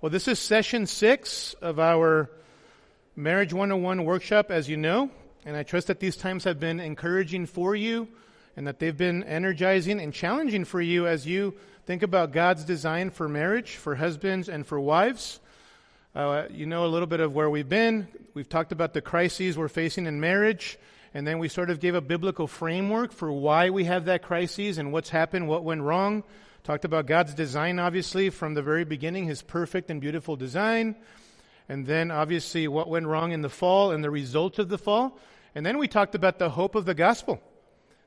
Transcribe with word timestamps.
Well, 0.00 0.10
this 0.10 0.28
is 0.28 0.38
session 0.38 0.86
six 0.86 1.54
of 1.54 1.80
our 1.80 2.30
Marriage 3.16 3.52
101 3.52 4.04
workshop, 4.04 4.52
as 4.52 4.68
you 4.68 4.76
know, 4.76 5.10
and 5.44 5.56
I 5.56 5.64
trust 5.64 5.88
that 5.88 5.98
these 5.98 6.16
times 6.16 6.44
have 6.44 6.60
been 6.60 6.78
encouraging 6.78 7.46
for 7.46 7.74
you 7.74 8.06
and 8.56 8.68
that 8.68 8.78
they've 8.78 8.96
been 8.96 9.24
energizing 9.24 10.00
and 10.00 10.14
challenging 10.14 10.64
for 10.64 10.80
you 10.80 11.08
as 11.08 11.26
you 11.26 11.52
think 11.84 12.04
about 12.04 12.30
God's 12.30 12.62
design 12.62 13.10
for 13.10 13.28
marriage, 13.28 13.74
for 13.74 13.96
husbands 13.96 14.48
and 14.48 14.64
for 14.64 14.78
wives. 14.78 15.40
Uh, 16.14 16.44
you 16.48 16.64
know 16.64 16.84
a 16.84 16.86
little 16.86 17.08
bit 17.08 17.18
of 17.18 17.34
where 17.34 17.50
we've 17.50 17.68
been. 17.68 18.06
We've 18.34 18.48
talked 18.48 18.70
about 18.70 18.92
the 18.92 19.00
crises 19.00 19.58
we're 19.58 19.66
facing 19.66 20.06
in 20.06 20.20
marriage, 20.20 20.78
and 21.12 21.26
then 21.26 21.40
we 21.40 21.48
sort 21.48 21.70
of 21.70 21.80
gave 21.80 21.96
a 21.96 22.00
biblical 22.00 22.46
framework 22.46 23.10
for 23.10 23.32
why 23.32 23.70
we 23.70 23.82
have 23.82 24.04
that 24.04 24.22
crisis 24.22 24.78
and 24.78 24.92
what's 24.92 25.10
happened, 25.10 25.48
what 25.48 25.64
went 25.64 25.82
wrong. 25.82 26.22
Talked 26.68 26.84
about 26.84 27.06
God's 27.06 27.32
design, 27.32 27.78
obviously, 27.78 28.28
from 28.28 28.52
the 28.52 28.60
very 28.60 28.84
beginning, 28.84 29.24
His 29.24 29.40
perfect 29.40 29.90
and 29.90 30.02
beautiful 30.02 30.36
design. 30.36 30.96
And 31.66 31.86
then, 31.86 32.10
obviously, 32.10 32.68
what 32.68 32.90
went 32.90 33.06
wrong 33.06 33.32
in 33.32 33.40
the 33.40 33.48
fall 33.48 33.90
and 33.90 34.04
the 34.04 34.10
result 34.10 34.58
of 34.58 34.68
the 34.68 34.76
fall. 34.76 35.18
And 35.54 35.64
then 35.64 35.78
we 35.78 35.88
talked 35.88 36.14
about 36.14 36.38
the 36.38 36.50
hope 36.50 36.74
of 36.74 36.84
the 36.84 36.92
gospel. 36.92 37.40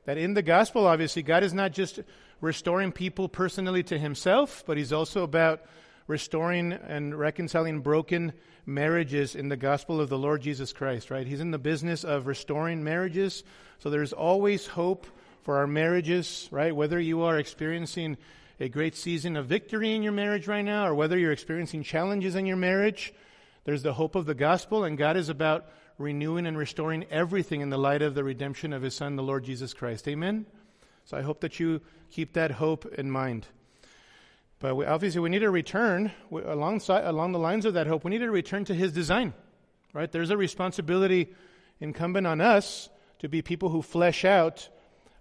That 0.06 0.20
in 0.20 0.36
the 0.36 0.44
gospel, 0.44 0.86
obviously, 0.86 1.24
God 1.24 1.42
is 1.42 1.56
not 1.56 1.72
just 1.72 2.02
restoring 2.40 2.92
people 2.92 3.28
personally 3.28 3.82
to 3.82 3.98
Himself, 3.98 4.64
but 4.68 4.78
He's 4.78 4.94
also 4.94 5.24
about 5.24 5.64
restoring 6.06 6.72
and 6.72 7.18
reconciling 7.18 7.80
broken 7.80 8.32
marriages 8.68 9.34
in 9.34 9.50
the 9.50 9.58
gospel 9.58 10.00
of 10.00 10.10
the 10.10 10.20
Lord 10.20 10.44
Jesus 10.44 10.72
Christ, 10.72 11.10
right? 11.10 11.26
He's 11.26 11.42
in 11.42 11.50
the 11.50 11.58
business 11.58 12.04
of 12.04 12.28
restoring 12.28 12.84
marriages. 12.84 13.44
So 13.80 13.90
there's 13.90 14.14
always 14.14 14.68
hope 14.68 15.08
for 15.42 15.58
our 15.58 15.66
marriages, 15.66 16.48
right? 16.52 16.76
Whether 16.76 17.00
you 17.00 17.24
are 17.24 17.40
experiencing 17.40 18.18
a 18.62 18.70
great 18.70 18.96
season 18.96 19.36
of 19.36 19.48
victory 19.48 19.96
in 19.96 20.04
your 20.04 20.12
marriage 20.12 20.48
right 20.48 20.62
now, 20.62 20.86
or 20.86 20.94
whether 20.94 21.18
you're 21.18 21.32
experiencing 21.32 21.82
challenges 21.82 22.36
in 22.36 22.46
your 22.46 22.58
marriage, 22.58 23.12
there's 23.64 23.82
the 23.82 23.94
hope 23.94 24.14
of 24.14 24.28
the 24.28 24.36
gospel, 24.36 24.84
and 24.84 25.00
God 25.00 25.18
is 25.18 25.30
about 25.30 25.66
renewing 25.98 26.46
and 26.46 26.56
restoring 26.56 27.04
everything 27.10 27.62
in 27.62 27.72
the 27.72 27.78
light 27.80 28.04
of 28.04 28.14
the 28.14 28.24
redemption 28.24 28.72
of 28.72 28.84
His 28.84 28.94
Son, 28.94 29.16
the 29.16 29.24
Lord 29.24 29.46
Jesus 29.46 29.74
Christ. 29.74 30.08
Amen? 30.08 30.46
So 31.06 31.18
I 31.18 31.24
hope 31.24 31.42
that 31.42 31.60
you 31.60 31.82
keep 32.12 32.34
that 32.34 32.52
hope 32.52 32.86
in 32.86 33.10
mind. 33.10 33.48
But 34.60 34.76
we, 34.76 34.86
obviously, 34.86 35.22
we 35.22 35.30
need 35.30 35.40
to 35.40 35.50
return 35.50 36.12
alongside, 36.32 37.06
along 37.06 37.32
the 37.32 37.40
lines 37.40 37.66
of 37.66 37.74
that 37.74 37.88
hope. 37.88 38.04
We 38.04 38.12
need 38.12 38.20
to 38.20 38.30
return 38.30 38.66
to 38.66 38.76
His 38.76 38.94
design, 38.94 39.34
right? 39.92 40.12
There's 40.12 40.30
a 40.30 40.38
responsibility 40.38 41.34
incumbent 41.80 42.28
on 42.28 42.42
us 42.42 42.90
to 43.20 43.28
be 43.28 43.42
people 43.42 43.70
who 43.70 43.82
flesh 43.82 44.24
out 44.24 44.70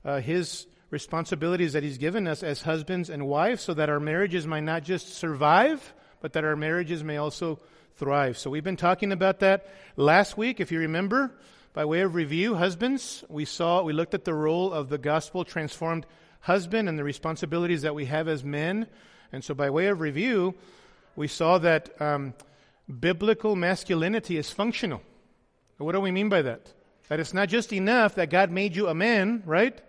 uh, 0.04 0.20
His 0.20 0.66
responsibilities 0.90 1.72
that 1.72 1.82
He's 1.82 1.98
given 1.98 2.26
us 2.26 2.42
as 2.42 2.62
husbands 2.62 3.10
and 3.10 3.26
wives 3.26 3.62
so 3.62 3.74
that 3.74 3.88
our 3.88 4.00
marriages 4.00 4.46
might 4.46 4.64
not 4.64 4.82
just 4.82 5.14
survive, 5.14 5.94
but 6.20 6.32
that 6.34 6.44
our 6.44 6.56
marriages 6.56 7.02
may 7.02 7.16
also 7.16 7.58
thrive. 7.96 8.38
So 8.38 8.50
we've 8.50 8.64
been 8.64 8.76
talking 8.76 9.12
about 9.12 9.40
that 9.40 9.68
last 9.96 10.36
week, 10.36 10.60
if 10.60 10.72
you 10.72 10.80
remember. 10.80 11.32
By 11.72 11.84
way 11.84 12.00
of 12.00 12.16
review, 12.16 12.56
husbands, 12.56 13.22
we 13.28 13.44
saw, 13.44 13.82
we 13.82 13.92
looked 13.92 14.14
at 14.14 14.24
the 14.24 14.34
role 14.34 14.72
of 14.72 14.88
the 14.88 14.98
gospel 14.98 15.44
transformed 15.44 16.04
husband 16.40 16.88
and 16.88 16.98
the 16.98 17.04
responsibilities 17.04 17.82
that 17.82 17.94
we 17.94 18.06
have 18.06 18.26
as 18.26 18.42
men. 18.42 18.88
And 19.32 19.44
so, 19.44 19.54
by 19.54 19.70
way 19.70 19.86
of 19.86 20.00
review, 20.00 20.54
we 21.14 21.28
saw 21.28 21.58
that 21.58 22.00
um, 22.00 22.34
biblical 22.98 23.54
masculinity 23.54 24.36
is 24.36 24.50
functional. 24.50 25.02
What 25.78 25.92
do 25.92 26.00
we 26.00 26.10
mean 26.10 26.28
by 26.28 26.42
that? 26.42 26.72
That 27.08 27.20
it's 27.20 27.34
not 27.34 27.48
just 27.48 27.72
enough 27.72 28.16
that 28.16 28.30
God 28.30 28.50
made 28.50 28.74
you 28.74 28.88
a 28.88 28.94
man, 28.94 29.42
right? 29.46 29.80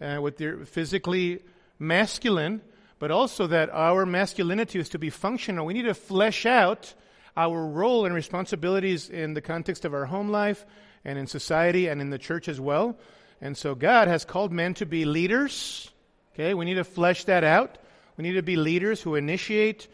Uh, 0.00 0.20
with 0.20 0.40
your 0.40 0.64
physically 0.64 1.42
masculine, 1.78 2.60
but 2.98 3.10
also 3.10 3.46
that 3.48 3.70
our 3.70 4.06
masculinity 4.06 4.78
is 4.78 4.88
to 4.90 4.98
be 4.98 5.10
functional. 5.10 5.66
We 5.66 5.74
need 5.74 5.82
to 5.82 5.94
flesh 5.94 6.46
out 6.46 6.94
our 7.36 7.66
role 7.66 8.04
and 8.04 8.14
responsibilities 8.14 9.08
in 9.08 9.34
the 9.34 9.40
context 9.40 9.84
of 9.84 9.94
our 9.94 10.04
home 10.04 10.28
life 10.30 10.64
and 11.04 11.18
in 11.18 11.26
society 11.26 11.88
and 11.88 12.00
in 12.00 12.10
the 12.10 12.18
church 12.18 12.48
as 12.48 12.60
well. 12.60 12.98
And 13.40 13.56
so 13.56 13.74
God 13.74 14.08
has 14.08 14.24
called 14.24 14.52
men 14.52 14.74
to 14.74 14.86
be 14.86 15.04
leaders. 15.04 15.90
Okay, 16.34 16.54
we 16.54 16.64
need 16.64 16.74
to 16.74 16.84
flesh 16.84 17.24
that 17.24 17.44
out. 17.44 17.78
We 18.16 18.22
need 18.22 18.34
to 18.34 18.42
be 18.42 18.56
leaders 18.56 19.02
who 19.02 19.16
initiate, 19.16 19.88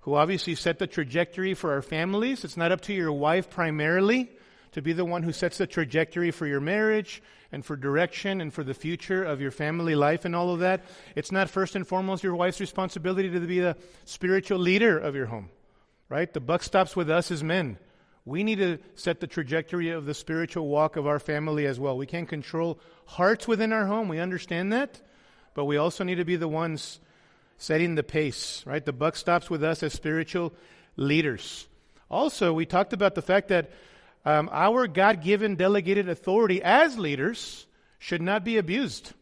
who 0.00 0.14
obviously 0.14 0.54
set 0.54 0.78
the 0.78 0.86
trajectory 0.86 1.54
for 1.54 1.72
our 1.72 1.82
families. 1.82 2.44
It's 2.44 2.56
not 2.56 2.72
up 2.72 2.80
to 2.82 2.94
your 2.94 3.12
wife 3.12 3.50
primarily 3.50 4.30
to 4.72 4.82
be 4.82 4.92
the 4.92 5.04
one 5.04 5.22
who 5.22 5.32
sets 5.32 5.58
the 5.58 5.66
trajectory 5.66 6.30
for 6.30 6.46
your 6.46 6.60
marriage 6.60 7.22
and 7.52 7.64
for 7.64 7.76
direction 7.76 8.40
and 8.40 8.52
for 8.52 8.64
the 8.64 8.74
future 8.74 9.22
of 9.22 9.40
your 9.40 9.50
family 9.50 9.94
life 9.94 10.24
and 10.24 10.34
all 10.34 10.52
of 10.52 10.60
that. 10.60 10.84
It's 11.14 11.32
not 11.32 11.48
first 11.50 11.76
and 11.76 11.86
foremost 11.86 12.22
your 12.24 12.34
wife's 12.34 12.60
responsibility 12.60 13.30
to 13.30 13.40
be 13.40 13.60
the 13.60 13.76
spiritual 14.04 14.58
leader 14.58 14.98
of 14.98 15.14
your 15.14 15.26
home, 15.26 15.50
right? 16.08 16.32
The 16.32 16.40
buck 16.40 16.62
stops 16.62 16.96
with 16.96 17.10
us 17.10 17.30
as 17.30 17.42
men. 17.42 17.78
We 18.24 18.42
need 18.42 18.58
to 18.58 18.78
set 18.96 19.20
the 19.20 19.28
trajectory 19.28 19.90
of 19.90 20.04
the 20.04 20.14
spiritual 20.14 20.66
walk 20.66 20.96
of 20.96 21.06
our 21.06 21.20
family 21.20 21.64
as 21.66 21.78
well. 21.78 21.96
We 21.96 22.06
can't 22.06 22.28
control 22.28 22.80
hearts 23.06 23.46
within 23.46 23.72
our 23.72 23.86
home. 23.86 24.08
We 24.08 24.18
understand 24.18 24.72
that. 24.72 25.00
But 25.54 25.64
we 25.64 25.76
also 25.76 26.04
need 26.04 26.16
to 26.16 26.24
be 26.24 26.36
the 26.36 26.48
ones 26.48 27.00
setting 27.56 27.94
the 27.94 28.02
pace, 28.02 28.62
right? 28.66 28.84
The 28.84 28.92
buck 28.92 29.16
stops 29.16 29.48
with 29.48 29.62
us 29.64 29.82
as 29.82 29.92
spiritual 29.92 30.52
leaders. 30.96 31.68
Also, 32.10 32.52
we 32.52 32.66
talked 32.66 32.92
about 32.92 33.14
the 33.14 33.22
fact 33.22 33.48
that 33.48 33.70
um, 34.26 34.50
our 34.52 34.88
God 34.88 35.22
given 35.22 35.54
delegated 35.54 36.08
authority 36.08 36.60
as 36.60 36.98
leaders 36.98 37.64
should 38.00 38.20
not 38.20 38.44
be 38.44 38.58
abused. 38.58 39.12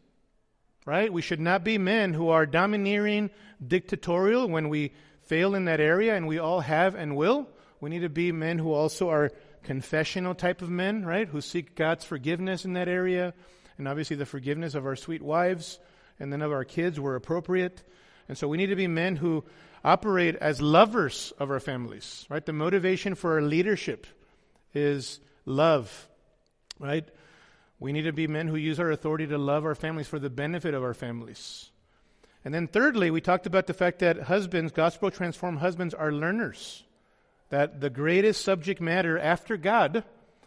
Right? 0.86 1.12
We 1.12 1.22
should 1.22 1.40
not 1.40 1.62
be 1.62 1.78
men 1.78 2.14
who 2.14 2.30
are 2.30 2.46
domineering, 2.46 3.30
dictatorial 3.64 4.48
when 4.48 4.70
we 4.70 4.92
fail 5.22 5.54
in 5.54 5.66
that 5.66 5.80
area, 5.80 6.16
and 6.16 6.26
we 6.26 6.38
all 6.38 6.60
have 6.60 6.94
and 6.94 7.16
will. 7.16 7.48
We 7.80 7.90
need 7.90 8.00
to 8.00 8.08
be 8.08 8.32
men 8.32 8.58
who 8.58 8.72
also 8.72 9.10
are 9.10 9.30
confessional 9.62 10.34
type 10.34 10.62
of 10.62 10.70
men, 10.70 11.04
right? 11.04 11.28
Who 11.28 11.40
seek 11.40 11.74
God's 11.74 12.04
forgiveness 12.04 12.64
in 12.64 12.74
that 12.74 12.88
area, 12.88 13.34
and 13.78 13.86
obviously 13.86 14.16
the 14.16 14.26
forgiveness 14.26 14.74
of 14.74 14.86
our 14.86 14.96
sweet 14.96 15.22
wives 15.22 15.78
and 16.18 16.32
then 16.32 16.42
of 16.42 16.52
our 16.52 16.64
kids 16.64 17.00
were 17.00 17.16
appropriate. 17.16 17.82
And 18.28 18.38
so 18.38 18.48
we 18.48 18.56
need 18.56 18.66
to 18.66 18.76
be 18.76 18.86
men 18.86 19.16
who 19.16 19.44
operate 19.84 20.36
as 20.36 20.62
lovers 20.62 21.32
of 21.38 21.50
our 21.50 21.60
families, 21.60 22.26
right? 22.30 22.44
The 22.44 22.52
motivation 22.52 23.14
for 23.14 23.34
our 23.34 23.42
leadership 23.42 24.06
is 24.74 25.20
love, 25.46 26.08
right? 26.78 27.08
We 27.78 27.92
need 27.92 28.02
to 28.02 28.12
be 28.12 28.26
men 28.26 28.48
who 28.48 28.56
use 28.56 28.80
our 28.80 28.90
authority 28.90 29.26
to 29.26 29.38
love 29.38 29.64
our 29.64 29.74
families 29.74 30.08
for 30.08 30.18
the 30.18 30.30
benefit 30.30 30.74
of 30.74 30.82
our 30.82 30.94
families. 30.94 31.70
And 32.44 32.52
then, 32.52 32.66
thirdly, 32.66 33.10
we 33.10 33.20
talked 33.20 33.46
about 33.46 33.66
the 33.66 33.74
fact 33.74 34.00
that 34.00 34.22
husbands, 34.22 34.72
gospel 34.72 35.10
transformed 35.10 35.58
husbands, 35.58 35.94
are 35.94 36.12
learners. 36.12 36.84
That 37.50 37.80
the 37.80 37.90
greatest 37.90 38.44
subject 38.44 38.80
matter 38.80 39.18
after 39.18 39.56
God 39.56 40.04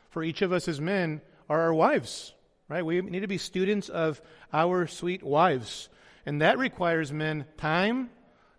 for 0.10 0.24
each 0.24 0.42
of 0.42 0.52
us 0.52 0.68
as 0.68 0.80
men 0.80 1.22
are 1.50 1.62
our 1.62 1.74
wives, 1.74 2.34
right? 2.70 2.86
We 2.86 3.02
need 3.02 3.22
to 3.22 3.28
be 3.28 3.38
students 3.38 3.90
of 3.90 4.22
our 4.54 4.88
sweet 4.88 5.24
wives. 5.24 5.90
And 6.26 6.42
that 6.42 6.58
requires 6.58 7.12
men 7.12 7.46
time, 7.58 8.10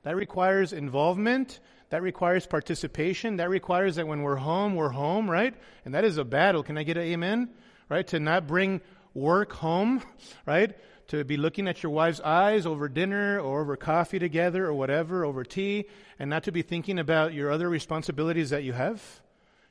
that 0.03 0.17
requires 0.17 0.73
involvement, 0.73 1.61
that 1.91 2.03
requires 2.03 2.47
participation. 2.47 3.37
That 3.37 3.49
requires 3.49 3.97
that 3.97 4.07
when 4.07 4.23
we're 4.23 4.37
home, 4.37 4.75
we're 4.75 4.91
home, 4.91 5.31
right? 5.31 5.55
And 5.85 5.95
that 5.95 6.05
is 6.05 6.19
a 6.19 6.25
battle. 6.25 6.63
Can 6.63 6.77
I 6.77 6.83
get 6.83 6.97
an 6.97 7.05
amen? 7.05 7.51
Right? 7.89 8.07
To 8.09 8.21
not 8.21 8.47
bring 8.47 8.83
work 9.15 9.53
home, 9.53 10.03
right? 10.47 10.77
To 11.09 11.25
be 11.25 11.39
looking 11.39 11.67
at 11.67 11.83
your 11.83 11.91
wife's 11.91 12.21
eyes 12.21 12.67
over 12.67 12.89
dinner 12.89 13.41
or 13.41 13.63
over 13.63 13.77
coffee 13.77 14.19
together 14.19 14.67
or 14.67 14.75
whatever, 14.75 15.25
over 15.25 15.45
tea, 15.45 15.87
and 16.19 16.29
not 16.29 16.45
to 16.45 16.53
be 16.53 16.61
thinking 16.61 16.99
about 16.99 17.33
your 17.33 17.51
other 17.51 17.69
responsibilities 17.69 18.51
that 18.51 18.65
you 18.65 18.75
have. 18.75 19.03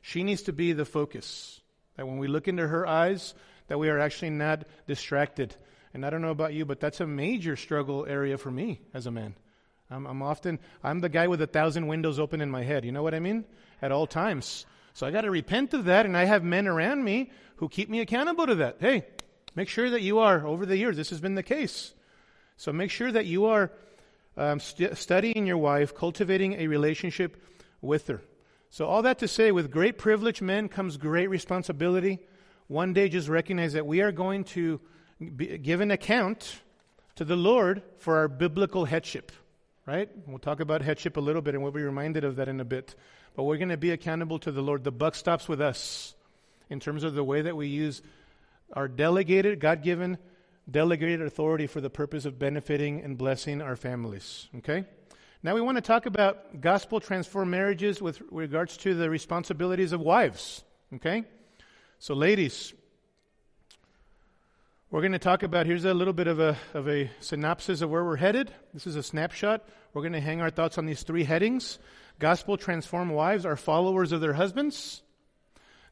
She 0.01 0.23
needs 0.23 0.43
to 0.43 0.53
be 0.53 0.73
the 0.73 0.85
focus. 0.85 1.61
That 1.95 2.07
when 2.07 2.17
we 2.17 2.27
look 2.27 2.47
into 2.47 2.67
her 2.67 2.87
eyes, 2.87 3.35
that 3.67 3.77
we 3.77 3.89
are 3.89 3.99
actually 3.99 4.31
not 4.31 4.63
distracted. 4.87 5.55
And 5.93 6.05
I 6.05 6.09
don't 6.09 6.21
know 6.21 6.31
about 6.31 6.53
you, 6.53 6.65
but 6.65 6.79
that's 6.79 7.01
a 7.01 7.07
major 7.07 7.55
struggle 7.55 8.05
area 8.07 8.37
for 8.37 8.49
me 8.49 8.81
as 8.93 9.05
a 9.05 9.11
man. 9.11 9.35
I'm, 9.89 10.05
I'm 10.05 10.21
often, 10.21 10.59
I'm 10.83 10.99
the 10.99 11.09
guy 11.09 11.27
with 11.27 11.41
a 11.41 11.47
thousand 11.47 11.87
windows 11.87 12.19
open 12.19 12.41
in 12.41 12.51
my 12.51 12.63
head. 12.63 12.83
You 12.83 12.91
know 12.91 13.03
what 13.03 13.13
I 13.13 13.19
mean? 13.19 13.45
At 13.81 13.91
all 13.91 14.07
times. 14.07 14.65
So 14.93 15.07
I 15.07 15.11
got 15.11 15.21
to 15.21 15.31
repent 15.31 15.73
of 15.73 15.85
that, 15.85 16.05
and 16.05 16.17
I 16.17 16.25
have 16.25 16.43
men 16.43 16.67
around 16.67 17.03
me 17.03 17.31
who 17.57 17.69
keep 17.69 17.89
me 17.89 17.99
accountable 17.99 18.47
to 18.47 18.55
that. 18.55 18.77
Hey, 18.79 19.05
make 19.55 19.69
sure 19.69 19.89
that 19.89 20.01
you 20.01 20.19
are, 20.19 20.45
over 20.45 20.65
the 20.65 20.77
years, 20.77 20.97
this 20.97 21.11
has 21.11 21.21
been 21.21 21.35
the 21.35 21.43
case. 21.43 21.93
So 22.57 22.73
make 22.73 22.91
sure 22.91 23.11
that 23.11 23.25
you 23.25 23.45
are 23.45 23.71
um, 24.35 24.59
st- 24.59 24.97
studying 24.97 25.45
your 25.45 25.57
wife, 25.57 25.95
cultivating 25.95 26.53
a 26.53 26.67
relationship 26.67 27.41
with 27.81 28.07
her. 28.07 28.21
So, 28.69 28.85
all 28.85 29.01
that 29.03 29.19
to 29.19 29.27
say, 29.27 29.51
with 29.51 29.71
great 29.71 29.97
privilege, 29.97 30.41
men, 30.41 30.67
comes 30.67 30.97
great 30.97 31.29
responsibility. 31.29 32.19
One 32.67 32.91
day, 32.91 33.07
just 33.07 33.29
recognize 33.29 33.73
that 33.73 33.85
we 33.85 34.01
are 34.01 34.11
going 34.11 34.43
to 34.45 34.81
be, 35.35 35.57
give 35.57 35.79
an 35.79 35.89
account 35.89 36.61
to 37.15 37.23
the 37.23 37.37
Lord 37.37 37.81
for 37.97 38.17
our 38.17 38.27
biblical 38.27 38.85
headship 38.85 39.31
right? 39.87 40.09
We'll 40.27 40.37
talk 40.37 40.59
about 40.59 40.81
headship 40.81 41.15
a 41.17 41.21
little 41.21 41.41
bit 41.41 41.55
and 41.55 41.63
we'll 41.63 41.71
be 41.71 41.81
reminded 41.81 42.25
of 42.25 42.35
that 42.35 42.49
in 42.49 42.59
a 42.59 42.65
bit. 42.65 42.93
But 43.35 43.43
we're 43.43 43.57
going 43.57 43.69
to 43.69 43.77
be 43.77 43.91
accountable 43.91 44.37
to 44.39 44.51
the 44.51 44.61
Lord. 44.61 44.83
The 44.83 44.91
buck 44.91 45.15
stops 45.15 45.47
with 45.47 45.61
us 45.61 46.13
in 46.69 46.81
terms 46.81 47.03
of 47.03 47.15
the 47.15 47.23
way 47.23 47.41
that 47.41 47.55
we 47.55 47.67
use 47.67 48.01
our 48.73 48.89
delegated, 48.89 49.61
God 49.61 49.81
given, 49.81 50.17
delegated 50.69 51.21
authority 51.21 51.67
for 51.67 51.79
the 51.79 51.89
purpose 51.89 52.25
of 52.25 52.37
benefiting 52.37 53.01
and 53.01 53.17
blessing 53.17 53.61
our 53.61 53.77
families. 53.77 54.49
Okay? 54.57 54.83
Now 55.41 55.55
we 55.55 55.61
want 55.61 55.77
to 55.77 55.81
talk 55.81 56.05
about 56.05 56.59
gospel 56.59 56.99
transformed 56.99 57.51
marriages 57.51 58.01
with 58.01 58.21
regards 58.29 58.75
to 58.77 58.93
the 58.93 59.09
responsibilities 59.09 59.93
of 59.93 60.01
wives. 60.01 60.65
Okay? 60.95 61.23
So, 61.99 62.13
ladies, 62.13 62.73
we're 64.89 65.01
going 65.01 65.11
to 65.11 65.19
talk 65.19 65.43
about 65.43 65.65
here's 65.65 65.83
a 65.83 65.93
little 65.93 66.13
bit 66.13 66.27
of 66.27 66.39
a, 66.39 66.55
of 66.73 66.87
a 66.87 67.11
synopsis 67.19 67.81
of 67.81 67.89
where 67.89 68.05
we're 68.05 68.15
headed. 68.15 68.53
This 68.73 68.87
is 68.87 68.95
a 68.95 69.03
snapshot. 69.03 69.67
We're 69.93 70.01
going 70.01 70.13
to 70.13 70.21
hang 70.21 70.39
our 70.39 70.49
thoughts 70.49 70.77
on 70.77 70.85
these 70.85 71.03
three 71.03 71.25
headings. 71.25 71.77
Gospel 72.19 72.55
transformed 72.55 73.11
wives 73.11 73.45
are 73.45 73.57
followers 73.57 74.13
of 74.13 74.21
their 74.21 74.33
husbands. 74.33 75.01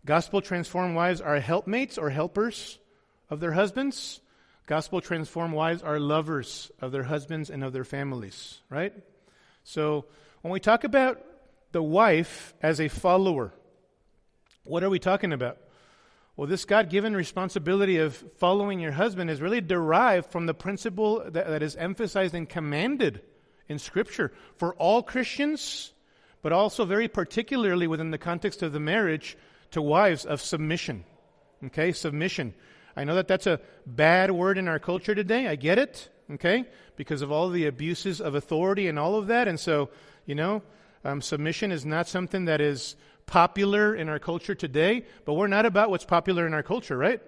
Gospel 0.06 0.42
transformed 0.42 0.96
wives 0.96 1.20
are 1.20 1.42
helpmates 1.42 1.98
or 1.98 2.10
helpers 2.10 2.80
of 3.30 3.42
their 3.42 3.52
husbands. 3.52 4.22
Gospel 4.66 5.02
transformed 5.02 5.54
wives 5.54 5.84
are 5.84 6.00
lovers 6.00 6.72
of 6.80 6.94
their 6.94 7.04
husbands 7.04 7.50
and 7.50 7.66
of 7.66 7.74
their 7.74 7.84
families, 7.84 8.62
right? 8.70 8.94
So 9.66 10.06
when 10.42 10.54
we 10.54 10.62
talk 10.62 10.86
about 10.86 11.22
the 11.74 11.84
wife 11.84 12.54
as 12.62 12.80
a 12.80 12.88
follower, 12.88 13.52
what 14.64 14.84
are 14.84 14.90
we 14.90 15.00
talking 15.00 15.34
about? 15.34 15.58
Well, 16.38 16.48
this 16.48 16.66
God 16.66 16.90
given 16.90 17.16
responsibility 17.16 17.98
of 17.98 18.16
following 18.38 18.82
your 18.82 18.92
husband 18.92 19.30
is 19.30 19.42
really 19.42 19.62
derived 19.62 20.32
from 20.32 20.46
the 20.46 20.54
principle 20.54 21.24
that, 21.24 21.48
that 21.48 21.64
is 21.64 21.78
emphasized 21.78 22.36
and 22.36 22.48
commanded 22.48 23.22
in 23.70 23.80
Scripture 23.80 24.34
for 24.58 24.74
all 24.76 25.02
Christians, 25.02 25.94
but 26.42 26.52
also 26.52 26.84
very 26.84 27.08
particularly 27.08 27.88
within 27.88 28.12
the 28.12 28.18
context 28.18 28.62
of 28.64 28.74
the 28.74 28.82
marriage 28.82 29.38
to 29.72 29.82
wives 29.82 30.26
of 30.26 30.42
submission. 30.42 31.06
Okay, 31.66 31.94
submission. 31.94 32.54
I 32.98 33.06
know 33.06 33.16
that 33.16 33.30
that's 33.30 33.48
a 33.48 33.62
bad 33.86 34.30
word 34.32 34.58
in 34.58 34.68
our 34.68 34.80
culture 34.80 35.16
today. 35.16 35.48
I 35.48 35.56
get 35.56 35.80
it. 35.80 36.10
Okay, 36.32 36.66
because 36.96 37.22
of 37.22 37.32
all 37.32 37.50
the 37.50 37.68
abuses 37.68 38.20
of 38.20 38.34
authority 38.34 38.88
and 38.88 38.98
all 38.98 39.16
of 39.16 39.28
that. 39.28 39.48
And 39.48 39.60
so, 39.60 39.90
you 40.26 40.34
know, 40.34 40.64
um, 41.04 41.22
submission 41.22 41.72
is 41.72 41.86
not 41.86 42.08
something 42.08 42.46
that 42.46 42.62
is 42.62 42.96
popular 43.26 43.96
in 43.96 44.10
our 44.10 44.20
culture 44.20 44.56
today, 44.56 45.06
but 45.26 45.34
we're 45.34 45.48
not 45.48 45.66
about 45.66 45.90
what's 45.90 46.06
popular 46.06 46.46
in 46.46 46.54
our 46.54 46.64
culture, 46.64 46.98
right? 46.98 47.22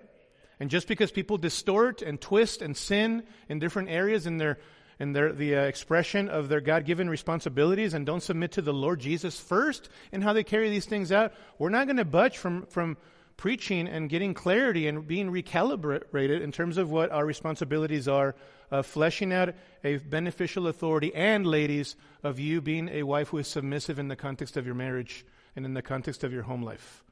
And 0.60 0.70
just 0.70 0.88
because 0.88 1.12
people 1.12 1.38
distort 1.38 2.02
and 2.02 2.20
twist 2.20 2.62
and 2.62 2.76
sin 2.76 3.24
in 3.50 3.60
different 3.60 3.90
areas 3.90 4.26
in 4.26 4.38
their 4.38 4.58
in 5.00 5.14
their 5.14 5.32
the 5.32 5.56
uh, 5.56 5.62
expression 5.62 6.28
of 6.28 6.50
their 6.50 6.62
God-given 6.62 7.08
responsibilities 7.08 7.94
and 7.94 8.04
don't 8.04 8.24
submit 8.24 8.54
to 8.54 8.64
the 8.64 8.74
Lord 8.74 9.00
Jesus 9.00 9.40
first 9.40 9.90
in 10.12 10.24
how 10.24 10.34
they 10.34 10.44
carry 10.44 10.72
these 10.72 10.88
things 10.88 11.12
out, 11.12 11.34
we're 11.60 11.70
not 11.70 11.86
going 11.86 11.98
to 11.98 12.06
budge 12.06 12.38
from 12.38 12.66
from 12.66 12.98
preaching 13.38 13.88
and 13.88 14.10
getting 14.10 14.34
clarity 14.34 14.88
and 14.88 15.08
being 15.08 15.32
recalibrated 15.32 16.42
in 16.42 16.52
terms 16.52 16.78
of 16.78 16.90
what 16.90 17.12
our 17.12 17.26
responsibilities 17.26 18.08
are 18.08 18.36
of 18.72 18.86
fleshing 18.86 19.32
out 19.32 19.54
a 19.84 19.98
beneficial 19.98 20.68
authority 20.68 21.14
and 21.14 21.46
ladies 21.46 21.96
of 22.24 22.40
you 22.40 22.60
being 22.60 22.90
a 22.90 23.04
wife 23.04 23.30
who 23.30 23.38
is 23.38 23.48
submissive 23.48 24.00
in 24.00 24.08
the 24.08 24.16
context 24.16 24.58
of 24.58 24.66
your 24.66 24.74
marriage 24.74 25.24
and 25.58 25.66
in 25.66 25.74
the 25.74 25.82
context 25.82 26.24
of 26.24 26.32
your 26.32 26.44
home 26.44 26.62
life. 26.62 27.04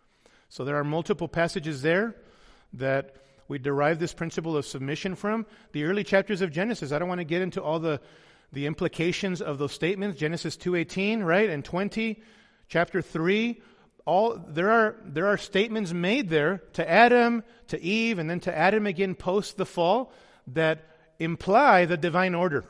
So 0.49 0.63
there 0.63 0.77
are 0.77 0.83
multiple 0.83 1.27
passages 1.27 1.81
there 1.81 2.15
that 2.73 3.15
we 3.47 3.57
derive 3.57 3.97
this 3.97 4.13
principle 4.13 4.55
of 4.55 4.67
submission 4.67 5.15
from. 5.15 5.47
The 5.71 5.83
early 5.83 6.03
chapters 6.03 6.41
of 6.41 6.51
Genesis, 6.51 6.91
I 6.91 6.99
don't 6.99 7.09
want 7.09 7.19
to 7.19 7.25
get 7.25 7.41
into 7.41 7.61
all 7.61 7.79
the, 7.79 7.99
the 8.53 8.67
implications 8.67 9.41
of 9.41 9.57
those 9.57 9.71
statements. 9.71 10.19
Genesis 10.19 10.57
2.18, 10.57 11.25
right, 11.25 11.49
and 11.49 11.65
20, 11.65 12.21
chapter 12.69 13.01
3, 13.01 13.61
all, 14.05 14.37
there, 14.47 14.69
are, 14.69 14.95
there 15.03 15.25
are 15.25 15.37
statements 15.37 15.91
made 15.91 16.29
there 16.29 16.61
to 16.73 16.87
Adam, 16.87 17.43
to 17.69 17.81
Eve, 17.81 18.19
and 18.19 18.29
then 18.29 18.39
to 18.41 18.55
Adam 18.55 18.85
again 18.85 19.15
post 19.15 19.57
the 19.57 19.65
fall 19.65 20.13
that 20.47 20.85
imply 21.17 21.85
the 21.85 21.97
divine 21.97 22.35
order, 22.35 22.63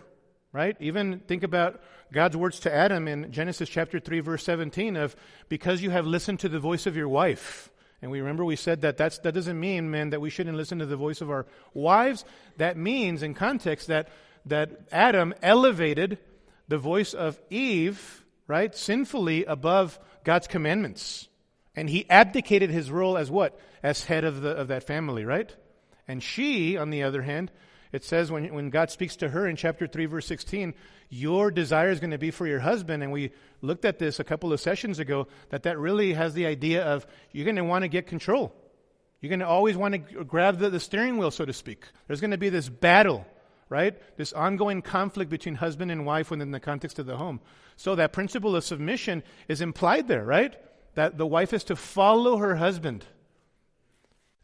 right? 0.53 0.77
Even 0.79 1.19
think 1.27 1.43
about 1.43 1.81
God's 2.13 2.37
words 2.37 2.59
to 2.61 2.73
Adam 2.73 3.07
in 3.07 3.31
Genesis 3.31 3.69
chapter 3.69 3.99
3 3.99 4.19
verse 4.21 4.43
17 4.43 4.95
of 4.95 5.15
because 5.49 5.81
you 5.81 5.89
have 5.89 6.05
listened 6.05 6.39
to 6.41 6.49
the 6.49 6.59
voice 6.59 6.85
of 6.85 6.95
your 6.95 7.09
wife. 7.09 7.69
And 8.01 8.11
we 8.11 8.19
remember 8.19 8.45
we 8.45 8.55
said 8.55 8.81
that 8.81 8.97
that 8.97 9.21
doesn't 9.23 9.59
mean, 9.59 9.89
man, 9.89 10.11
that 10.11 10.21
we 10.21 10.29
shouldn't 10.29 10.57
listen 10.57 10.79
to 10.79 10.85
the 10.85 10.95
voice 10.95 11.21
of 11.21 11.31
our 11.31 11.45
wives. 11.73 12.23
That 12.57 12.77
means, 12.77 13.23
in 13.23 13.33
context, 13.33 13.87
that, 13.87 14.09
that 14.45 14.81
Adam 14.91 15.33
elevated 15.41 16.19
the 16.67 16.77
voice 16.77 17.13
of 17.13 17.39
Eve, 17.49 18.23
right, 18.47 18.75
sinfully 18.75 19.45
above 19.45 19.99
God's 20.23 20.47
commandments. 20.47 21.27
And 21.75 21.89
he 21.89 22.09
abdicated 22.09 22.69
his 22.69 22.91
role 22.91 23.17
as 23.17 23.31
what? 23.31 23.59
As 23.81 24.03
head 24.03 24.23
of, 24.23 24.41
the, 24.41 24.51
of 24.51 24.67
that 24.67 24.85
family, 24.85 25.25
right? 25.25 25.53
And 26.07 26.21
she, 26.21 26.77
on 26.77 26.89
the 26.89 27.03
other 27.03 27.21
hand, 27.21 27.51
it 27.95 28.03
says 28.03 28.29
when, 28.29 28.53
when 28.53 28.69
God 28.69 28.91
speaks 28.91 29.15
to 29.17 29.29
her 29.29 29.47
in 29.47 29.55
chapter 29.55 29.87
3, 29.87 30.05
verse 30.05 30.27
16, 30.27 30.73
your 31.09 31.49
desire 31.49 31.89
is 31.89 32.01
going 32.01 32.11
to 32.11 32.17
be 32.17 32.29
for 32.29 32.45
your 32.45 32.59
husband. 32.59 33.01
And 33.01 33.11
we 33.11 33.31
looked 33.61 33.85
at 33.85 33.99
this 33.99 34.19
a 34.19 34.23
couple 34.25 34.51
of 34.51 34.59
sessions 34.59 34.99
ago, 34.99 35.29
that 35.49 35.63
that 35.63 35.79
really 35.79 36.11
has 36.11 36.33
the 36.33 36.45
idea 36.45 36.83
of 36.83 37.07
you're 37.31 37.45
going 37.45 37.55
to 37.55 37.63
want 37.63 37.83
to 37.83 37.87
get 37.87 38.05
control. 38.05 38.53
You're 39.21 39.29
going 39.29 39.39
to 39.39 39.47
always 39.47 39.77
want 39.77 39.93
to 39.93 40.23
grab 40.25 40.59
the, 40.59 40.69
the 40.69 40.79
steering 40.79 41.17
wheel, 41.17 41.31
so 41.31 41.45
to 41.45 41.53
speak. 41.53 41.85
There's 42.07 42.19
going 42.19 42.31
to 42.31 42.37
be 42.37 42.49
this 42.49 42.67
battle, 42.67 43.25
right? 43.69 43.95
This 44.17 44.33
ongoing 44.33 44.81
conflict 44.81 45.31
between 45.31 45.55
husband 45.55 45.89
and 45.89 46.05
wife 46.05 46.29
within 46.29 46.51
the 46.51 46.59
context 46.59 46.99
of 46.99 47.05
the 47.05 47.15
home. 47.15 47.39
So 47.77 47.95
that 47.95 48.11
principle 48.11 48.57
of 48.57 48.65
submission 48.65 49.23
is 49.47 49.61
implied 49.61 50.09
there, 50.09 50.25
right? 50.25 50.53
That 50.95 51.17
the 51.17 51.25
wife 51.25 51.53
is 51.53 51.63
to 51.65 51.77
follow 51.77 52.37
her 52.37 52.57
husband. 52.57 53.05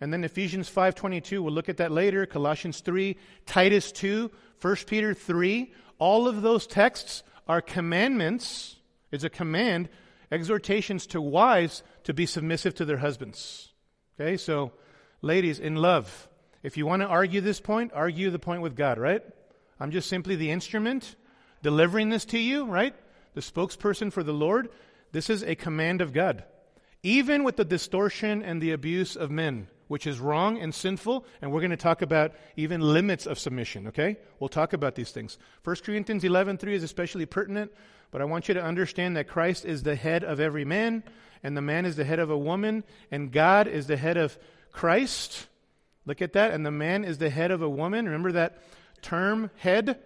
And 0.01 0.11
then 0.11 0.23
Ephesians 0.23 0.67
5:22, 0.67 1.43
we'll 1.43 1.53
look 1.53 1.69
at 1.69 1.77
that 1.77 1.91
later, 1.91 2.25
Colossians 2.25 2.79
3, 2.79 3.15
Titus 3.45 3.91
2, 3.91 4.31
1 4.59 4.75
Peter 4.87 5.13
3, 5.13 5.71
all 5.99 6.27
of 6.27 6.41
those 6.41 6.65
texts 6.65 7.23
are 7.47 7.61
commandments, 7.61 8.77
it's 9.11 9.23
a 9.23 9.29
command, 9.29 9.89
exhortations 10.31 11.05
to 11.07 11.21
wives 11.21 11.83
to 12.03 12.13
be 12.13 12.25
submissive 12.25 12.73
to 12.75 12.85
their 12.85 12.97
husbands. 12.97 13.71
Okay? 14.19 14.37
So, 14.37 14.71
ladies, 15.21 15.59
in 15.59 15.75
love, 15.75 16.27
if 16.63 16.77
you 16.77 16.87
want 16.87 17.03
to 17.03 17.07
argue 17.07 17.41
this 17.41 17.59
point, 17.59 17.91
argue 17.93 18.31
the 18.31 18.39
point 18.39 18.61
with 18.61 18.75
God, 18.75 18.97
right? 18.97 19.21
I'm 19.79 19.91
just 19.91 20.09
simply 20.09 20.35
the 20.35 20.51
instrument 20.51 21.15
delivering 21.61 22.09
this 22.09 22.25
to 22.25 22.39
you, 22.39 22.65
right? 22.65 22.95
The 23.33 23.41
spokesperson 23.41 24.11
for 24.11 24.23
the 24.23 24.33
Lord. 24.33 24.69
This 25.11 25.29
is 25.29 25.43
a 25.43 25.55
command 25.55 26.01
of 26.01 26.13
God. 26.13 26.43
Even 27.03 27.43
with 27.43 27.55
the 27.55 27.65
distortion 27.65 28.43
and 28.43 28.61
the 28.61 28.71
abuse 28.71 29.15
of 29.15 29.31
men, 29.31 29.67
which 29.91 30.07
is 30.07 30.21
wrong 30.21 30.57
and 30.57 30.73
sinful, 30.73 31.25
and 31.41 31.51
we're 31.51 31.59
going 31.59 31.69
to 31.69 31.75
talk 31.75 32.01
about 32.01 32.31
even 32.55 32.79
limits 32.79 33.25
of 33.25 33.37
submission, 33.37 33.87
okay? 33.87 34.15
We'll 34.39 34.47
talk 34.47 34.71
about 34.71 34.95
these 34.95 35.11
things. 35.11 35.37
1 35.65 35.75
Corinthians 35.83 36.23
11:3 36.23 36.69
is 36.69 36.81
especially 36.81 37.25
pertinent, 37.25 37.73
but 38.09 38.21
I 38.21 38.23
want 38.23 38.47
you 38.47 38.53
to 38.53 38.63
understand 38.63 39.17
that 39.17 39.27
Christ 39.27 39.65
is 39.65 39.83
the 39.83 39.97
head 39.97 40.23
of 40.23 40.39
every 40.39 40.63
man, 40.63 41.03
and 41.43 41.57
the 41.57 41.61
man 41.61 41.85
is 41.85 41.97
the 41.97 42.05
head 42.05 42.19
of 42.19 42.29
a 42.29 42.37
woman, 42.37 42.85
and 43.11 43.33
God 43.33 43.67
is 43.67 43.87
the 43.87 43.97
head 43.97 44.15
of 44.15 44.39
Christ. 44.71 45.47
Look 46.05 46.21
at 46.21 46.31
that, 46.33 46.53
and 46.53 46.65
the 46.65 46.71
man 46.71 47.03
is 47.03 47.17
the 47.17 47.29
head 47.29 47.51
of 47.51 47.61
a 47.61 47.69
woman. 47.69 48.05
Remember 48.05 48.31
that 48.31 48.63
term 49.01 49.51
head 49.57 49.99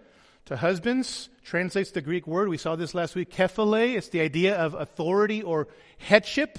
to 0.46 0.56
husbands 0.56 1.28
translates 1.44 1.92
the 1.92 2.02
Greek 2.02 2.26
word. 2.26 2.48
We 2.48 2.58
saw 2.58 2.74
this 2.74 2.92
last 2.92 3.14
week, 3.14 3.30
kephale. 3.30 3.94
It's 3.94 4.08
the 4.08 4.20
idea 4.20 4.56
of 4.56 4.74
authority 4.74 5.44
or 5.44 5.68
headship. 5.98 6.58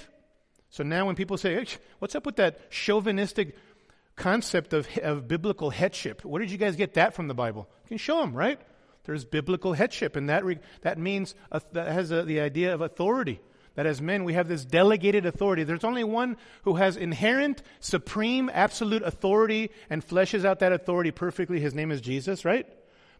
So 0.70 0.82
now 0.82 1.06
when 1.06 1.16
people 1.16 1.38
say, 1.38 1.54
hey, 1.54 1.66
what's 1.98 2.14
up 2.14 2.26
with 2.26 2.36
that 2.36 2.70
chauvinistic 2.70 3.56
concept 4.16 4.72
of, 4.72 4.88
of 5.02 5.28
biblical 5.28 5.70
headship? 5.70 6.24
Where 6.24 6.40
did 6.40 6.50
you 6.50 6.58
guys 6.58 6.76
get 6.76 6.94
that 6.94 7.14
from 7.14 7.28
the 7.28 7.34
Bible? 7.34 7.68
You 7.84 7.88
can 7.88 7.98
show 7.98 8.20
them, 8.20 8.34
right? 8.34 8.60
There's 9.04 9.24
biblical 9.24 9.72
headship, 9.72 10.16
and 10.16 10.28
that, 10.28 10.44
re- 10.44 10.58
that 10.82 10.98
means, 10.98 11.34
uh, 11.50 11.60
that 11.72 11.90
has 11.90 12.10
the 12.10 12.40
idea 12.40 12.74
of 12.74 12.82
authority. 12.82 13.40
That 13.74 13.86
as 13.86 14.02
men, 14.02 14.24
we 14.24 14.34
have 14.34 14.48
this 14.48 14.64
delegated 14.64 15.24
authority. 15.24 15.62
There's 15.62 15.84
only 15.84 16.04
one 16.04 16.36
who 16.64 16.74
has 16.74 16.96
inherent, 16.96 17.62
supreme, 17.80 18.50
absolute 18.52 19.02
authority 19.02 19.70
and 19.88 20.06
fleshes 20.06 20.44
out 20.44 20.58
that 20.58 20.72
authority 20.72 21.12
perfectly. 21.12 21.60
His 21.60 21.74
name 21.74 21.92
is 21.92 22.00
Jesus, 22.00 22.44
right? 22.44 22.66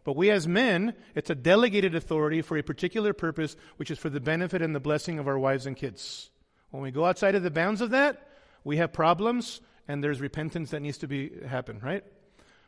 But 0.05 0.17
we 0.17 0.31
as 0.31 0.49
men, 0.49 0.95
it's 1.15 1.31
a 1.31 1.35
delegated 1.35 1.95
authority 1.95 2.43
for 2.43 2.59
a 2.59 2.63
particular 2.63 3.13
purpose, 3.13 3.57
which 3.77 3.91
is 3.91 3.99
for 3.99 4.11
the 4.11 4.21
benefit 4.21 4.61
and 4.61 4.75
the 4.75 4.81
blessing 4.81 5.19
of 5.19 5.29
our 5.29 5.39
wives 5.39 5.65
and 5.65 5.77
kids. 5.77 6.29
When 6.71 6.83
we 6.83 6.91
go 6.91 7.05
outside 7.05 7.35
of 7.35 7.43
the 7.43 7.51
bounds 7.51 7.81
of 7.81 7.91
that, 7.91 8.29
we 8.65 8.77
have 8.77 8.93
problems 8.93 9.61
and 9.87 10.05
there's 10.05 10.21
repentance 10.21 10.71
that 10.71 10.81
needs 10.81 10.99
to 10.99 11.09
be 11.09 11.31
happen, 11.47 11.81
right? 11.83 12.05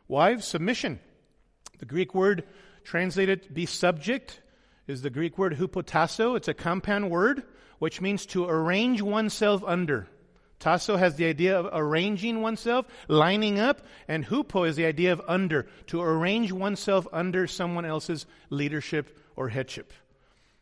Wives, 0.07 0.45
submission. 0.45 0.99
The 1.77 1.85
Greek 1.85 2.15
word 2.15 2.43
translated 2.83 3.53
be 3.53 3.65
subject 3.65 4.41
is 4.87 5.03
the 5.03 5.09
Greek 5.09 5.37
word 5.37 5.55
hupotasso. 5.55 6.35
It's 6.35 6.47
a 6.47 6.53
compound 6.53 7.11
word 7.11 7.43
which 7.79 8.01
means 8.01 8.25
to 8.27 8.45
arrange 8.45 9.01
oneself 9.01 9.63
under. 9.65 10.07
Tasso 10.59 10.95
has 10.95 11.15
the 11.15 11.25
idea 11.25 11.57
of 11.57 11.67
arranging 11.73 12.41
oneself, 12.41 12.85
lining 13.07 13.59
up, 13.59 13.81
and 14.07 14.23
hupo 14.23 14.67
is 14.67 14.75
the 14.75 14.85
idea 14.85 15.11
of 15.11 15.21
under, 15.27 15.65
to 15.87 15.99
arrange 15.99 16.51
oneself 16.51 17.07
under 17.11 17.47
someone 17.47 17.83
else's 17.83 18.27
leadership 18.51 19.17
or 19.35 19.49
headship. 19.49 19.91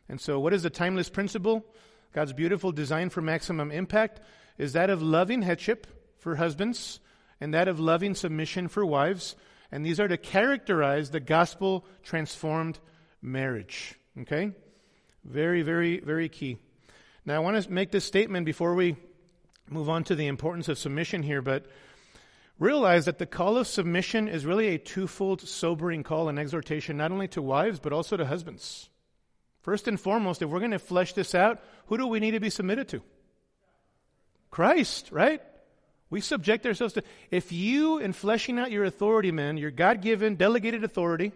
And 0.08 0.18
so, 0.18 0.40
what 0.40 0.54
is 0.54 0.62
the 0.62 0.70
timeless 0.70 1.10
principle? 1.10 1.66
God's 2.12 2.32
beautiful 2.32 2.72
design 2.72 3.10
for 3.10 3.20
maximum 3.22 3.70
impact 3.70 4.20
is 4.58 4.72
that 4.72 4.90
of 4.90 5.02
loving 5.02 5.42
headship 5.42 5.86
for 6.18 6.36
husbands 6.36 7.00
and 7.40 7.54
that 7.54 7.68
of 7.68 7.80
loving 7.80 8.14
submission 8.14 8.68
for 8.68 8.84
wives. 8.84 9.36
And 9.72 9.86
these 9.86 10.00
are 10.00 10.08
to 10.08 10.16
characterize 10.16 11.10
the 11.10 11.20
gospel 11.20 11.86
transformed 12.02 12.78
marriage. 13.22 13.94
Okay? 14.20 14.52
Very, 15.24 15.62
very, 15.62 16.00
very 16.00 16.28
key. 16.28 16.58
Now, 17.24 17.36
I 17.36 17.38
want 17.38 17.62
to 17.62 17.70
make 17.70 17.90
this 17.90 18.04
statement 18.04 18.44
before 18.44 18.74
we 18.74 18.96
move 19.68 19.88
on 19.88 20.04
to 20.04 20.14
the 20.14 20.26
importance 20.26 20.68
of 20.68 20.78
submission 20.78 21.22
here, 21.22 21.42
but 21.42 21.66
realize 22.58 23.06
that 23.06 23.18
the 23.18 23.26
call 23.26 23.56
of 23.56 23.66
submission 23.66 24.28
is 24.28 24.44
really 24.44 24.68
a 24.68 24.78
twofold 24.78 25.40
sobering 25.40 26.02
call 26.02 26.28
and 26.28 26.38
exhortation, 26.38 26.96
not 26.96 27.12
only 27.12 27.28
to 27.28 27.40
wives, 27.40 27.78
but 27.78 27.92
also 27.92 28.16
to 28.16 28.26
husbands. 28.26 28.89
First 29.62 29.88
and 29.88 30.00
foremost, 30.00 30.42
if 30.42 30.48
we're 30.48 30.58
going 30.58 30.70
to 30.70 30.78
flesh 30.78 31.12
this 31.12 31.34
out, 31.34 31.60
who 31.86 31.98
do 31.98 32.06
we 32.06 32.20
need 32.20 32.32
to 32.32 32.40
be 32.40 32.50
submitted 32.50 32.88
to? 32.88 33.02
Christ, 34.50 35.10
right? 35.12 35.42
We 36.08 36.20
subject 36.20 36.66
ourselves 36.66 36.94
to. 36.94 37.04
If 37.30 37.52
you, 37.52 37.98
in 37.98 38.12
fleshing 38.12 38.58
out 38.58 38.72
your 38.72 38.84
authority, 38.84 39.30
man, 39.30 39.56
your 39.56 39.70
God 39.70 40.02
given, 40.02 40.34
delegated 40.34 40.82
authority 40.82 41.32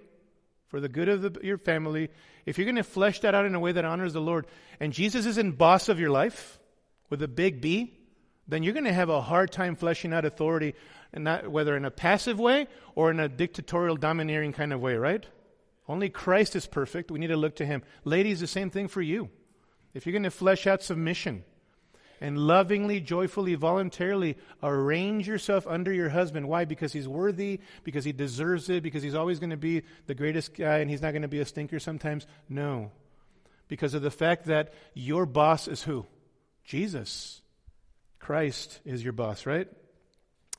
for 0.69 0.81
the 0.81 0.88
good 0.88 1.09
of 1.09 1.23
the, 1.23 1.40
your 1.45 1.59
family, 1.59 2.11
if 2.47 2.59
you're 2.59 2.64
going 2.64 2.76
to 2.76 2.83
flesh 2.83 3.21
that 3.21 3.35
out 3.35 3.47
in 3.47 3.54
a 3.54 3.61
way 3.61 3.73
that 3.73 3.85
honors 3.85 4.12
the 4.12 4.21
Lord, 4.21 4.47
and 4.81 4.93
Jesus 4.93 5.26
isn't 5.26 5.59
boss 5.59 5.88
of 5.88 6.00
your 6.00 6.11
life 6.11 6.59
with 7.11 7.23
a 7.23 7.28
big 7.28 7.61
B, 7.61 7.97
then 8.49 8.62
you're 8.62 8.73
going 8.73 8.85
to 8.85 8.93
have 8.93 9.09
a 9.11 9.21
hard 9.21 9.52
time 9.52 9.76
fleshing 9.76 10.12
out 10.12 10.25
authority, 10.25 10.75
and 11.12 11.25
not, 11.25 11.49
whether 11.49 11.76
in 11.76 11.85
a 11.85 11.90
passive 11.90 12.40
way 12.40 12.66
or 12.95 13.11
in 13.11 13.21
a 13.21 13.28
dictatorial, 13.28 13.97
domineering 13.97 14.52
kind 14.52 14.73
of 14.73 14.81
way, 14.81 14.95
right? 14.95 15.25
Only 15.88 16.09
Christ 16.09 16.57
is 16.57 16.67
perfect. 16.67 17.11
We 17.11 17.19
need 17.19 17.29
to 17.29 17.37
look 17.37 17.57
to 17.57 17.67
Him. 17.67 17.83
Ladies, 18.05 18.41
the 18.41 18.47
same 18.47 18.71
thing 18.71 18.88
for 18.88 19.03
you. 19.03 19.29
If 19.93 20.07
you're 20.07 20.12
going 20.12 20.25
to 20.25 20.31
flesh 20.31 20.67
out 20.67 20.83
submission 20.83 21.45
and 22.21 22.38
lovingly, 22.38 23.00
joyfully, 23.00 23.55
voluntarily 23.55 24.37
arrange 24.62 25.29
yourself 25.29 25.67
under 25.67 25.93
your 25.93 26.09
husband, 26.09 26.49
why? 26.49 26.64
Because 26.64 26.93
he's 26.93 27.07
worthy, 27.07 27.61
because 27.85 28.05
he 28.05 28.12
deserves 28.12 28.69
it, 28.71 28.83
because 28.83 29.03
he's 29.03 29.14
always 29.14 29.38
going 29.38 29.50
to 29.50 29.57
be 29.57 29.83
the 30.07 30.14
greatest 30.14 30.55
guy 30.55 30.79
and 30.79 30.91
he's 30.91 31.03
not 31.03 31.12
going 31.12 31.23
to 31.23 31.29
be 31.29 31.41
a 31.41 31.45
stinker 31.45 31.79
sometimes? 31.79 32.26
No. 32.49 32.91
Because 33.69 33.95
of 33.95 34.03
the 34.03 34.11
fact 34.11 34.47
that 34.47 34.73
your 34.95 35.26
boss 35.26 35.69
is 35.69 35.83
who? 35.83 36.07
Jesus. 36.64 37.41
Christ 38.19 38.81
is 38.85 39.05
your 39.05 39.12
boss, 39.12 39.45
right? 39.45 39.69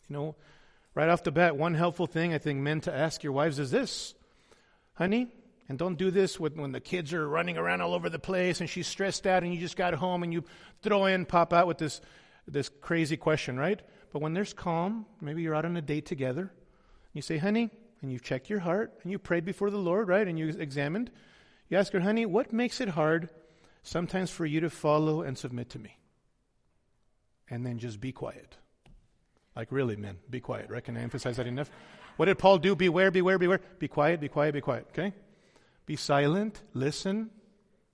You 0.08 0.16
know, 0.16 0.36
right 0.94 1.10
off 1.10 1.24
the 1.24 1.32
bat, 1.32 1.58
one 1.58 1.74
helpful 1.74 2.06
thing 2.06 2.34
I 2.34 2.38
think 2.38 2.60
men 2.60 2.82
to 2.82 2.96
ask 2.96 3.24
your 3.24 3.34
wives 3.34 3.58
is 3.58 3.72
this 3.72 4.14
honey, 4.96 5.28
and 5.68 5.78
don't 5.78 5.98
do 5.98 6.12
this 6.12 6.40
when, 6.40 6.56
when 6.56 6.72
the 6.72 6.80
kids 6.80 7.14
are 7.14 7.28
running 7.28 7.58
around 7.58 7.82
all 7.82 7.94
over 7.94 8.10
the 8.10 8.20
place 8.20 8.62
and 8.62 8.70
she's 8.70 8.88
stressed 8.88 9.26
out 9.26 9.44
and 9.44 9.54
you 9.54 9.60
just 9.60 9.78
got 9.78 9.94
home 9.94 10.24
and 10.24 10.32
you 10.32 10.44
throw 10.82 11.06
in, 11.06 11.26
pop 11.26 11.54
out 11.54 11.68
with 11.68 11.78
this, 11.78 12.02
this 12.48 12.70
crazy 12.82 13.18
question, 13.18 13.58
right? 13.58 13.82
But 14.12 14.22
when 14.22 14.34
there's 14.34 14.54
calm, 14.54 15.06
maybe 15.22 15.42
you're 15.42 15.56
out 15.56 15.66
on 15.66 15.76
a 15.76 15.82
date 15.82 16.06
together, 16.06 16.52
you 17.14 17.22
say, 17.22 17.38
honey, 17.38 17.72
and 18.02 18.12
you've 18.12 18.22
checked 18.22 18.50
your 18.50 18.60
heart 18.60 18.94
and 19.02 19.12
you 19.12 19.18
prayed 19.18 19.46
before 19.46 19.72
the 19.72 19.78
Lord, 19.78 20.08
right? 20.08 20.28
And 20.28 20.38
you 20.38 20.50
examined. 20.50 21.10
You 21.70 21.78
ask 21.78 21.92
her, 21.94 22.00
honey, 22.00 22.26
what 22.26 22.54
makes 22.54 22.80
it 22.80 22.90
hard 22.90 23.30
sometimes 23.82 24.30
for 24.30 24.46
you 24.46 24.60
to 24.60 24.70
follow 24.70 25.22
and 25.22 25.38
submit 25.38 25.72
to 25.72 25.80
me? 25.80 25.98
And 27.50 27.66
then 27.66 27.80
just 27.80 28.00
be 28.00 28.12
quiet. 28.12 28.58
Like, 29.56 29.72
really, 29.72 29.96
men, 29.96 30.18
be 30.30 30.40
quiet, 30.40 30.70
right? 30.70 30.84
Can 30.84 30.98
I 30.98 31.02
emphasize 31.02 31.38
that 31.38 31.48
enough? 31.48 31.72
What 32.18 32.26
did 32.26 32.38
Paul 32.38 32.58
do? 32.58 32.76
Beware, 32.76 33.12
beware, 33.12 33.38
beware. 33.38 33.62
Be 33.80 33.88
quiet, 33.88 34.20
be 34.20 34.30
quiet, 34.30 34.54
be 34.54 34.62
quiet. 34.62 34.88
Okay? 34.92 35.14
Be 35.86 35.96
silent, 35.96 36.62
listen, 36.74 37.30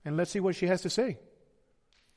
and 0.05 0.15
let's 0.15 0.31
see 0.31 0.39
what 0.39 0.55
she 0.55 0.67
has 0.67 0.81
to 0.83 0.89
say. 0.89 1.17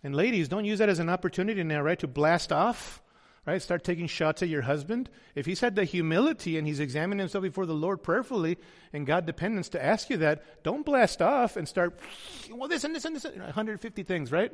And 0.03 0.15
ladies, 0.15 0.49
don't 0.49 0.65
use 0.65 0.79
that 0.79 0.89
as 0.89 0.99
an 0.99 1.09
opportunity 1.09 1.63
now, 1.65 1.81
right, 1.81 1.99
to 1.99 2.07
blast 2.07 2.53
off, 2.53 3.03
right? 3.47 3.61
Start 3.61 3.83
taking 3.83 4.07
shots 4.07 4.43
at 4.43 4.49
your 4.49 4.63
husband. 4.63 5.09
If 5.35 5.47
he's 5.47 5.61
had 5.61 5.75
the 5.75 5.85
humility 5.85 6.59
and 6.59 6.67
he's 6.67 6.79
examining 6.79 7.21
himself 7.21 7.43
before 7.43 7.67
the 7.67 7.75
Lord 7.75 8.03
prayerfully 8.03 8.59
and 8.93 9.07
God 9.07 9.27
dependence 9.27 9.71
to 9.71 9.85
ask 9.85 10.11
you 10.11 10.19
that, 10.19 10.63
don't 10.63 10.85
blast 10.85 11.23
off 11.23 11.57
and 11.57 11.67
start, 11.67 11.99
well, 12.51 12.69
this 12.69 12.85
and 12.85 12.95
this 12.95 13.05
and 13.05 13.17
this, 13.17 13.25
150 13.25 14.03
things, 14.03 14.31
right? 14.31 14.53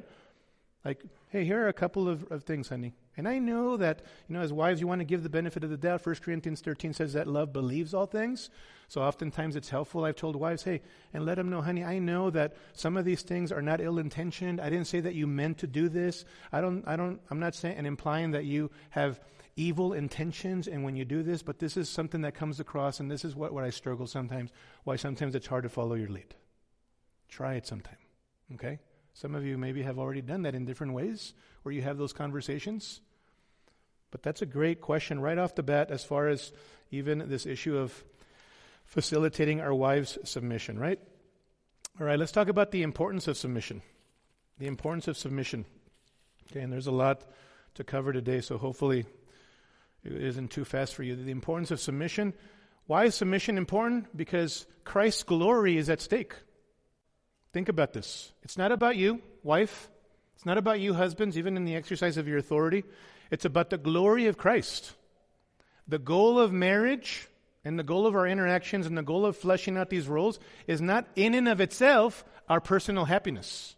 Like, 0.85 1.02
hey, 1.28 1.45
here 1.45 1.64
are 1.64 1.69
a 1.69 1.75
couple 1.75 2.09
of, 2.09 2.30
of 2.30 2.45
things, 2.45 2.69
honey. 2.69 2.95
And 3.21 3.29
I 3.29 3.39
know 3.39 3.77
that, 3.77 4.00
you 4.29 4.35
know, 4.35 4.41
as 4.41 4.50
wives, 4.50 4.81
you 4.81 4.87
want 4.87 5.03
to 5.03 5.05
give 5.05 5.23
the 5.23 5.29
benefit 5.29 5.62
of 5.62 5.69
the 5.69 5.77
doubt. 5.77 6.07
1 6.07 6.15
Corinthians 6.25 6.62
13 6.62 6.95
says 6.95 7.12
that 7.12 7.27
love 7.27 7.53
believes 7.53 7.93
all 7.93 8.07
things. 8.07 8.49
So 8.89 9.03
oftentimes 9.03 9.57
it's 9.57 9.69
helpful. 9.69 10.07
I've 10.07 10.17
told 10.17 10.37
wives, 10.37 10.62
hey, 10.62 10.81
and 11.12 11.27
let 11.27 11.35
them 11.35 11.50
know, 11.50 11.61
honey, 11.61 11.85
I 11.85 11.99
know 11.99 12.31
that 12.31 12.57
some 12.73 12.97
of 12.97 13.05
these 13.05 13.21
things 13.21 13.53
are 13.53 13.61
not 13.61 13.83
ill 13.83 13.99
intentioned. 13.99 14.59
I 14.59 14.71
didn't 14.71 14.87
say 14.87 15.00
that 15.00 15.15
you 15.15 15.27
meant 15.27 15.59
to 15.59 15.67
do 15.67 15.91
this. 15.91 16.25
I 16.50 16.62
don't, 16.62 16.83
I 16.89 16.97
don't, 16.97 17.21
I'm 17.31 17.41
not 17.41 17.55
saying 17.55 17.77
and 17.77 17.87
implying 17.87 18.31
that 18.31 18.47
you 18.47 18.71
have 18.89 19.21
evil 19.55 19.93
intentions 19.93 20.67
and 20.67 20.83
when 20.83 20.97
you 20.97 21.05
do 21.05 21.23
this, 21.23 21.43
but 21.43 21.59
this 21.59 21.77
is 21.77 21.91
something 21.91 22.23
that 22.23 22.35
comes 22.35 22.59
across, 22.59 23.00
and 23.00 23.11
this 23.11 23.27
is 23.27 23.37
what, 23.37 23.53
what 23.53 23.65
I 23.65 23.71
struggle 23.71 24.07
sometimes, 24.07 24.50
why 24.85 24.97
sometimes 24.97 25.35
it's 25.35 25.47
hard 25.47 25.65
to 25.65 25.69
follow 25.69 25.95
your 25.95 26.09
lead. 26.09 26.35
Try 27.29 27.57
it 27.57 27.67
sometime, 27.67 27.99
okay? 28.55 28.79
Some 29.12 29.35
of 29.35 29.45
you 29.45 29.59
maybe 29.59 29.83
have 29.83 29.99
already 29.99 30.23
done 30.23 30.41
that 30.43 30.55
in 30.55 30.65
different 30.65 30.95
ways 30.95 31.35
where 31.62 31.75
you 31.75 31.83
have 31.83 31.99
those 31.99 32.15
conversations. 32.15 33.03
But 34.11 34.23
that's 34.23 34.43
a 34.43 34.47
great 34.47 34.81
question 34.81 35.21
right 35.21 35.38
off 35.38 35.55
the 35.55 35.62
bat 35.62 35.90
as 35.90 36.05
far 36.05 36.29
as 36.29 36.52
even 36.90 37.29
this 37.29 37.47
issue 37.47 37.76
of 37.76 38.05
facilitating 38.85 39.61
our 39.61 39.73
wives' 39.73 40.19
submission, 40.25 40.79
right? 40.79 40.99
All 42.00 42.07
right, 42.07 42.19
let's 42.19 42.33
talk 42.33 42.49
about 42.49 42.73
the 42.73 42.83
importance 42.83 43.29
of 43.29 43.37
submission. 43.37 43.83
The 44.59 44.67
importance 44.67 45.07
of 45.07 45.17
submission. 45.17 45.64
Okay, 46.50 46.61
and 46.61 46.73
there's 46.73 46.88
a 46.88 46.93
lot 46.93 47.25
to 47.75 47.85
cover 47.85 48.12
today, 48.12 48.40
so 48.40 48.59
hopefully 48.59 49.07
it 50.02 50.12
isn't 50.12 50.50
too 50.50 50.64
fast 50.64 50.95
for 50.95 51.02
you. 51.02 51.14
The 51.14 51.31
importance 51.31 51.71
of 51.71 51.79
submission. 51.81 52.35
Why 52.87 53.05
is 53.05 53.14
submission 53.14 53.59
important? 53.59 54.17
Because 54.17 54.67
Christ's 54.83 55.23
glory 55.23 55.76
is 55.76 55.88
at 55.88 56.00
stake. 56.00 56.35
Think 57.52 57.69
about 57.69 57.93
this. 57.93 58.33
It's 58.43 58.59
not 58.59 58.73
about 58.73 58.97
you, 58.97 59.23
wife. 59.43 59.88
It's 60.35 60.47
not 60.47 60.59
about 60.59 60.81
you, 60.81 60.95
husbands, 60.95 61.38
even 61.38 61.57
in 61.57 61.64
the 61.64 61.76
exercise 61.76 62.17
of 62.17 62.26
your 62.26 62.38
authority. 62.38 62.85
It's 63.30 63.44
about 63.44 63.70
the 63.70 63.78
glory 63.78 64.26
of 64.26 64.38
Christ. 64.38 64.92
The 65.87 65.99
goal 65.99 66.38
of 66.38 66.52
marriage 66.52 67.28
and 67.64 67.78
the 67.78 67.84
goal 67.84 68.06
of 68.06 68.14
our 68.14 68.26
interactions 68.26 68.87
and 68.87 68.96
the 68.96 69.02
goal 69.02 69.26
of 69.26 69.37
fleshing 69.37 69.76
out 69.76 69.90
these 69.90 70.08
roles 70.08 70.38
is 70.66 70.80
not 70.80 71.06
in 71.16 71.34
and 71.34 71.49
of 71.49 71.60
itself 71.60 72.25
our 72.49 72.60
personal 72.60 73.04
happiness. 73.04 73.76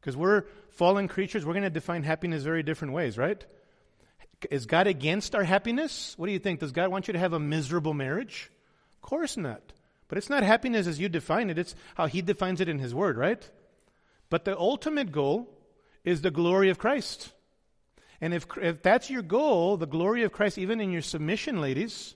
Because 0.00 0.16
we're 0.16 0.44
fallen 0.70 1.08
creatures, 1.08 1.44
we're 1.44 1.52
going 1.52 1.62
to 1.62 1.70
define 1.70 2.02
happiness 2.02 2.42
very 2.42 2.62
different 2.62 2.94
ways, 2.94 3.16
right? 3.16 3.44
Is 4.50 4.66
God 4.66 4.88
against 4.88 5.34
our 5.34 5.44
happiness? 5.44 6.14
What 6.16 6.26
do 6.26 6.32
you 6.32 6.40
think? 6.40 6.60
Does 6.60 6.72
God 6.72 6.90
want 6.90 7.06
you 7.06 7.12
to 7.12 7.18
have 7.18 7.32
a 7.32 7.38
miserable 7.38 7.94
marriage? 7.94 8.50
Of 8.96 9.08
course 9.08 9.36
not. 9.36 9.62
But 10.08 10.18
it's 10.18 10.30
not 10.30 10.42
happiness 10.42 10.86
as 10.86 10.98
you 10.98 11.08
define 11.08 11.48
it, 11.48 11.58
it's 11.58 11.74
how 11.94 12.06
He 12.06 12.22
defines 12.22 12.60
it 12.60 12.68
in 12.68 12.78
His 12.78 12.94
Word, 12.94 13.16
right? 13.16 13.48
But 14.28 14.44
the 14.44 14.58
ultimate 14.58 15.12
goal 15.12 15.48
is 16.04 16.22
the 16.22 16.30
glory 16.30 16.70
of 16.70 16.78
Christ. 16.78 17.32
And 18.22 18.32
if, 18.32 18.46
if 18.62 18.82
that's 18.82 19.10
your 19.10 19.22
goal, 19.22 19.76
the 19.76 19.86
glory 19.86 20.22
of 20.22 20.30
Christ, 20.30 20.56
even 20.56 20.80
in 20.80 20.92
your 20.92 21.02
submission, 21.02 21.60
ladies, 21.60 22.14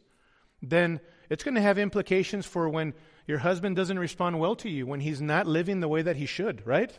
then 0.63 1.01
it's 1.29 1.43
going 1.43 1.57
to 1.57 1.61
have 1.61 1.79
implications 1.79 2.47
for 2.47 2.69
when 2.69 2.95
your 3.27 3.39
husband 3.39 3.75
doesn't 3.75 3.99
respond 3.99 4.39
well 4.39 4.55
to 4.57 4.71
you, 4.71 4.87
when 4.87 5.01
he's 5.01 5.21
not 5.21 5.49
living 5.49 5.81
the 5.81 5.89
way 5.89 6.03
that 6.03 6.15
he 6.15 6.25
should, 6.25 6.65
right? 6.65 6.97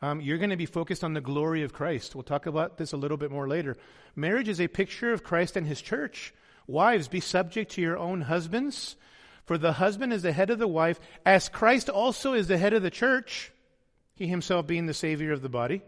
Um, 0.00 0.20
you're 0.20 0.38
going 0.38 0.50
to 0.50 0.56
be 0.56 0.64
focused 0.64 1.02
on 1.02 1.12
the 1.12 1.20
glory 1.20 1.64
of 1.64 1.72
Christ. 1.72 2.14
We'll 2.14 2.22
talk 2.22 2.46
about 2.46 2.78
this 2.78 2.92
a 2.92 2.96
little 2.96 3.16
bit 3.16 3.32
more 3.32 3.48
later. 3.48 3.76
Marriage 4.14 4.48
is 4.48 4.60
a 4.60 4.68
picture 4.68 5.12
of 5.12 5.24
Christ 5.24 5.56
and 5.56 5.66
his 5.66 5.82
church. 5.82 6.32
Wives, 6.68 7.08
be 7.08 7.18
subject 7.18 7.72
to 7.72 7.82
your 7.82 7.98
own 7.98 8.20
husbands, 8.20 8.94
for 9.44 9.58
the 9.58 9.72
husband 9.72 10.12
is 10.12 10.22
the 10.22 10.32
head 10.32 10.50
of 10.50 10.60
the 10.60 10.68
wife, 10.68 11.00
as 11.26 11.48
Christ 11.48 11.90
also 11.90 12.32
is 12.32 12.46
the 12.46 12.58
head 12.58 12.74
of 12.74 12.82
the 12.82 12.92
church, 12.92 13.50
he 14.14 14.28
himself 14.28 14.68
being 14.68 14.86
the 14.86 14.94
Savior 14.94 15.32
of 15.32 15.42
the 15.42 15.48
body. 15.48 15.82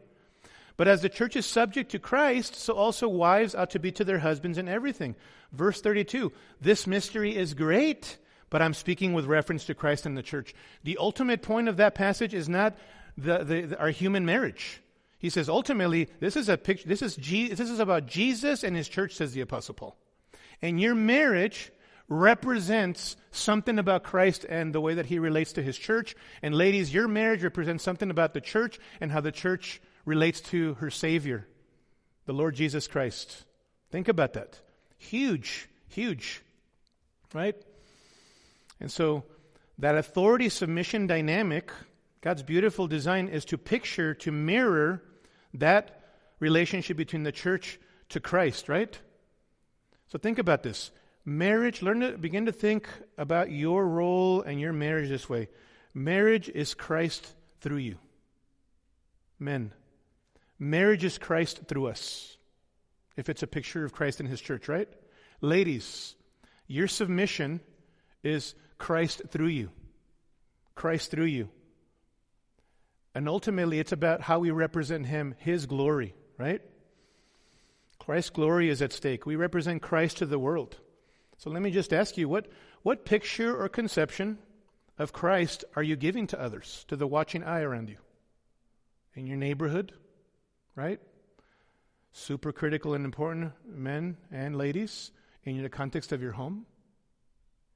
But 0.77 0.89
as 0.89 1.03
the 1.03 1.09
church 1.09 1.37
is 1.37 1.47
subject 1.47 1.91
to 1.93 1.99
Christ, 1.99 2.55
so 2.55 2.75
also 2.75 3.09
wives 3.09 3.55
ought 3.55 3.71
to 3.71 3.79
be 3.79 3.93
to 3.93 4.05
their 4.05 4.19
husbands 4.19 4.59
in 4.59 4.69
everything. 4.69 5.17
Verse 5.53 5.81
32 5.81 6.33
This 6.61 6.87
mystery 6.87 7.35
is 7.35 7.55
great, 7.55 8.19
but 8.51 8.63
I'm 8.63 8.75
speaking 8.75 9.13
with 9.13 9.27
reference 9.27 9.65
to 9.67 9.75
Christ 9.75 10.07
and 10.07 10.17
the 10.17 10.23
church. 10.23 10.55
The 10.85 10.99
ultimate 10.99 11.43
point 11.43 11.69
of 11.69 11.79
that 11.79 11.95
passage 11.95 12.35
is 12.35 12.49
not 12.49 12.77
the, 13.17 13.39
the, 13.39 13.61
the, 13.63 13.79
our 13.79 13.91
human 13.91 14.27
marriage. 14.27 14.83
He 15.19 15.31
says 15.31 15.49
ultimately, 15.49 16.09
this 16.21 16.37
is 16.37 16.49
a 16.49 16.59
picture, 16.59 16.87
this 16.87 17.01
is, 17.01 17.17
this 17.17 17.61
is 17.61 17.81
about 17.81 18.07
Jesus 18.07 18.63
and 18.63 18.77
his 18.77 18.89
church, 18.89 19.15
says 19.15 19.33
the 19.33 19.41
apostle 19.41 19.75
Paul. 19.75 19.97
And 20.61 20.81
your 20.81 20.95
marriage 20.95 21.73
represents 22.09 23.17
something 23.31 23.79
about 23.79 24.05
Christ 24.05 24.45
and 24.49 24.75
the 24.75 24.81
way 24.81 24.95
that 24.95 25.07
he 25.07 25.19
relates 25.19 25.55
to 25.55 25.63
his 25.63 25.77
church. 25.77 26.15
And 26.43 26.55
ladies, 26.55 26.93
your 26.93 27.09
marriage 27.09 27.43
represents 27.43 27.83
something 27.83 28.11
about 28.11 28.35
the 28.35 28.41
church 28.41 28.79
and 29.01 29.11
how 29.11 29.21
the 29.21 29.33
church 29.33 29.81
relates 30.07 30.41
to 30.41 30.75
her 30.75 30.91
Savior, 30.91 31.47
the 32.25 32.33
Lord 32.33 32.55
Jesus 32.55 32.87
Christ. 32.89 33.45
Think 33.91 34.09
about 34.09 34.33
that. 34.33 34.59
Huge, 34.97 35.69
huge, 35.89 36.41
right? 37.35 37.57
And 38.81 38.91
so 38.91 39.25
that 39.79 39.97
authority 39.97 40.49
submission 40.49 41.07
dynamic, 41.07 41.71
God's 42.23 42.43
beautiful 42.43 42.87
design 42.87 43.29
is 43.29 43.45
to 43.47 43.59
picture, 43.59 44.15
to 44.15 44.33
mirror 44.33 45.03
that 45.55 46.01
relationship 46.41 46.97
between 46.97 47.25
the 47.25 47.33
church 47.33 47.79
to 48.11 48.21
Christ, 48.21 48.69
right? 48.69 48.99
So 50.09 50.19
think 50.19 50.39
about 50.39 50.63
this. 50.63 50.91
Marriage, 51.25 51.83
learn 51.83 52.01
to 52.01 52.13
begin 52.13 52.47
to 52.47 52.53
think 52.53 52.89
about 53.19 53.51
your 53.51 53.87
role 53.87 54.43
and 54.43 54.61
your 54.61 54.73
marriage 54.73 55.09
this 55.09 55.29
way. 55.29 55.49
Marriage 55.93 56.49
is 56.49 56.75
Christ 56.75 57.27
through 57.61 57.79
you. 57.79 57.97
Men, 59.39 59.73
marriage 60.59 61.05
is 61.05 61.19
Christ 61.19 61.61
through 61.67 61.89
us. 61.89 62.37
If 63.17 63.29
it's 63.29 63.43
a 63.43 63.47
picture 63.47 63.85
of 63.85 63.93
Christ 63.93 64.21
in 64.21 64.27
his 64.27 64.41
church, 64.41 64.69
right? 64.69 64.89
Ladies, 65.41 66.15
your 66.67 66.89
submission 66.89 67.61
is 68.23 68.55
Christ 68.79 69.23
through 69.29 69.49
you. 69.49 69.71
Christ 70.75 71.11
through 71.11 71.27
you. 71.27 71.49
And 73.15 73.29
ultimately, 73.29 73.79
it's 73.79 73.93
about 73.93 74.21
how 74.21 74.41
we 74.41 74.51
represent 74.51 75.07
him, 75.07 75.35
his 75.39 75.65
glory, 75.65 76.15
right? 76.37 76.61
Christ's 77.99 78.31
glory 78.31 78.69
is 78.69 78.83
at 78.83 78.93
stake. 78.93 79.25
We 79.25 79.37
represent 79.37 79.81
Christ 79.81 80.19
to 80.19 80.27
the 80.27 80.39
world. 80.39 80.77
So 81.39 81.51
let 81.51 81.63
me 81.63 81.71
just 81.71 81.93
ask 81.93 82.19
you 82.19 82.29
what, 82.29 82.47
what 82.83 83.05
picture 83.05 83.57
or 83.57 83.69
conception 83.69 84.39
of 84.99 85.13
Christ 85.13 85.65
are 85.75 85.83
you 85.83 85.97
giving 85.97 86.27
to 86.29 86.41
others, 86.41 86.85
to 86.89 86.97
the 86.97 87.07
watching 87.07 87.43
eye 87.43 87.63
around 87.63 87.89
you? 87.89 87.97
In 89.15 89.27
your 89.27 89.39
neighborhood, 89.39 89.93
right? 90.77 91.01
Super 92.13 92.53
critical 92.53 92.95
and 92.95 93.05
important 93.05 93.53
men 93.67 94.17
and 94.31 94.57
ladies 94.57 95.11
in 95.43 95.63
the 95.63 95.69
context 95.69 96.13
of 96.13 96.23
your 96.23 96.33
home. 96.33 96.67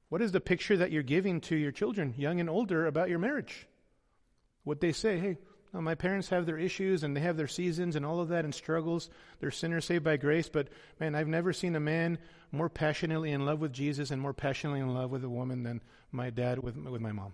What 0.09 0.21
is 0.21 0.31
the 0.31 0.41
picture 0.41 0.77
that 0.77 0.91
you're 0.91 1.03
giving 1.03 1.41
to 1.41 1.55
your 1.55 1.71
children, 1.71 2.13
young 2.17 2.39
and 2.39 2.49
older, 2.49 2.85
about 2.85 3.09
your 3.09 3.19
marriage? 3.19 3.67
What 4.63 4.81
they 4.81 4.91
say, 4.91 5.17
hey, 5.17 5.37
well, 5.71 5.81
my 5.81 5.95
parents 5.95 6.29
have 6.29 6.45
their 6.45 6.57
issues 6.57 7.03
and 7.03 7.15
they 7.15 7.21
have 7.21 7.37
their 7.37 7.47
seasons 7.47 7.95
and 7.95 8.05
all 8.05 8.19
of 8.19 8.29
that 8.29 8.43
and 8.43 8.53
struggles. 8.53 9.09
They're 9.39 9.51
sinners 9.51 9.85
saved 9.85 10.03
by 10.03 10.17
grace, 10.17 10.49
but 10.49 10.67
man, 10.99 11.15
I've 11.15 11.27
never 11.27 11.53
seen 11.53 11.75
a 11.75 11.79
man 11.79 12.19
more 12.51 12.69
passionately 12.69 13.31
in 13.31 13.45
love 13.45 13.59
with 13.59 13.71
Jesus 13.71 14.11
and 14.11 14.21
more 14.21 14.33
passionately 14.33 14.81
in 14.81 14.93
love 14.93 15.11
with 15.11 15.23
a 15.23 15.29
woman 15.29 15.63
than 15.63 15.81
my 16.11 16.29
dad 16.29 16.59
with, 16.59 16.75
with 16.75 17.01
my 17.01 17.13
mom. 17.13 17.33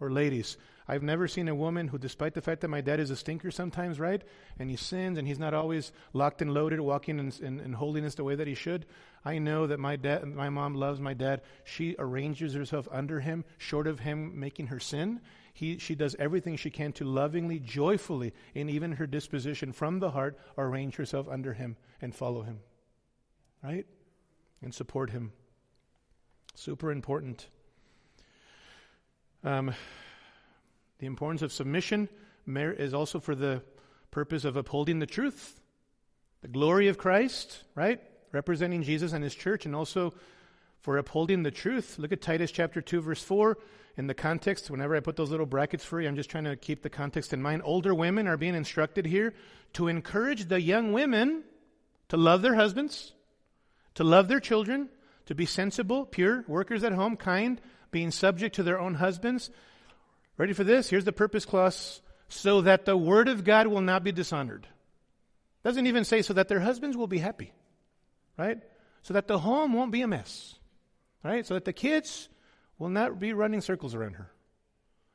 Or 0.00 0.10
ladies, 0.10 0.56
I've 0.86 1.02
never 1.02 1.26
seen 1.26 1.48
a 1.48 1.54
woman 1.54 1.88
who, 1.88 1.96
despite 1.96 2.34
the 2.34 2.42
fact 2.42 2.60
that 2.60 2.68
my 2.68 2.82
dad 2.82 3.00
is 3.00 3.10
a 3.10 3.16
stinker 3.16 3.50
sometimes, 3.50 3.98
right? 3.98 4.22
And 4.58 4.68
he 4.68 4.76
sins 4.76 5.16
and 5.16 5.26
he's 5.26 5.38
not 5.38 5.54
always 5.54 5.92
locked 6.12 6.42
and 6.42 6.52
loaded, 6.52 6.78
walking 6.78 7.18
in, 7.18 7.32
in, 7.40 7.60
in, 7.60 7.72
holiness 7.72 8.14
the 8.14 8.24
way 8.24 8.34
that 8.34 8.46
he 8.46 8.54
should. 8.54 8.84
I 9.24 9.38
know 9.38 9.66
that 9.66 9.80
my 9.80 9.96
dad, 9.96 10.26
my 10.26 10.50
mom 10.50 10.74
loves 10.74 11.00
my 11.00 11.14
dad. 11.14 11.40
She 11.64 11.96
arranges 11.98 12.52
herself 12.52 12.86
under 12.92 13.20
him, 13.20 13.44
short 13.56 13.86
of 13.86 14.00
him 14.00 14.38
making 14.38 14.66
her 14.66 14.78
sin. 14.78 15.22
He, 15.54 15.78
she 15.78 15.94
does 15.94 16.16
everything 16.18 16.56
she 16.56 16.70
can 16.70 16.92
to 16.94 17.04
lovingly, 17.04 17.60
joyfully, 17.60 18.34
in 18.54 18.68
even 18.68 18.92
her 18.92 19.06
disposition 19.06 19.72
from 19.72 20.00
the 20.00 20.10
heart, 20.10 20.38
arrange 20.58 20.96
herself 20.96 21.28
under 21.28 21.54
him 21.54 21.76
and 22.02 22.14
follow 22.14 22.42
him. 22.42 22.60
Right? 23.62 23.86
And 24.60 24.74
support 24.74 25.10
him. 25.10 25.32
Super 26.54 26.90
important. 26.90 27.46
Um, 29.42 29.74
the 31.04 31.08
importance 31.08 31.42
of 31.42 31.52
submission 31.52 32.08
is 32.46 32.94
also 32.94 33.20
for 33.20 33.34
the 33.34 33.60
purpose 34.10 34.46
of 34.46 34.56
upholding 34.56 35.00
the 35.00 35.06
truth, 35.06 35.60
the 36.40 36.48
glory 36.48 36.88
of 36.88 36.96
Christ, 36.96 37.62
right? 37.74 38.00
Representing 38.32 38.82
Jesus 38.82 39.12
and 39.12 39.22
his 39.22 39.34
church, 39.34 39.66
and 39.66 39.76
also 39.76 40.14
for 40.80 40.96
upholding 40.96 41.42
the 41.42 41.50
truth. 41.50 41.98
Look 41.98 42.10
at 42.12 42.22
Titus 42.22 42.50
chapter 42.50 42.80
2, 42.80 43.02
verse 43.02 43.22
4 43.22 43.58
in 43.98 44.06
the 44.06 44.14
context, 44.14 44.70
whenever 44.70 44.96
I 44.96 45.00
put 45.00 45.16
those 45.16 45.30
little 45.30 45.44
brackets 45.44 45.84
for 45.84 46.00
you, 46.00 46.08
I'm 46.08 46.16
just 46.16 46.30
trying 46.30 46.44
to 46.44 46.56
keep 46.56 46.80
the 46.80 46.88
context 46.88 47.34
in 47.34 47.42
mind. 47.42 47.60
Older 47.66 47.94
women 47.94 48.26
are 48.26 48.38
being 48.38 48.54
instructed 48.54 49.04
here 49.04 49.34
to 49.74 49.88
encourage 49.88 50.48
the 50.48 50.62
young 50.62 50.94
women 50.94 51.44
to 52.08 52.16
love 52.16 52.40
their 52.40 52.54
husbands, 52.54 53.12
to 53.96 54.04
love 54.04 54.28
their 54.28 54.40
children, 54.40 54.88
to 55.26 55.34
be 55.34 55.44
sensible, 55.44 56.06
pure, 56.06 56.46
workers 56.48 56.82
at 56.82 56.92
home, 56.92 57.18
kind, 57.18 57.60
being 57.90 58.10
subject 58.10 58.54
to 58.54 58.62
their 58.62 58.80
own 58.80 58.94
husbands. 58.94 59.50
Ready 60.36 60.52
for 60.52 60.64
this? 60.64 60.88
Here's 60.90 61.04
the 61.04 61.12
purpose 61.12 61.44
clause 61.44 62.00
so 62.28 62.62
that 62.62 62.84
the 62.84 62.96
word 62.96 63.28
of 63.28 63.44
God 63.44 63.66
will 63.66 63.80
not 63.80 64.02
be 64.02 64.12
dishonored. 64.12 64.66
Doesn't 65.62 65.86
even 65.86 66.04
say 66.04 66.22
so 66.22 66.34
that 66.34 66.48
their 66.48 66.60
husbands 66.60 66.96
will 66.96 67.06
be 67.06 67.18
happy, 67.18 67.52
right? 68.36 68.58
So 69.02 69.14
that 69.14 69.28
the 69.28 69.38
home 69.38 69.72
won't 69.72 69.92
be 69.92 70.02
a 70.02 70.08
mess, 70.08 70.56
right? 71.22 71.46
So 71.46 71.54
that 71.54 71.64
the 71.64 71.72
kids 71.72 72.28
will 72.78 72.88
not 72.88 73.18
be 73.18 73.32
running 73.32 73.60
circles 73.60 73.94
around 73.94 74.14
her. 74.14 74.30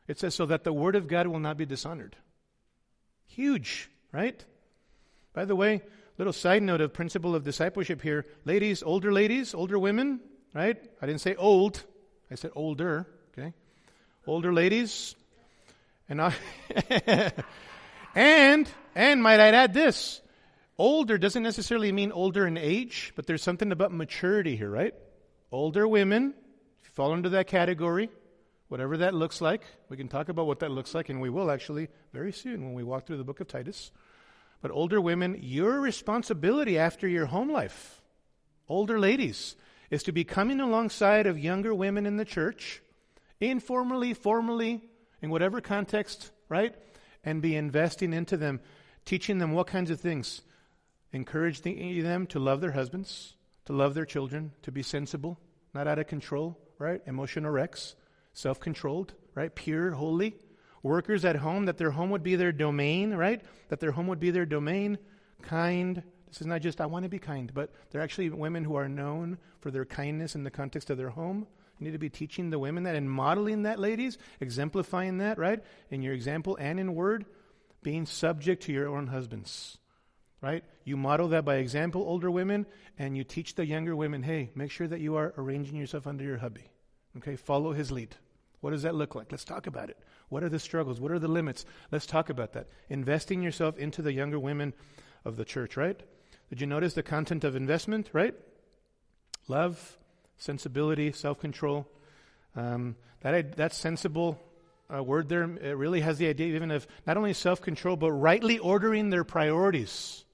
It 0.08 0.18
says, 0.18 0.34
so 0.34 0.48
that 0.48 0.64
the 0.64 0.74
word 0.74 0.96
of 0.96 1.08
God 1.08 1.28
will 1.28 1.40
not 1.40 1.58
be 1.58 1.66
dishonored. 1.66 2.16
Huge, 3.28 3.90
right? 4.12 4.44
By 5.34 5.46
the 5.46 5.56
way, 5.56 5.84
little 6.18 6.34
side 6.34 6.64
note 6.64 6.82
of 6.82 6.94
principle 6.94 7.36
of 7.36 7.44
discipleship 7.44 8.02
here. 8.02 8.26
Ladies, 8.44 8.82
older 8.82 9.12
ladies, 9.12 9.54
older 9.54 9.78
women, 9.78 10.20
right? 10.54 10.78
I 11.00 11.06
didn't 11.06 11.22
say 11.22 11.36
old, 11.36 11.84
I 12.32 12.36
said 12.36 12.52
older? 12.56 13.08
Older 14.30 14.54
ladies. 14.54 15.16
And 16.08 16.22
I 16.22 16.36
and 18.16 18.70
and 18.94 19.24
might 19.24 19.40
I 19.40 19.48
add 19.48 19.74
this. 19.74 20.22
Older 20.78 21.18
doesn't 21.18 21.42
necessarily 21.42 21.92
mean 21.92 22.12
older 22.12 22.46
in 22.46 22.56
age, 22.56 23.12
but 23.16 23.26
there's 23.26 23.42
something 23.42 23.72
about 23.72 23.92
maturity 23.92 24.56
here, 24.56 24.70
right? 24.70 24.94
Older 25.52 25.88
women, 25.88 26.36
if 26.80 26.90
you 26.90 26.92
fall 26.94 27.16
into 27.16 27.30
that 27.30 27.48
category, 27.48 28.12
whatever 28.68 28.98
that 28.98 29.16
looks 29.16 29.42
like. 29.42 29.64
We 29.90 29.98
can 29.98 30.08
talk 30.08 30.30
about 30.30 30.46
what 30.46 30.60
that 30.60 30.70
looks 30.70 30.94
like, 30.94 31.10
and 31.10 31.20
we 31.20 31.32
will 31.32 31.50
actually 31.50 31.88
very 32.14 32.32
soon 32.32 32.64
when 32.64 32.76
we 32.76 32.84
walk 32.84 33.08
through 33.08 33.18
the 33.18 33.24
book 33.24 33.40
of 33.40 33.48
Titus. 33.48 33.92
But 34.62 34.70
older 34.70 35.02
women, 35.02 35.40
your 35.42 35.82
responsibility 35.82 36.78
after 36.78 37.08
your 37.08 37.26
home 37.26 37.52
life, 37.52 38.00
older 38.68 39.00
ladies, 39.00 39.56
is 39.90 40.04
to 40.04 40.12
be 40.12 40.24
coming 40.24 40.60
alongside 40.60 41.26
of 41.26 41.40
younger 41.40 41.74
women 41.74 42.06
in 42.06 42.18
the 42.18 42.26
church, 42.26 42.84
informally, 43.40 44.14
formally, 44.14 44.82
in 45.22 45.30
whatever 45.30 45.62
context, 45.62 46.32
right? 46.48 46.76
And 47.24 47.42
be 47.42 47.56
investing 47.56 48.14
into 48.14 48.38
them, 48.38 48.60
teaching 49.06 49.38
them 49.40 49.54
what 49.54 49.68
kinds 49.68 49.92
of 49.92 50.00
things. 50.00 50.42
Encouraging 51.12 52.04
them 52.04 52.28
to 52.28 52.40
love 52.40 52.62
their 52.62 52.72
husbands, 52.72 53.34
to 53.66 53.74
love 53.74 53.96
their 53.96 54.06
children, 54.06 54.52
to 54.62 54.72
be 54.72 54.84
sensible, 54.84 55.40
not 55.74 55.88
out 55.88 56.00
of 56.00 56.08
control, 56.08 56.60
right? 56.78 57.02
Emotional 57.08 57.52
wrecks, 57.52 57.96
self 58.34 58.60
controlled, 58.60 59.14
right? 59.34 59.54
Pure, 59.54 59.92
holy. 59.92 60.36
Workers 60.84 61.26
at 61.26 61.36
home, 61.36 61.66
that 61.66 61.78
their 61.78 61.92
home 61.92 62.10
would 62.12 62.24
be 62.24 62.36
their 62.36 62.52
domain, 62.52 63.14
right? 63.14 63.42
That 63.70 63.80
their 63.80 63.92
home 63.92 64.08
would 64.08 64.20
be 64.20 64.32
their 64.32 64.46
domain. 64.46 64.98
Kind. 65.42 66.04
This 66.28 66.42
is 66.42 66.48
not 66.48 66.62
just, 66.62 66.80
I 66.80 66.86
want 66.86 67.04
to 67.04 67.10
be 67.10 67.20
kind, 67.20 67.52
but 67.54 67.74
they're 67.90 68.02
actually 68.02 68.30
women 68.30 68.64
who 68.64 68.76
are 68.76 68.88
known 68.88 69.40
for 69.62 69.72
their 69.72 69.86
kindness 69.86 70.36
in 70.36 70.44
the 70.44 70.52
context 70.52 70.90
of 70.90 70.98
their 70.98 71.10
home. 71.10 71.48
You 71.80 71.86
need 71.86 71.94
to 71.94 72.00
be 72.00 72.10
teaching 72.10 72.50
the 72.50 72.60
women 72.60 72.84
that 72.84 72.96
and 72.96 73.10
modeling 73.10 73.64
that, 73.64 73.80
ladies, 73.80 74.18
exemplifying 74.40 75.20
that, 75.20 75.38
right? 75.38 75.64
In 75.90 76.02
your 76.02 76.14
example 76.14 76.58
and 76.60 76.80
in 76.80 76.94
word, 76.94 77.26
being 77.82 78.06
subject 78.06 78.64
to 78.64 78.74
your 78.74 78.90
own 78.90 79.08
husbands 79.08 79.80
right? 80.42 80.64
You 80.84 80.98
model 80.98 81.30
that 81.30 81.46
by 81.46 81.56
example, 81.56 82.02
older 82.02 82.32
women, 82.32 82.66
and 82.98 83.18
you 83.18 83.24
teach 83.24 83.56
the 83.56 83.66
younger 83.66 83.96
women, 83.96 84.24
hey, 84.24 84.52
make 84.56 84.72
sure 84.72 84.88
that 84.88 85.02
you 85.02 85.16
are 85.16 85.34
arranging 85.38 85.76
yourself 85.76 86.08
under 86.08 86.24
your 86.24 86.38
hubby. 86.38 86.72
Okay, 87.18 87.36
follow 87.36 87.74
his 87.74 87.92
lead. 87.92 88.16
What 88.62 88.72
does 88.72 88.84
that 88.84 88.96
look 88.96 89.16
like? 89.16 89.32
Let's 89.32 89.46
talk 89.46 89.68
about 89.68 89.90
it. 89.90 89.98
What 90.30 90.44
are 90.44 90.50
the 90.50 90.60
struggles? 90.60 91.00
What 91.00 91.12
are 91.12 91.20
the 91.20 91.28
limits? 91.28 91.66
Let's 91.92 92.06
talk 92.06 92.30
about 92.30 92.54
that. 92.54 92.68
Investing 92.90 93.42
yourself 93.42 93.78
into 93.78 94.02
the 94.02 94.14
younger 94.14 94.40
women 94.40 94.74
of 95.26 95.38
the 95.38 95.46
church, 95.46 95.76
right? 95.76 96.00
Did 96.50 96.62
you 96.62 96.68
notice 96.68 96.94
the 96.94 97.04
content 97.04 97.44
of 97.44 97.56
investment, 97.56 98.10
right? 98.14 98.36
Love, 99.48 99.98
sensibility, 100.40 101.12
self 101.12 101.40
control. 101.40 101.88
Um, 102.56 102.96
that, 103.22 103.58
that 103.58 103.74
sensible 103.74 104.42
uh, 104.94 105.04
word 105.04 105.30
there 105.30 105.46
really 105.46 106.02
has 106.02 106.18
the 106.18 106.28
idea 106.28 106.56
even 106.56 106.72
of 106.72 106.88
not 107.06 107.18
only 107.18 107.34
self 107.34 107.62
control, 107.62 107.96
but 107.96 108.12
rightly 108.12 108.58
ordering 108.58 109.12
their 109.12 109.24
priorities. 109.24 110.26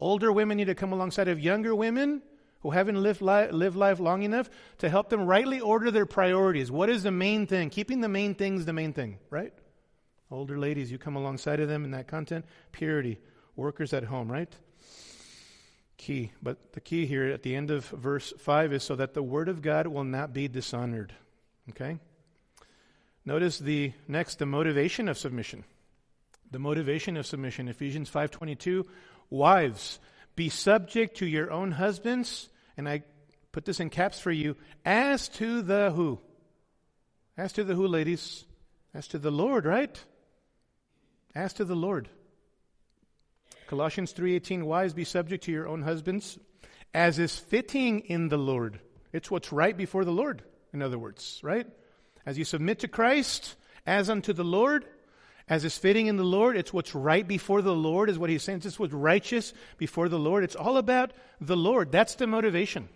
Older 0.00 0.30
women 0.30 0.58
need 0.58 0.66
to 0.66 0.74
come 0.74 0.92
alongside 0.92 1.28
of 1.28 1.40
younger 1.40 1.74
women 1.74 2.22
who 2.60 2.70
haven't 2.70 3.00
lived, 3.00 3.22
li- 3.22 3.50
lived 3.50 3.76
life 3.76 4.00
long 4.00 4.22
enough 4.22 4.50
to 4.78 4.88
help 4.88 5.08
them 5.08 5.26
rightly 5.26 5.60
order 5.60 5.90
their 5.90 6.06
priorities. 6.06 6.70
What 6.70 6.90
is 6.90 7.02
the 7.02 7.10
main 7.10 7.46
thing? 7.46 7.70
Keeping 7.70 8.00
the 8.00 8.08
main 8.08 8.34
things 8.34 8.64
the 8.64 8.72
main 8.72 8.92
thing, 8.92 9.18
right? 9.30 9.52
Older 10.30 10.58
ladies, 10.58 10.92
you 10.92 10.98
come 10.98 11.16
alongside 11.16 11.60
of 11.60 11.68
them 11.68 11.84
in 11.84 11.92
that 11.92 12.06
content. 12.08 12.44
Purity. 12.72 13.18
Workers 13.56 13.92
at 13.92 14.04
home, 14.04 14.30
right? 14.30 14.52
Key. 15.98 16.32
But 16.42 16.72
the 16.72 16.80
key 16.80 17.06
here 17.06 17.26
at 17.26 17.42
the 17.42 17.54
end 17.54 17.70
of 17.70 17.86
verse 17.88 18.32
5 18.38 18.72
is 18.72 18.84
so 18.84 18.96
that 18.96 19.12
the 19.14 19.22
word 19.22 19.48
of 19.48 19.60
God 19.60 19.88
will 19.88 20.04
not 20.04 20.32
be 20.32 20.48
dishonored. 20.48 21.12
Okay? 21.70 21.98
Notice 23.26 23.58
the 23.58 23.92
next, 24.06 24.38
the 24.38 24.46
motivation 24.46 25.08
of 25.08 25.18
submission. 25.18 25.64
The 26.50 26.58
motivation 26.58 27.16
of 27.16 27.26
submission. 27.26 27.68
Ephesians 27.68 28.08
5.22 28.10 28.86
Wives, 29.28 29.98
be 30.34 30.48
subject 30.48 31.18
to 31.18 31.26
your 31.26 31.50
own 31.50 31.72
husbands, 31.72 32.48
and 32.78 32.88
I 32.88 33.02
put 33.52 33.66
this 33.66 33.80
in 33.80 33.90
caps 33.90 34.18
for 34.18 34.30
you, 34.30 34.56
as 34.84 35.28
to 35.30 35.60
the 35.60 35.90
who? 35.90 36.20
As 37.36 37.52
to 37.54 37.64
the 37.64 37.74
who, 37.74 37.86
ladies? 37.86 38.44
As 38.94 39.08
to 39.08 39.18
the 39.18 39.30
Lord, 39.30 39.66
right? 39.66 40.02
As 41.34 41.52
to 41.54 41.64
the 41.64 41.76
Lord. 41.76 42.08
Colossians 43.68 44.12
3:18 44.14 44.64
Wives 44.64 44.94
be 44.94 45.04
subject 45.04 45.44
to 45.44 45.52
your 45.52 45.68
own 45.68 45.82
husbands 45.82 46.38
as 46.94 47.18
is 47.18 47.38
fitting 47.38 48.00
in 48.00 48.28
the 48.28 48.38
Lord. 48.38 48.80
It's 49.12 49.30
what's 49.30 49.52
right 49.52 49.76
before 49.76 50.06
the 50.06 50.10
Lord, 50.10 50.42
in 50.72 50.80
other 50.80 50.98
words, 50.98 51.38
right? 51.42 51.66
As 52.24 52.38
you 52.38 52.44
submit 52.44 52.78
to 52.78 52.88
Christ 52.88 53.56
as 53.86 54.08
unto 54.08 54.32
the 54.32 54.44
Lord, 54.44 54.86
as 55.50 55.66
is 55.66 55.76
fitting 55.76 56.06
in 56.06 56.16
the 56.16 56.24
Lord. 56.24 56.56
It's 56.56 56.72
what's 56.72 56.94
right 56.94 57.28
before 57.28 57.60
the 57.60 57.74
Lord, 57.74 58.08
is 58.08 58.18
what 58.18 58.30
he's 58.30 58.42
saying. 58.42 58.62
It's 58.64 58.78
what's 58.78 58.94
righteous 58.94 59.52
before 59.76 60.08
the 60.08 60.18
Lord. 60.18 60.44
It's 60.44 60.56
all 60.56 60.78
about 60.78 61.12
the 61.38 61.56
Lord. 61.56 61.92
That's 61.92 62.14
the 62.14 62.26
motivation 62.26 62.88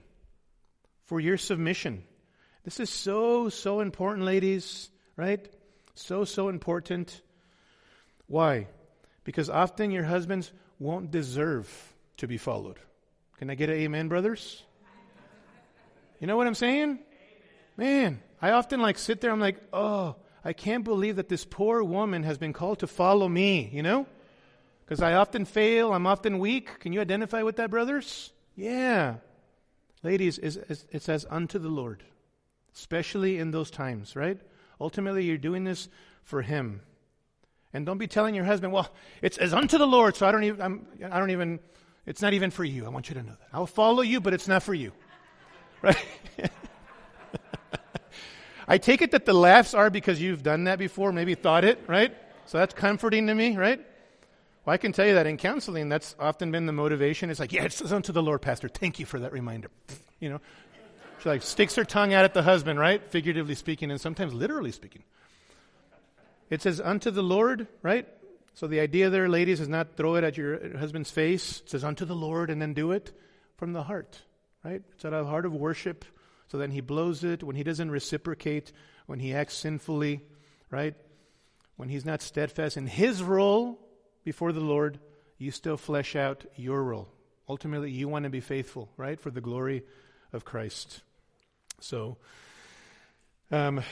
for 1.05 1.21
your 1.21 1.37
submission. 1.37 2.03
This 2.65 2.81
is 2.81 2.89
so, 2.89 3.51
so 3.51 3.81
important, 3.81 4.25
ladies, 4.25 4.89
right? 5.17 5.47
So, 5.95 6.25
so 6.25 6.49
important. 6.49 7.21
Why? 8.27 8.69
Because 9.25 9.51
often 9.51 9.91
your 9.91 10.05
husbands 10.05 10.51
won't 10.83 11.11
deserve 11.11 11.95
to 12.17 12.27
be 12.27 12.37
followed. 12.37 12.79
Can 13.39 13.51
I 13.51 13.55
get 13.55 13.71
an 13.71 13.77
amen, 13.77 14.09
brothers? 14.09 14.63
You 16.21 16.27
know 16.27 16.37
what 16.37 16.47
I'm 16.47 16.55
saying? 16.55 16.99
Man, 17.77 18.21
I 18.41 18.51
often 18.51 18.81
like 18.81 18.99
sit 18.99 19.21
there, 19.21 19.31
I'm 19.31 19.41
like, 19.41 19.57
oh, 19.73 20.17
I 20.45 20.53
can't 20.53 20.85
believe 20.85 21.17
that 21.17 21.29
this 21.29 21.45
poor 21.45 21.83
woman 21.83 22.25
has 22.25 22.37
been 22.37 22.53
called 22.53 22.81
to 22.81 22.87
follow 22.87 23.29
me, 23.29 23.71
you 23.73 23.83
know? 23.83 24.07
Because 24.85 25.01
I 25.01 25.15
often 25.15 25.45
fail, 25.45 25.93
I'm 25.93 26.07
often 26.07 26.39
weak. 26.39 26.81
Can 26.81 26.93
you 26.93 27.01
identify 27.01 27.43
with 27.43 27.57
that, 27.57 27.71
brothers? 27.71 28.33
Yeah. 28.57 29.17
Ladies, 30.03 30.39
it 30.39 31.03
says 31.03 31.25
unto 31.31 31.59
the 31.59 31.69
Lord, 31.69 32.03
especially 32.75 33.39
in 33.39 33.53
those 33.53 33.71
times, 33.71 34.17
right? 34.17 34.41
Ultimately, 34.81 35.25
you're 35.25 35.39
doing 35.39 35.65
this 35.65 35.89
for 36.25 36.43
Him. 36.43 36.81
And 37.75 37.87
don't 37.87 37.99
be 37.99 38.07
telling 38.07 38.35
your 38.35 38.45
husband, 38.45 38.73
well, 38.73 38.91
it's 39.23 39.39
as 39.39 39.55
unto 39.55 39.79
the 39.79 39.87
Lord, 39.87 40.17
so 40.17 40.27
I 40.27 40.33
don't 40.33 40.45
even, 40.45 40.61
I'm, 40.61 40.87
I 41.11 41.19
don't 41.19 41.31
even, 41.31 41.59
it's 42.07 42.21
not 42.21 42.35
even 42.35 42.51
for 42.51 42.65
you. 42.65 42.85
I 42.85 42.89
want 42.89 43.09
you 43.09 43.15
to 43.15 43.23
know 43.23 43.33
that. 43.33 43.49
I'll 43.53 43.67
follow 43.67 44.03
you, 44.03 44.21
but 44.21 44.35
it's 44.35 44.49
not 44.49 44.63
for 44.63 44.75
you. 44.75 44.93
Right? 45.83 45.97
I 48.69 48.79
take 48.79 49.03
it 49.03 49.11
that 49.11 49.27
the 49.27 49.33
laughs 49.33 49.75
are 49.75 49.91
because 49.91 50.21
you've 50.21 50.45
done 50.45 50.65
that 50.65 50.79
before, 50.79 51.13
maybe 51.13 51.35
thought 51.35 51.65
it, 51.65 51.83
right? 51.89 52.15
So 52.47 52.59
that's 52.59 52.73
comforting 52.73 53.27
to 53.27 53.35
me, 53.35 53.57
right? 53.57 53.81
Well, 54.65 54.75
I 54.75 54.77
can 54.77 54.93
tell 54.93 55.07
you 55.07 55.15
that 55.15 55.27
in 55.27 55.39
counseling, 55.39 55.89
that's 55.89 56.15
often 56.21 56.53
been 56.53 56.67
the 56.67 56.73
motivation. 56.73 57.31
It's 57.31 57.41
like, 57.41 57.53
yeah, 57.53 57.65
it's 57.65 57.83
unto 57.91 58.13
the 58.13 58.23
Lord, 58.23 58.43
Pastor. 58.43 58.69
Thank 58.69 59.01
you 59.01 59.07
for 59.07 59.19
that 59.19 59.33
reminder. 59.33 59.71
You 60.21 60.31
know, 60.31 60.41
she 61.23 61.29
like 61.29 61.43
sticks 61.43 61.75
her 61.75 61.85
tongue 61.85 62.15
out 62.15 62.25
at 62.25 62.33
the 62.33 62.43
husband, 62.43 62.79
right? 62.79 63.03
Figuratively 63.11 63.57
speaking, 63.57 63.91
and 63.91 64.01
sometimes 64.01 64.33
literally 64.33 64.71
speaking. 64.71 65.03
It 66.53 66.61
says 66.61 66.83
unto 66.83 67.11
the 67.11 67.23
Lord, 67.23 67.67
right? 67.81 68.07
So 68.53 68.67
the 68.67 68.81
idea 68.81 69.09
there, 69.09 69.27
ladies, 69.27 69.59
is 69.59 69.71
not 69.71 69.97
throw 69.97 70.17
it 70.17 70.23
at 70.23 70.37
your 70.37 70.77
husband's 70.77 71.11
face. 71.11 71.63
It 71.63 71.71
says 71.71 71.83
unto 71.83 72.05
the 72.05 72.15
Lord 72.15 72.51
and 72.51 72.61
then 72.61 72.75
do 72.75 72.93
it 72.93 73.11
from 73.57 73.73
the 73.73 73.85
heart, 73.85 74.21
right? 74.63 74.83
It's 74.93 75.03
out 75.07 75.15
of 75.15 75.27
heart 75.27 75.47
of 75.47 75.55
worship. 75.55 76.05
So 76.49 76.59
then 76.59 76.71
he 76.71 76.83
blows 76.83 77.25
it 77.25 77.43
when 77.43 77.57
he 77.57 77.63
doesn't 77.63 77.91
reciprocate, 77.91 78.71
when 79.07 79.19
he 79.19 79.33
acts 79.33 79.55
sinfully, 79.55 80.21
right? 80.71 80.95
When 81.77 81.89
he's 81.89 82.05
not 82.05 82.21
steadfast 82.21 82.77
in 82.77 82.87
his 82.87 83.23
role 83.23 83.81
before 84.23 84.53
the 84.53 84.61
Lord, 84.61 84.99
you 85.39 85.53
still 85.53 85.79
flesh 85.79 86.15
out 86.17 86.45
your 86.57 86.85
role. 86.85 87.09
Ultimately, 87.49 87.91
you 87.91 88.09
want 88.09 88.25
to 88.25 88.31
be 88.31 88.41
faithful, 88.41 88.91
right, 88.99 89.19
for 89.19 89.31
the 89.31 89.41
glory 89.41 89.85
of 90.35 90.45
Christ. 90.45 91.01
So, 91.81 92.19
um, 93.51 93.83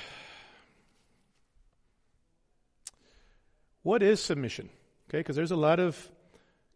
what 3.82 4.02
is 4.02 4.20
submission? 4.20 4.68
Okay, 5.08 5.18
because 5.18 5.36
there's 5.36 5.50
a 5.50 5.56
lot 5.56 5.80
of 5.80 6.10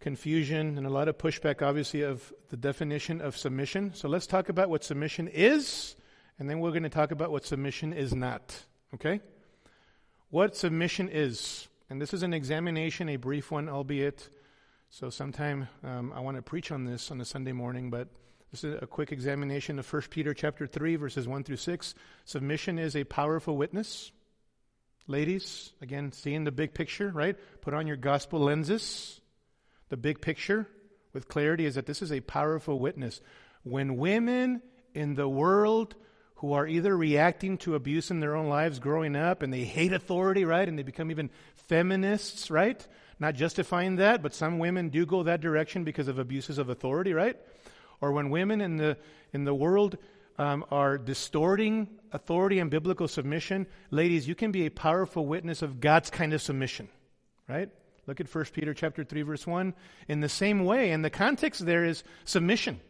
confusion 0.01 0.77
and 0.77 0.87
a 0.87 0.91
lot 0.91 1.09
of 1.09 1.17
pushback, 1.19 1.63
obviously, 1.63 2.03
of 2.03 2.33
the 2.51 2.57
definition 2.57 3.21
of 3.21 3.37
submission. 3.37 3.95
So 3.95 4.09
let's 4.09 4.27
talk 4.27 4.49
about 4.49 4.69
what 4.69 4.85
submission 4.85 5.29
is, 5.29 5.97
and 6.39 6.49
then 6.49 6.61
we're 6.61 6.71
going 6.71 6.83
to 6.83 6.89
talk 6.89 7.11
about 7.11 7.31
what 7.31 7.45
submission 7.45 7.93
is 7.93 8.15
not. 8.15 8.65
Okay? 8.95 9.21
What 10.31 10.57
submission 10.57 11.09
is. 11.09 11.69
And 11.89 12.01
this 12.01 12.13
is 12.13 12.23
an 12.23 12.35
examination, 12.35 13.09
a 13.09 13.17
brief 13.17 13.51
one, 13.51 13.69
albeit. 13.69 14.29
So 14.91 15.11
sometime 15.11 15.69
um, 15.83 16.13
I 16.15 16.21
want 16.21 16.37
to 16.37 16.43
preach 16.43 16.71
on 16.73 16.85
this 16.85 17.11
on 17.11 17.21
a 17.21 17.25
Sunday 17.25 17.53
morning, 17.53 17.91
but 17.91 18.09
this 18.51 18.63
is 18.63 18.79
a 18.81 18.87
quick 18.87 19.11
examination 19.11 19.79
of 19.79 19.93
1 19.93 20.03
Peter 20.11 20.33
chapter 20.33 20.67
3, 20.67 20.97
verses 20.97 21.27
1 21.27 21.45
through 21.45 21.57
6. 21.57 21.95
Submission 22.25 22.79
is 22.79 22.95
a 22.95 23.05
powerful 23.05 23.57
witness. 23.57 24.13
Ladies, 25.07 25.71
again, 25.83 26.13
seeing 26.13 26.45
the 26.45 26.53
big 26.53 26.73
picture, 26.73 27.11
right? 27.11 27.37
Put 27.61 27.75
on 27.75 27.87
your 27.87 27.99
gospel 27.99 28.41
lenses. 28.41 29.21
The 29.91 29.99
big 29.99 30.23
picture 30.23 30.67
with 31.13 31.29
clarity 31.29 31.67
is 31.67 31.75
that 31.75 31.85
this 31.85 32.01
is 32.01 32.11
a 32.11 32.21
powerful 32.21 32.79
witness. 32.79 33.21
When 33.65 33.99
women 33.99 34.63
in 34.95 35.15
the 35.15 35.29
world 35.29 35.95
who 36.37 36.55
are 36.55 36.67
either 36.67 36.97
reacting 36.97 37.59
to 37.59 37.75
abuse 37.75 38.11
in 38.11 38.21
their 38.21 38.35
own 38.35 38.49
lives 38.49 38.79
growing 38.79 39.15
up 39.15 39.43
and 39.43 39.53
they 39.53 39.65
hate 39.65 39.93
authority, 39.93 40.47
right? 40.47 40.67
And 40.67 40.79
they 40.79 40.83
become 40.83 41.11
even 41.11 41.29
feminists, 41.69 42.51
right? 42.51 42.87
Not 43.19 43.35
justifying 43.35 43.97
that, 43.97 44.23
but 44.23 44.35
some 44.35 44.59
women 44.59 44.89
do 44.89 45.05
go 45.05 45.25
that 45.25 45.43
direction 45.43 45.85
because 45.85 46.09
of 46.09 46.19
abuses 46.19 46.57
of 46.57 46.71
authority, 46.71 47.13
right? 47.13 47.37
Or 48.01 48.13
when 48.13 48.31
women 48.31 48.63
in 48.63 48.79
the, 48.79 48.97
in 49.35 49.45
the 49.45 49.55
world 49.55 49.99
um, 50.39 50.65
are 50.71 50.97
distorting 50.97 51.89
authority 52.15 52.61
and 52.61 52.71
biblical 52.71 53.09
submission, 53.09 53.67
ladies, 53.91 54.27
you 54.27 54.37
can 54.37 54.53
be 54.53 54.65
a 54.65 54.71
powerful 54.71 55.27
witness 55.27 55.61
of 55.61 55.81
God's 55.81 56.11
kind 56.11 56.33
of 56.33 56.41
submission, 56.41 56.89
right? 57.49 57.69
Look 58.07 58.21
at 58.21 58.33
1 58.33 58.45
Peter 58.53 58.73
chapter 58.73 59.03
3 59.03 59.23
verse 59.23 59.47
1. 59.47 59.75
In 60.09 60.21
the 60.21 60.29
same 60.29 60.65
way, 60.65 60.93
and 60.93 61.05
the 61.05 61.11
context 61.11 61.67
there 61.67 61.85
is 61.85 62.05
submission. 62.25 62.81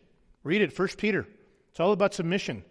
Read 0.42 0.60
it, 0.60 0.78
1 0.78 0.88
Peter. 0.98 1.26
It's 1.70 1.80
all 1.80 1.92
about 1.92 2.14
submission. 2.14 2.64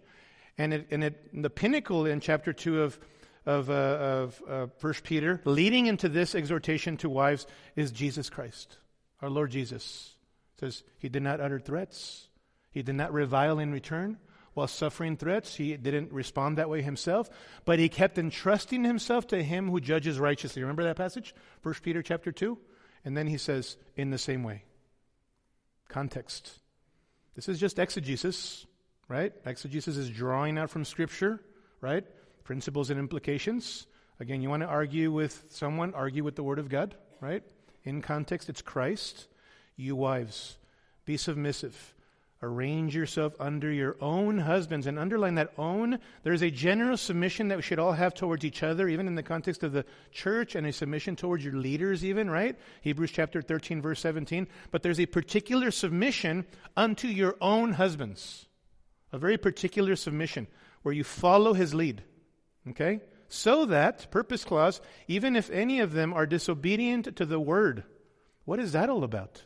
And, 0.57 0.73
it, 0.73 0.87
and 0.91 1.03
it, 1.03 1.41
the 1.41 1.49
pinnacle 1.49 2.05
in 2.05 2.19
chapter 2.19 2.53
2 2.53 2.83
of, 2.83 2.99
of, 3.47 3.69
uh, 3.69 3.73
of 3.73 4.41
uh, 4.47 4.67
1 4.79 4.93
Peter, 5.03 5.41
leading 5.45 5.87
into 5.87 6.07
this 6.07 6.35
exhortation 6.35 6.97
to 6.97 7.09
wives, 7.09 7.47
is 7.75 7.91
Jesus 7.91 8.29
Christ, 8.29 8.77
our 9.21 9.29
Lord 9.29 9.49
Jesus. 9.49 10.13
It 10.55 10.59
says, 10.59 10.83
He 10.99 11.09
did 11.09 11.23
not 11.23 11.41
utter 11.41 11.59
threats, 11.59 12.27
He 12.69 12.83
did 12.83 12.95
not 12.95 13.11
revile 13.11 13.57
in 13.57 13.71
return 13.71 14.19
while 14.53 14.67
suffering 14.67 15.17
threats. 15.17 15.55
He 15.55 15.75
didn't 15.77 16.11
respond 16.11 16.57
that 16.57 16.69
way 16.69 16.81
himself, 16.81 17.29
but 17.65 17.79
he 17.79 17.89
kept 17.89 18.17
entrusting 18.17 18.83
himself 18.83 19.27
to 19.27 19.43
him 19.43 19.69
who 19.69 19.79
judges 19.79 20.19
righteously. 20.19 20.61
Remember 20.61 20.83
that 20.83 20.95
passage? 20.95 21.33
1 21.63 21.75
Peter 21.81 22.01
chapter 22.01 22.31
2? 22.31 22.57
And 23.05 23.17
then 23.17 23.27
he 23.27 23.37
says, 23.37 23.77
in 23.95 24.11
the 24.11 24.17
same 24.17 24.43
way. 24.43 24.63
Context. 25.89 26.59
This 27.35 27.49
is 27.49 27.59
just 27.59 27.79
exegesis, 27.79 28.65
right? 29.07 29.33
Exegesis 29.45 29.97
is 29.97 30.09
drawing 30.09 30.57
out 30.57 30.69
from 30.69 30.85
Scripture, 30.85 31.41
right? 31.81 32.05
Principles 32.43 32.89
and 32.89 32.99
implications. 32.99 33.87
Again, 34.19 34.41
you 34.41 34.49
want 34.49 34.61
to 34.61 34.67
argue 34.67 35.11
with 35.11 35.45
someone, 35.49 35.93
argue 35.93 36.23
with 36.23 36.35
the 36.35 36.43
Word 36.43 36.59
of 36.59 36.69
God, 36.69 36.95
right? 37.19 37.43
In 37.83 38.01
context, 38.01 38.49
it's 38.49 38.61
Christ. 38.61 39.27
You 39.75 39.95
wives, 39.95 40.57
be 41.05 41.17
submissive 41.17 41.93
Arrange 42.43 42.93
yourself 42.93 43.33
under 43.39 43.71
your 43.71 43.95
own 44.01 44.37
husbands. 44.37 44.85
And 44.85 44.99
underline 44.99 45.35
that 45.35 45.53
own. 45.57 45.97
There's 46.23 46.41
a 46.41 46.51
general 46.51 46.97
submission 46.97 47.47
that 47.47 47.57
we 47.57 47.61
should 47.61 47.79
all 47.79 47.93
have 47.93 48.13
towards 48.13 48.43
each 48.43 48.61
other, 48.63 48.89
even 48.89 49.07
in 49.07 49.15
the 49.15 49.23
context 49.23 49.63
of 49.63 49.71
the 49.71 49.85
church, 50.11 50.53
and 50.53 50.67
a 50.67 50.73
submission 50.73 51.15
towards 51.15 51.45
your 51.45 51.53
leaders, 51.53 52.03
even, 52.03 52.29
right? 52.29 52.59
Hebrews 52.81 53.11
chapter 53.11 53.41
13, 53.41 53.81
verse 53.81 54.01
17. 54.01 54.49
But 54.71 54.83
there's 54.83 54.99
a 54.99 55.05
particular 55.05 55.71
submission 55.71 56.45
unto 56.75 57.07
your 57.07 57.37
own 57.39 57.71
husbands. 57.71 58.47
A 59.13 59.17
very 59.17 59.37
particular 59.37 59.95
submission 59.95 60.47
where 60.81 60.93
you 60.93 61.05
follow 61.05 61.53
his 61.53 61.73
lead. 61.73 62.03
Okay? 62.71 62.99
So 63.29 63.65
that, 63.67 64.11
purpose 64.11 64.43
clause, 64.43 64.81
even 65.07 65.37
if 65.37 65.49
any 65.49 65.79
of 65.79 65.93
them 65.93 66.13
are 66.13 66.25
disobedient 66.25 67.15
to 67.15 67.25
the 67.25 67.39
word. 67.39 67.85
What 68.43 68.59
is 68.59 68.73
that 68.73 68.89
all 68.89 69.05
about? 69.05 69.43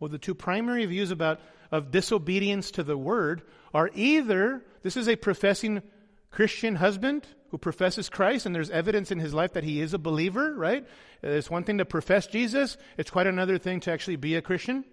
Well, 0.00 0.08
the 0.08 0.18
two 0.18 0.34
primary 0.34 0.86
views 0.86 1.10
about 1.10 1.40
of 1.70 1.90
disobedience 1.90 2.70
to 2.72 2.82
the 2.82 2.96
word 2.96 3.42
are 3.74 3.90
either 3.94 4.64
this 4.82 4.96
is 4.96 5.08
a 5.08 5.16
professing 5.16 5.82
Christian 6.30 6.76
husband 6.76 7.26
who 7.50 7.58
professes 7.58 8.08
Christ, 8.08 8.46
and 8.46 8.54
there's 8.54 8.70
evidence 8.70 9.10
in 9.10 9.18
his 9.18 9.32
life 9.32 9.54
that 9.54 9.64
he 9.64 9.80
is 9.80 9.94
a 9.94 9.98
believer, 9.98 10.54
right? 10.54 10.86
It's 11.22 11.50
one 11.50 11.64
thing 11.64 11.78
to 11.78 11.84
profess 11.84 12.26
Jesus, 12.26 12.76
it's 12.96 13.10
quite 13.10 13.26
another 13.26 13.58
thing 13.58 13.80
to 13.80 13.90
actually 13.90 14.16
be 14.16 14.34
a 14.34 14.42
Christian. 14.42 14.84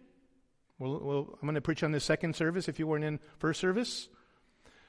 Well, 0.79 0.99
well 1.01 1.29
I'm 1.33 1.47
going 1.47 1.55
to 1.55 1.61
preach 1.61 1.83
on 1.83 1.91
the 1.91 1.99
second 1.99 2.35
service 2.35 2.67
if 2.67 2.79
you 2.79 2.87
weren't 2.87 3.03
in 3.03 3.19
first 3.39 3.59
service. 3.59 4.07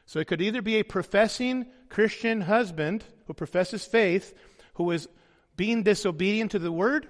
So 0.07 0.20
it 0.20 0.29
could 0.29 0.40
either 0.40 0.62
be 0.62 0.77
a 0.77 0.85
professing 0.85 1.66
Christian 1.88 2.40
husband 2.40 3.05
who 3.27 3.35
professes 3.35 3.85
faith, 3.85 4.35
who 4.75 4.90
is 4.92 5.09
being 5.57 5.83
disobedient 5.83 6.53
to 6.53 6.61
the 6.61 6.70
word, 6.70 7.09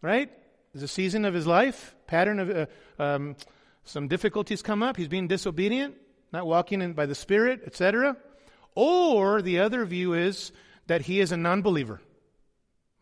right? 0.00 0.30
There's 0.72 0.84
a 0.84 0.88
season 0.88 1.24
of 1.24 1.34
his 1.34 1.46
life, 1.46 1.94
pattern 2.06 2.38
of 2.38 2.50
uh, 2.50 3.02
um, 3.02 3.36
some 3.84 4.08
difficulties 4.08 4.62
come 4.62 4.82
up, 4.82 4.96
he's 4.96 5.08
being 5.08 5.28
disobedient, 5.28 5.94
not 6.32 6.46
walking 6.46 6.82
in 6.82 6.94
by 6.94 7.06
the 7.06 7.14
Spirit, 7.14 7.62
etc. 7.66 8.16
Or 8.74 9.42
the 9.42 9.60
other 9.60 9.84
view 9.84 10.14
is 10.14 10.52
that 10.86 11.02
he 11.02 11.20
is 11.20 11.32
a 11.32 11.36
non 11.36 11.62
believer. 11.62 12.00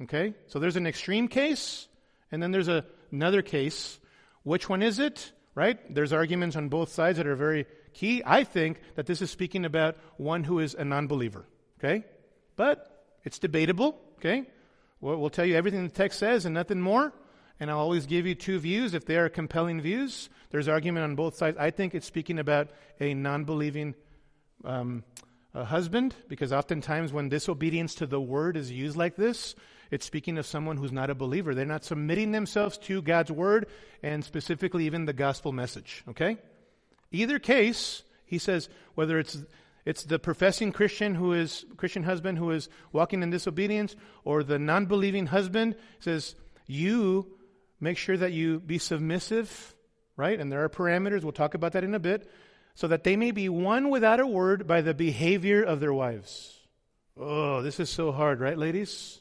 Okay? 0.03 0.35
So 0.49 0.59
there's 0.59 0.77
an 0.77 0.87
extreme 0.87 1.29
case, 1.29 1.89
and 2.31 2.43
then 2.43 2.51
there's 2.51 2.69
a, 2.69 2.85
another 3.11 3.43
case. 3.43 3.99
Which 4.43 4.69
one 4.69 4.83
is 4.83 4.99
it? 4.99 5.33
Right? 5.55 5.79
There's 5.95 6.13
arguments 6.13 6.57
on 6.57 6.69
both 6.69 6.91
sides 6.91 7.19
that 7.19 7.27
are 7.27 7.37
very 7.37 7.67
key. 7.93 8.23
I 8.25 8.45
think 8.45 8.81
that 8.97 9.07
this 9.07 9.23
is 9.23 9.31
speaking 9.31 9.65
about 9.65 9.97
one 10.17 10.45
who 10.45 10.59
is 10.59 10.75
a 10.75 10.85
non 10.85 11.07
believer. 11.07 11.47
Okay? 11.79 12.05
But 12.57 13.05
it's 13.25 13.39
debatable. 13.39 14.01
Okay? 14.19 14.49
We'll, 15.01 15.19
we'll 15.19 15.31
tell 15.31 15.45
you 15.45 15.57
everything 15.57 15.85
the 15.85 15.95
text 15.95 16.19
says 16.19 16.45
and 16.45 16.55
nothing 16.55 16.81
more. 16.81 17.13
And 17.63 17.71
I'll 17.71 17.79
always 17.79 18.07
give 18.07 18.27
you 18.27 18.35
two 18.35 18.59
views 18.59 18.93
if 18.93 19.05
they 19.05 19.15
are 19.15 19.29
compelling 19.29 19.81
views. 19.81 20.29
There's 20.51 20.67
argument 20.67 21.05
on 21.05 21.15
both 21.15 21.37
sides. 21.37 21.57
I 21.61 21.71
think 21.71 21.95
it's 21.95 22.09
speaking 22.09 22.41
about 22.41 22.71
a 22.99 23.15
non 23.15 23.45
believing 23.45 23.95
um, 24.65 25.05
husband, 25.55 26.17
because 26.27 26.53
oftentimes 26.53 27.13
when 27.13 27.29
disobedience 27.29 27.95
to 27.95 28.07
the 28.09 28.21
word 28.21 28.57
is 28.57 28.73
used 28.73 28.97
like 28.97 29.15
this, 29.15 29.55
it's 29.93 30.05
speaking 30.05 30.39
of 30.39 30.47
someone 30.47 30.77
who's 30.77 30.91
not 30.91 31.09
a 31.09 31.15
believer. 31.15 31.55
They're 31.55 31.65
not 31.65 31.85
submitting 31.85 32.33
themselves 32.33 32.79
to 32.79 33.01
God's 33.01 33.31
word 33.31 33.69
and 34.03 34.25
specifically 34.25 34.87
even 34.87 35.05
the 35.05 35.13
gospel 35.13 35.53
message. 35.53 36.03
Okay? 36.09 36.39
Either 37.13 37.39
case, 37.39 38.03
he 38.27 38.39
says, 38.39 38.69
whether 38.97 39.21
it's 39.21 39.39
it's 39.85 40.03
the 40.03 40.19
professing 40.19 40.73
Christian 40.73 41.15
who 41.15 41.33
is 41.33 41.65
Christian 41.77 42.03
husband 42.03 42.39
who 42.39 42.51
is 42.51 42.69
walking 42.91 43.23
in 43.23 43.31
disobedience, 43.31 43.95
or 44.25 44.43
the 44.43 44.59
non-believing 44.59 45.27
husband 45.27 45.77
says, 46.01 46.35
"You 46.67 47.39
make 47.83 47.99
sure 47.99 48.17
that 48.17 48.33
you 48.33 48.61
be 48.61 48.79
submissive, 48.79 49.75
right? 50.17 50.39
And 50.39 50.51
there 50.51 50.63
are 50.65 50.69
parameters. 50.71 51.23
We'll 51.23 51.33
talk 51.33 51.55
about 51.55 51.73
that 51.73 51.85
in 51.85 51.95
a 51.95 51.99
bit, 51.99 52.31
so 52.75 52.87
that 52.89 53.05
they 53.05 53.17
may 53.17 53.33
be 53.33 53.49
won 53.49 53.91
without 53.91 54.21
a 54.21 54.27
word 54.27 54.67
by 54.67 54.81
the 54.81 54.95
behavior 54.95 55.63
of 55.63 55.81
their 55.81 55.93
wives." 55.93 56.61
Oh, 57.17 57.61
this 57.61 57.79
is 57.79 57.91
so 57.91 58.13
hard, 58.13 58.41
right, 58.41 58.57
ladies? 58.57 59.21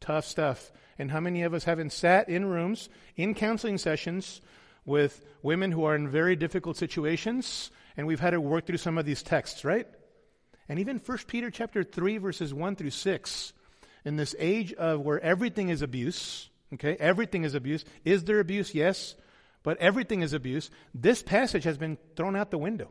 Tough 0.00 0.26
stuff. 0.26 0.70
And 0.98 1.10
how 1.10 1.20
many 1.20 1.42
of 1.42 1.54
us 1.54 1.64
haven't 1.64 1.92
sat 1.92 2.28
in 2.28 2.44
rooms 2.44 2.88
in 3.16 3.34
counseling 3.34 3.78
sessions 3.78 4.42
with 4.84 5.24
women 5.42 5.72
who 5.72 5.84
are 5.84 5.96
in 5.96 6.08
very 6.08 6.36
difficult 6.36 6.76
situations 6.76 7.70
and 7.96 8.06
we've 8.06 8.20
had 8.20 8.30
to 8.30 8.40
work 8.40 8.66
through 8.66 8.76
some 8.76 8.98
of 8.98 9.06
these 9.06 9.22
texts, 9.22 9.64
right? 9.64 9.86
And 10.68 10.78
even 10.78 10.98
1 10.98 11.26
Peter 11.26 11.50
chapter 11.50 11.84
3 11.84 12.18
verses 12.18 12.52
1 12.52 12.76
through 12.76 12.90
6 12.90 13.52
in 14.04 14.16
this 14.16 14.34
age 14.38 14.72
of 14.74 15.00
where 15.00 15.20
everything 15.20 15.68
is 15.68 15.80
abuse, 15.80 16.50
okay? 16.72 16.96
Everything 16.98 17.44
is 17.44 17.54
abuse. 17.54 17.84
Is 18.04 18.24
there 18.24 18.40
abuse? 18.40 18.74
Yes. 18.74 19.14
But 19.62 19.78
everything 19.78 20.22
is 20.22 20.32
abuse. 20.32 20.70
This 20.94 21.22
passage 21.22 21.64
has 21.64 21.78
been 21.78 21.98
thrown 22.16 22.36
out 22.36 22.50
the 22.50 22.58
window. 22.58 22.90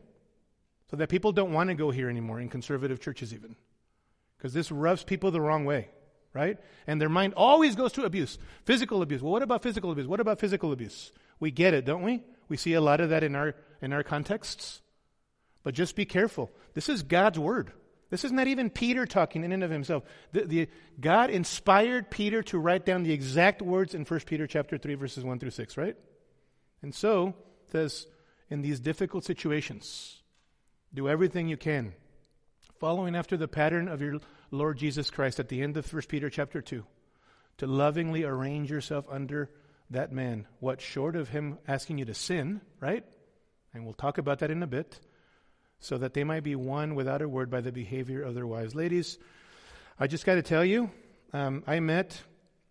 So 0.90 0.96
that 0.98 1.08
people 1.08 1.32
don't 1.32 1.52
want 1.52 1.70
to 1.70 1.74
go 1.74 1.90
here 1.90 2.10
anymore 2.10 2.40
in 2.40 2.48
conservative 2.48 3.00
churches 3.00 3.32
even. 3.32 3.56
Because 4.36 4.52
this 4.52 4.70
rubs 4.70 5.02
people 5.02 5.30
the 5.30 5.40
wrong 5.40 5.64
way, 5.64 5.88
right? 6.34 6.58
And 6.86 7.00
their 7.00 7.08
mind 7.08 7.34
always 7.36 7.74
goes 7.74 7.92
to 7.92 8.04
abuse. 8.04 8.38
Physical 8.64 9.02
abuse. 9.02 9.22
Well, 9.22 9.32
what 9.32 9.42
about 9.42 9.62
physical 9.62 9.90
abuse? 9.90 10.06
What 10.06 10.20
about 10.20 10.40
physical 10.40 10.72
abuse? 10.72 11.12
We 11.40 11.50
get 11.50 11.74
it, 11.74 11.84
don't 11.84 12.02
we? 12.02 12.22
We 12.48 12.56
see 12.56 12.74
a 12.74 12.80
lot 12.80 13.00
of 13.00 13.10
that 13.10 13.24
in 13.24 13.34
our 13.34 13.54
in 13.80 13.92
our 13.92 14.02
contexts. 14.02 14.82
But 15.62 15.74
just 15.74 15.96
be 15.96 16.04
careful. 16.04 16.50
This 16.74 16.88
is 16.88 17.02
God's 17.02 17.38
word. 17.38 17.72
This 18.14 18.22
is 18.22 18.30
not 18.30 18.46
even 18.46 18.70
Peter 18.70 19.06
talking 19.06 19.42
in 19.42 19.50
and 19.50 19.64
of 19.64 19.72
himself. 19.72 20.04
The, 20.30 20.44
the, 20.44 20.68
God 21.00 21.30
inspired 21.30 22.12
Peter 22.12 22.44
to 22.44 22.60
write 22.60 22.86
down 22.86 23.02
the 23.02 23.10
exact 23.10 23.60
words 23.60 23.92
in 23.92 24.04
1 24.04 24.20
Peter 24.20 24.46
chapter 24.46 24.78
3, 24.78 24.94
verses 24.94 25.24
1 25.24 25.40
through 25.40 25.50
6, 25.50 25.76
right? 25.76 25.96
And 26.80 26.94
so, 26.94 27.34
says, 27.72 28.06
in 28.48 28.62
these 28.62 28.78
difficult 28.78 29.24
situations, 29.24 30.22
do 30.94 31.08
everything 31.08 31.48
you 31.48 31.56
can, 31.56 31.92
following 32.78 33.16
after 33.16 33.36
the 33.36 33.48
pattern 33.48 33.88
of 33.88 34.00
your 34.00 34.20
Lord 34.52 34.78
Jesus 34.78 35.10
Christ 35.10 35.40
at 35.40 35.48
the 35.48 35.60
end 35.60 35.76
of 35.76 35.92
1 35.92 36.02
Peter 36.02 36.30
chapter 36.30 36.62
2, 36.62 36.84
to 37.56 37.66
lovingly 37.66 38.22
arrange 38.22 38.70
yourself 38.70 39.06
under 39.10 39.50
that 39.90 40.12
man. 40.12 40.46
What, 40.60 40.80
short 40.80 41.16
of 41.16 41.30
him 41.30 41.58
asking 41.66 41.98
you 41.98 42.04
to 42.04 42.14
sin, 42.14 42.60
right? 42.78 43.04
And 43.72 43.84
we'll 43.84 43.92
talk 43.92 44.18
about 44.18 44.38
that 44.38 44.52
in 44.52 44.62
a 44.62 44.68
bit 44.68 45.00
so 45.80 45.98
that 45.98 46.14
they 46.14 46.24
might 46.24 46.42
be 46.42 46.54
won 46.54 46.94
without 46.94 47.22
a 47.22 47.28
word 47.28 47.50
by 47.50 47.60
the 47.60 47.72
behavior 47.72 48.22
of 48.22 48.34
their 48.34 48.46
wives. 48.46 48.74
Ladies, 48.74 49.18
I 49.98 50.06
just 50.06 50.24
got 50.26 50.34
to 50.36 50.42
tell 50.42 50.64
you, 50.64 50.90
um, 51.32 51.62
I 51.66 51.80
met 51.80 52.20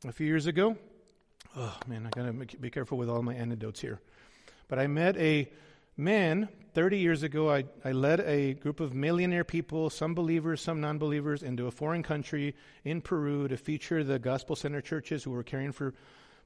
a 0.05 0.11
few 0.11 0.27
years 0.27 0.47
ago. 0.47 0.77
Oh, 1.55 1.77
man, 1.87 2.07
I 2.07 2.09
got 2.09 2.25
to 2.25 2.57
be 2.57 2.69
careful 2.69 2.97
with 2.97 3.09
all 3.09 3.21
my 3.21 3.35
anecdotes 3.35 3.79
here. 3.79 3.99
But 4.67 4.79
I 4.79 4.87
met 4.87 5.17
a 5.17 5.51
man 5.95 6.49
30 6.73 6.97
years 6.97 7.23
ago. 7.23 7.51
I, 7.51 7.65
I 7.85 7.91
led 7.91 8.19
a 8.21 8.53
group 8.53 8.79
of 8.79 8.93
millionaire 8.93 9.43
people, 9.43 9.89
some 9.89 10.15
believers, 10.15 10.61
some 10.61 10.81
non 10.81 10.97
believers, 10.97 11.43
into 11.43 11.67
a 11.67 11.71
foreign 11.71 12.03
country 12.03 12.55
in 12.83 13.01
Peru 13.01 13.47
to 13.47 13.57
feature 13.57 14.03
the 14.03 14.19
gospel 14.19 14.55
center 14.55 14.81
churches 14.81 15.23
who 15.23 15.31
were 15.31 15.43
caring 15.43 15.71
for 15.71 15.93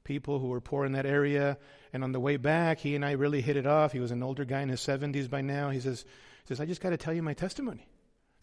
people 0.04 0.38
who 0.38 0.48
were 0.48 0.60
poor 0.60 0.84
in 0.84 0.92
that 0.92 1.06
area. 1.06 1.58
And 1.92 2.04
on 2.04 2.12
the 2.12 2.20
way 2.20 2.36
back, 2.36 2.78
he 2.78 2.94
and 2.94 3.04
I 3.04 3.12
really 3.12 3.40
hit 3.40 3.56
it 3.56 3.66
off. 3.66 3.92
He 3.92 4.00
was 4.00 4.10
an 4.10 4.22
older 4.22 4.44
guy 4.44 4.60
in 4.60 4.68
his 4.68 4.80
70s 4.80 5.28
by 5.28 5.40
now. 5.40 5.70
He 5.70 5.80
says, 5.80 6.04
says, 6.48 6.60
I 6.60 6.64
just 6.64 6.80
got 6.80 6.90
to 6.90 6.96
tell 6.96 7.12
you 7.12 7.22
my 7.22 7.34
testimony. 7.34 7.86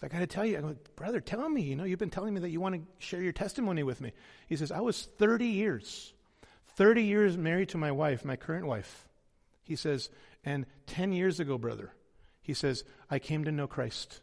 I 0.02 0.08
got 0.08 0.20
to 0.20 0.28
tell 0.28 0.46
you. 0.46 0.58
I 0.58 0.62
go, 0.62 0.76
brother, 0.96 1.20
tell 1.20 1.50
me. 1.50 1.64
You 1.64 1.76
know, 1.76 1.84
you've 1.84 2.00
been 2.00 2.12
telling 2.12 2.34
me 2.34 2.42
that 2.42 2.50
you 2.50 2.62
want 2.62 2.76
to 2.76 2.82
share 3.00 3.22
your 3.22 3.32
testimony 3.32 3.82
with 3.82 4.00
me. 4.00 4.14
He 4.48 4.56
says, 4.56 4.72
I 4.72 4.82
was 4.82 5.08
30 5.18 5.48
years, 5.48 6.14
30 6.76 7.04
years 7.04 7.38
married 7.38 7.70
to 7.70 7.78
my 7.78 7.92
wife, 7.92 8.24
my 8.24 8.36
current 8.36 8.68
wife. 8.68 9.08
He 9.64 9.76
says, 9.76 10.10
and 10.44 10.68
10 10.88 11.14
years 11.14 11.40
ago, 11.40 11.58
brother, 11.58 11.92
he 12.42 12.54
says, 12.54 12.84
I 13.10 13.18
came 13.18 13.46
to 13.46 13.52
know 13.52 13.66
Christ. 13.66 14.22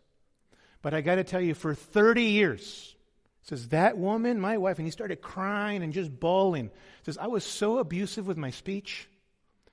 But 0.83 0.95
I 0.95 1.01
got 1.01 1.17
to 1.17 1.25
tell 1.25 1.41
you, 1.41 1.55
for 1.55 1.75
30 1.75 2.23
years, 2.23 2.95
says, 3.43 3.69
that 3.69 3.99
woman, 3.99 4.41
my 4.41 4.59
wife, 4.59 4.79
and 4.79 4.87
he 4.87 4.93
started 4.93 5.21
crying 5.21 5.83
and 5.83 5.93
just 5.93 6.21
bawling. 6.21 6.71
Says, 7.05 7.19
I 7.19 7.27
was 7.27 7.43
so 7.43 7.79
abusive 7.79 8.29
with 8.29 8.37
my 8.37 8.51
speech. 8.51 9.09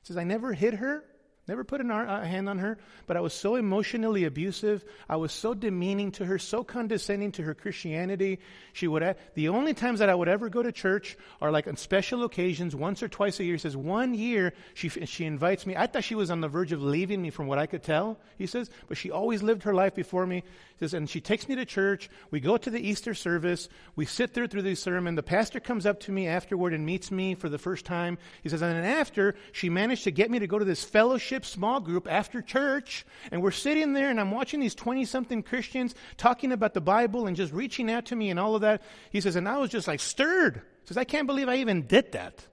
Says, 0.02 0.18
I 0.18 0.24
never 0.24 0.54
hit 0.54 0.74
her. 0.76 1.04
Never 1.50 1.64
put 1.64 1.82
a 1.82 1.84
hand 1.84 2.48
on 2.48 2.60
her, 2.60 2.78
but 3.08 3.18
I 3.18 3.22
was 3.22 3.34
so 3.34 3.56
emotionally 3.56 4.26
abusive. 4.26 4.86
I 5.10 5.16
was 5.16 5.32
so 5.32 5.56
demeaning 5.56 6.12
to 6.12 6.26
her, 6.26 6.38
so 6.38 6.64
condescending 6.64 7.32
to 7.34 7.42
her 7.42 7.56
Christianity. 7.56 8.38
She 8.72 8.88
would, 8.88 9.16
the 9.34 9.50
only 9.50 9.74
times 9.74 9.98
that 9.98 10.10
I 10.10 10.14
would 10.14 10.28
ever 10.28 10.50
go 10.50 10.62
to 10.62 10.72
church 10.72 11.18
are 11.42 11.50
like 11.50 11.68
on 11.68 11.76
special 11.76 12.24
occasions, 12.24 12.76
once 12.76 13.02
or 13.02 13.08
twice 13.08 13.40
a 13.40 13.44
year. 13.44 13.56
He 13.56 13.60
says, 13.60 13.76
one 13.76 14.14
year 14.14 14.54
she, 14.76 14.90
she 14.90 15.26
invites 15.26 15.66
me. 15.66 15.76
I 15.76 15.88
thought 15.88 16.04
she 16.04 16.14
was 16.14 16.30
on 16.30 16.40
the 16.40 16.48
verge 16.48 16.72
of 16.72 16.84
leaving 16.84 17.20
me 17.20 17.32
from 17.32 17.48
what 17.48 17.58
I 17.58 17.66
could 17.66 17.82
tell, 17.82 18.20
he 18.38 18.46
says, 18.46 18.70
but 18.88 18.98
she 18.98 19.10
always 19.10 19.42
lived 19.42 19.64
her 19.64 19.74
life 19.74 19.96
before 19.96 20.28
me. 20.28 20.44
He 20.78 20.86
says, 20.86 20.94
and 20.94 21.10
she 21.10 21.20
takes 21.20 21.50
me 21.50 21.56
to 21.56 21.66
church. 21.66 22.12
We 22.30 22.40
go 22.40 22.58
to 22.58 22.70
the 22.70 22.80
Easter 22.80 23.16
service. 23.16 23.68
We 23.96 24.06
sit 24.06 24.36
there 24.36 24.46
through 24.46 24.62
the 24.62 24.76
sermon. 24.76 25.16
The 25.16 25.24
pastor 25.24 25.60
comes 25.60 25.88
up 25.88 26.00
to 26.02 26.12
me 26.12 26.28
afterward 26.28 26.74
and 26.74 26.86
meets 26.86 27.10
me 27.10 27.34
for 27.34 27.50
the 27.50 27.58
first 27.58 27.86
time. 27.86 28.20
He 28.44 28.50
says, 28.50 28.62
and 28.62 28.76
then 28.76 28.86
after, 28.86 29.34
she 29.52 29.70
managed 29.70 30.04
to 30.04 30.12
get 30.12 30.30
me 30.30 30.40
to 30.40 30.48
go 30.48 30.60
to 30.60 30.64
this 30.64 30.84
fellowship 30.84 31.39
small 31.46 31.80
group 31.80 32.08
after 32.10 32.42
church, 32.42 33.06
and 33.32 33.42
we're 33.42 33.52
sitting 33.52 33.94
there, 33.94 34.10
and 34.10 34.20
I'm 34.20 34.32
watching 34.32 34.60
these 34.60 34.76
20 34.76 35.06
something 35.06 35.44
Christians 35.44 35.96
talking 36.18 36.52
about 36.52 36.74
the 36.74 36.82
Bible 36.82 37.28
and 37.28 37.36
just 37.36 37.54
reaching 37.54 37.90
out 37.92 38.06
to 38.06 38.16
me 38.16 38.30
and 38.30 38.40
all 38.40 38.56
of 38.56 38.62
that. 38.62 38.82
He 39.12 39.22
says, 39.22 39.36
and 39.36 39.48
I 39.48 39.58
was 39.58 39.70
just 39.70 39.88
like 39.88 40.00
stirred. 40.00 40.56
He 40.56 40.88
says, 40.88 40.98
I 40.98 41.04
can't 41.04 41.28
believe 41.28 41.50
I 41.50 41.58
even 41.58 41.88
did 41.88 42.14
that. 42.14 42.46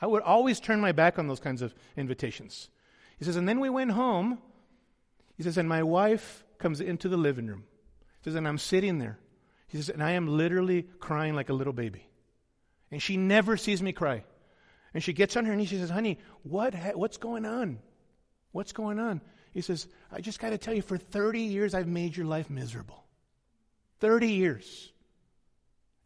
I 0.00 0.06
would 0.06 0.22
always 0.22 0.60
turn 0.60 0.80
my 0.80 0.92
back 0.92 1.18
on 1.18 1.28
those 1.28 1.40
kinds 1.40 1.62
of 1.62 1.74
invitations. 1.96 2.68
He 3.18 3.24
says, 3.24 3.36
and 3.36 3.48
then 3.48 3.60
we 3.60 3.70
went 3.70 3.92
home. 3.92 4.38
He 5.36 5.42
says, 5.42 5.58
and 5.58 5.68
my 5.68 5.82
wife 5.82 6.44
comes 6.58 6.80
into 6.80 7.08
the 7.08 7.16
living 7.16 7.46
room. 7.46 7.64
He 8.22 8.30
says, 8.30 8.34
and 8.34 8.46
I'm 8.46 8.58
sitting 8.58 8.98
there. 8.98 9.18
He 9.68 9.78
says, 9.78 9.88
and 9.88 10.02
I 10.02 10.12
am 10.12 10.28
literally 10.28 10.86
crying 11.00 11.34
like 11.34 11.48
a 11.48 11.54
little 11.54 11.72
baby. 11.72 12.06
And 12.90 13.02
she 13.02 13.16
never 13.16 13.56
sees 13.56 13.82
me 13.82 13.92
cry. 13.92 14.24
And 14.94 15.02
she 15.02 15.12
gets 15.12 15.36
on 15.36 15.44
her 15.46 15.56
knees. 15.56 15.68
She 15.68 15.78
says, 15.78 15.90
honey, 15.90 16.18
what 16.44 16.74
ha- 16.74 16.92
what's 16.94 17.16
going 17.16 17.44
on? 17.44 17.80
What's 18.54 18.70
going 18.70 19.00
on? 19.00 19.20
He 19.52 19.62
says, 19.62 19.88
I 20.12 20.20
just 20.20 20.38
got 20.38 20.50
to 20.50 20.58
tell 20.58 20.74
you, 20.74 20.80
for 20.80 20.96
30 20.96 21.40
years, 21.40 21.74
I've 21.74 21.88
made 21.88 22.16
your 22.16 22.24
life 22.24 22.48
miserable. 22.48 23.04
30 23.98 24.28
years. 24.28 24.92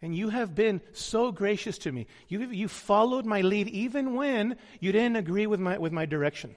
And 0.00 0.16
you 0.16 0.30
have 0.30 0.54
been 0.54 0.80
so 0.94 1.30
gracious 1.30 1.76
to 1.80 1.92
me. 1.92 2.06
You, 2.26 2.50
you 2.50 2.66
followed 2.66 3.26
my 3.26 3.42
lead 3.42 3.68
even 3.68 4.14
when 4.14 4.56
you 4.80 4.92
didn't 4.92 5.16
agree 5.16 5.46
with 5.46 5.60
my, 5.60 5.76
with 5.76 5.92
my 5.92 6.06
direction. 6.06 6.56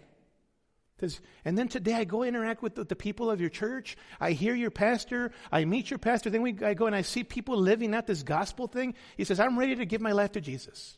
And 1.44 1.58
then 1.58 1.68
today 1.68 1.96
I 1.96 2.06
go 2.06 2.24
interact 2.24 2.64
with 2.64 2.76
the, 2.76 2.86
the, 2.86 2.96
people 2.96 3.30
of 3.30 3.42
your 3.42 3.50
church. 3.50 3.98
I 4.18 4.32
hear 4.32 4.56
your 4.56 4.72
pastor. 4.72 5.34
I 5.52 5.66
meet 5.66 5.90
your 5.90 6.00
pastor. 6.00 6.30
Then 6.30 6.42
we, 6.42 6.58
I 6.64 6.74
go 6.74 6.86
and 6.86 6.96
I 6.96 7.02
see 7.02 7.26
people 7.26 7.58
living 7.58 7.94
out 7.94 8.08
this 8.08 8.24
gospel 8.24 8.68
thing. 8.68 8.94
He 9.18 9.26
says, 9.26 9.42
I'm 9.42 9.60
ready 9.60 9.76
to 9.76 9.86
give 9.86 10.00
my 10.00 10.14
life 10.14 10.32
to 10.34 10.42
Jesus. 10.42 10.98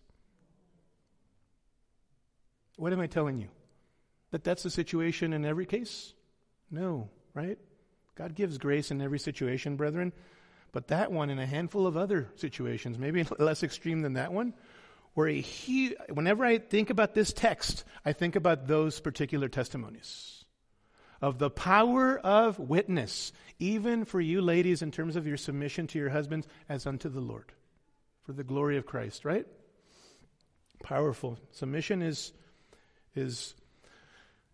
What 2.75 2.93
am 2.93 2.99
I 2.99 3.07
telling 3.07 3.39
you? 3.39 3.47
That 4.33 4.43
that's 4.43 4.63
the 4.63 4.69
situation 4.71 5.31
in 5.31 5.45
every 5.45 5.67
case? 5.67 6.11
No, 6.71 7.07
right? 7.35 7.59
God 8.15 8.33
gives 8.33 8.57
grace 8.57 8.89
in 8.89 8.99
every 8.99 9.19
situation, 9.19 9.75
brethren. 9.75 10.11
But 10.71 10.87
that 10.87 11.11
one 11.11 11.29
in 11.29 11.37
a 11.37 11.45
handful 11.45 11.85
of 11.85 11.95
other 11.95 12.29
situations, 12.35 12.97
maybe 12.97 13.23
less 13.39 13.61
extreme 13.61 14.01
than 14.01 14.13
that 14.13 14.33
one, 14.33 14.55
where 15.13 15.27
a 15.27 15.39
he, 15.39 15.95
whenever 16.11 16.43
I 16.43 16.57
think 16.57 16.89
about 16.89 17.13
this 17.13 17.31
text, 17.31 17.83
I 18.03 18.13
think 18.13 18.35
about 18.35 18.65
those 18.65 18.99
particular 18.99 19.49
testimonies 19.49 20.45
of 21.21 21.37
the 21.37 21.51
power 21.51 22.17
of 22.17 22.57
witness, 22.57 23.33
even 23.59 24.03
for 24.03 24.19
you 24.19 24.41
ladies 24.41 24.81
in 24.81 24.89
terms 24.89 25.15
of 25.15 25.27
your 25.27 25.37
submission 25.37 25.85
to 25.85 25.99
your 25.99 26.09
husbands 26.09 26.47
as 26.67 26.87
unto 26.87 27.07
the 27.07 27.21
Lord, 27.21 27.51
for 28.23 28.33
the 28.33 28.43
glory 28.43 28.77
of 28.77 28.87
Christ, 28.87 29.25
right? 29.25 29.45
Powerful. 30.83 31.37
Submission 31.51 32.01
is, 32.01 32.33
is 33.15 33.53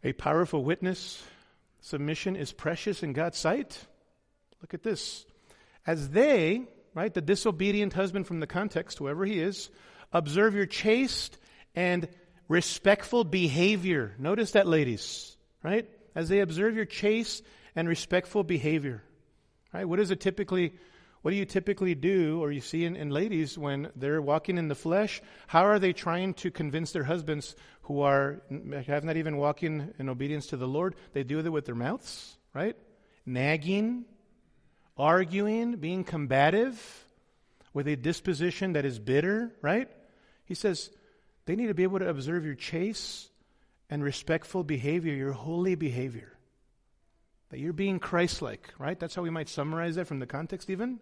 a 0.04 0.14
powerful 0.14 0.64
witness. 0.64 1.24
Submission 1.82 2.36
is 2.36 2.52
precious 2.52 3.04
in 3.04 3.14
God's 3.14 3.38
sight. 3.38 3.86
Look 4.62 4.74
at 4.74 4.84
this. 4.84 5.26
As 5.88 6.10
they, 6.10 6.64
right? 6.94 7.14
The 7.14 7.22
disobedient 7.22 7.94
husband 7.94 8.28
from 8.28 8.40
the 8.40 8.48
context, 8.48 8.98
whoever 8.98 9.26
he 9.26 9.40
is, 9.40 9.70
observe 10.12 10.56
your 10.56 10.66
chaste 10.66 11.38
and 11.76 12.08
respectful 12.48 13.24
behavior. 13.24 14.14
Notice 14.18 14.52
that, 14.52 14.68
ladies, 14.68 15.38
right? 15.64 15.90
As 16.16 16.30
they 16.30 16.40
observe 16.40 16.76
your 16.76 16.86
chaste 16.86 17.44
and 17.76 17.88
respectful 17.88 18.44
behavior, 18.44 19.04
right? 19.74 19.86
What 19.86 19.98
does 19.98 20.12
it 20.12 20.20
typically, 20.20 20.74
what 21.22 21.32
do 21.32 21.38
you 21.38 21.46
typically 21.46 21.96
do 21.96 22.42
or 22.42 22.52
you 22.52 22.62
see 22.62 22.86
in, 22.86 22.96
in 22.96 23.10
ladies 23.10 23.58
when 23.58 23.90
they're 23.96 24.22
walking 24.22 24.58
in 24.58 24.70
the 24.70 24.76
flesh? 24.76 25.22
How 25.48 25.66
are 25.66 25.80
they 25.80 25.92
trying 25.92 26.34
to 26.36 26.52
convince 26.52 26.92
their 26.92 27.04
husbands 27.04 27.56
who 27.84 28.02
are, 28.02 28.42
have 28.88 29.04
not 29.04 29.18
even 29.18 29.38
walking 29.38 29.94
in 30.00 30.08
obedience 30.08 30.48
to 30.48 30.58
the 30.58 30.68
Lord? 30.68 30.96
They 31.14 31.24
do 31.24 31.40
it 31.40 31.50
with 31.50 31.66
their 31.66 31.76
mouths, 31.76 32.38
right? 32.54 32.78
Nagging, 33.26 34.06
arguing, 34.98 35.76
being 35.76 36.06
combative 36.06 37.06
with 37.74 37.88
a 37.88 37.98
disposition 37.98 38.74
that 38.74 38.86
is 38.86 38.98
bitter, 38.98 39.54
right? 39.62 39.90
He 40.46 40.56
says 40.56 40.90
they 41.46 41.56
need 41.56 41.68
to 41.68 41.74
be 41.74 41.84
able 41.84 42.00
to 42.00 42.10
observe 42.10 42.46
your 42.46 42.56
chaste 42.56 43.30
and 43.90 44.04
respectful 44.04 44.64
behavior, 44.64 45.14
your 45.14 45.34
holy 45.34 45.76
behavior. 45.76 46.38
That 47.50 47.60
you're 47.60 47.74
being 47.74 48.00
Christ 48.00 48.42
like, 48.42 48.74
right? 48.78 49.00
That's 49.00 49.16
how 49.16 49.24
we 49.24 49.32
might 49.32 49.50
summarize 49.50 49.96
that 49.96 50.08
from 50.08 50.20
the 50.20 50.28
context, 50.28 50.70
even. 50.70 51.00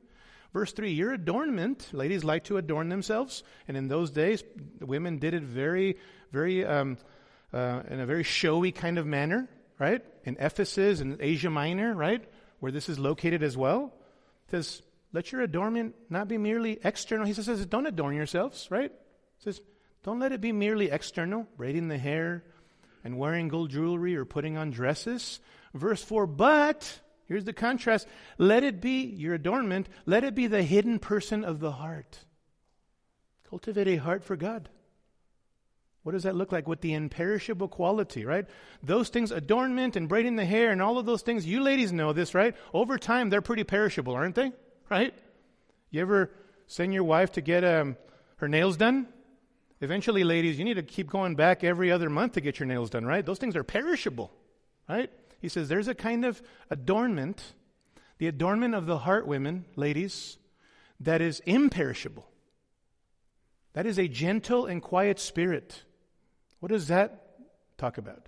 Verse 0.54 0.72
3 0.74 0.92
Your 0.92 1.14
adornment, 1.14 1.90
ladies 1.94 2.24
like 2.24 2.46
to 2.46 2.58
adorn 2.58 2.90
themselves, 2.90 3.44
and 3.68 3.78
in 3.78 3.88
those 3.88 4.12
days, 4.12 4.44
women 4.80 5.20
did 5.20 5.34
it 5.34 5.44
very, 5.44 5.98
very, 6.32 6.66
um, 6.66 6.98
uh, 7.54 7.82
in 7.90 8.00
a 8.00 8.06
very 8.06 8.24
showy 8.24 8.72
kind 8.72 8.98
of 8.98 9.06
manner, 9.06 9.48
right? 9.80 10.04
In 10.24 10.38
Ephesus 10.40 11.00
and 11.00 11.18
Asia 11.22 11.50
Minor, 11.50 11.94
right? 11.94 12.24
Where 12.60 12.72
this 12.72 12.90
is 12.90 13.00
located 13.00 13.44
as 13.44 13.56
well. 13.56 13.94
It 14.48 14.52
says, 14.52 14.82
let 15.14 15.32
your 15.32 15.42
adornment 15.42 15.96
not 16.10 16.28
be 16.28 16.38
merely 16.38 16.80
external. 16.84 17.26
He 17.26 17.34
says, 17.34 17.66
don't 17.66 17.88
adorn 17.88 18.16
yourselves, 18.16 18.68
right? 18.70 18.92
says, 19.40 19.62
don't 20.04 20.20
let 20.20 20.32
it 20.32 20.42
be 20.42 20.52
merely 20.52 20.90
external, 20.90 21.48
braiding 21.58 21.88
the 21.88 21.98
hair 21.98 22.44
and 23.04 23.18
wearing 23.18 23.48
gold 23.48 23.70
jewelry 23.70 24.16
or 24.16 24.26
putting 24.26 24.58
on 24.58 24.72
dresses. 24.72 25.40
Verse 25.74 26.04
4, 26.04 26.28
but, 26.28 27.00
here's 27.28 27.46
the 27.46 27.54
contrast, 27.54 28.08
let 28.38 28.64
it 28.64 28.82
be 28.82 29.04
your 29.04 29.34
adornment, 29.34 29.88
let 30.06 30.24
it 30.24 30.36
be 30.36 30.48
the 30.48 30.64
hidden 30.64 31.00
person 31.00 31.44
of 31.44 31.60
the 31.60 31.72
heart. 31.72 32.20
Cultivate 33.50 33.88
a 33.88 33.96
heart 33.98 34.24
for 34.24 34.36
God. 34.36 34.70
What 36.04 36.14
does 36.14 36.24
that 36.24 36.36
look 36.36 36.54
like 36.54 36.70
with 36.70 36.80
the 36.80 36.94
imperishable 36.94 37.68
quality, 37.68 38.24
right? 38.24 38.46
Those 38.82 39.10
things, 39.10 39.32
adornment 39.32 39.98
and 39.98 40.08
braiding 40.08 40.38
the 40.38 40.46
hair 40.46 40.72
and 40.72 40.82
all 40.82 40.98
of 40.98 41.06
those 41.06 41.22
things, 41.22 41.46
you 41.46 41.60
ladies 41.62 41.92
know 41.92 42.14
this, 42.14 42.34
right? 42.34 42.56
Over 42.74 42.98
time, 42.98 43.30
they're 43.30 43.42
pretty 43.42 43.66
perishable, 43.66 44.14
aren't 44.14 44.36
they? 44.36 44.54
Right? 44.90 45.14
You 45.92 46.02
ever 46.02 46.32
send 46.66 46.94
your 46.94 47.04
wife 47.04 47.34
to 47.34 47.42
get 47.42 47.66
um, 47.66 47.98
her 48.38 48.48
nails 48.48 48.78
done? 48.78 49.08
Eventually, 49.82 50.24
ladies, 50.24 50.58
you 50.58 50.64
need 50.64 50.76
to 50.76 50.82
keep 50.84 51.10
going 51.10 51.36
back 51.36 51.64
every 51.64 51.92
other 51.92 52.10
month 52.10 52.34
to 52.34 52.42
get 52.42 52.58
your 52.58 52.68
nails 52.68 52.90
done, 52.90 53.06
right? 53.06 53.26
Those 53.26 53.38
things 53.38 53.58
are 53.58 53.66
perishable, 53.66 54.32
right? 54.88 55.12
He 55.40 55.50
says 55.50 55.70
there's 55.70 55.88
a 55.88 55.96
kind 55.96 56.26
of 56.26 56.42
adornment, 56.70 57.54
the 58.18 58.28
adornment 58.28 58.76
of 58.76 58.86
the 58.86 59.00
heart, 59.00 59.28
women, 59.28 59.66
ladies, 59.76 60.38
that 61.00 61.22
is 61.22 61.42
imperishable. 61.46 62.28
That 63.74 63.86
is 63.86 64.00
a 64.00 64.08
gentle 64.08 64.66
and 64.66 64.82
quiet 64.82 65.20
spirit. 65.20 65.84
What 66.60 66.72
does 66.72 66.88
that 66.88 67.38
talk 67.78 67.98
about? 67.98 68.28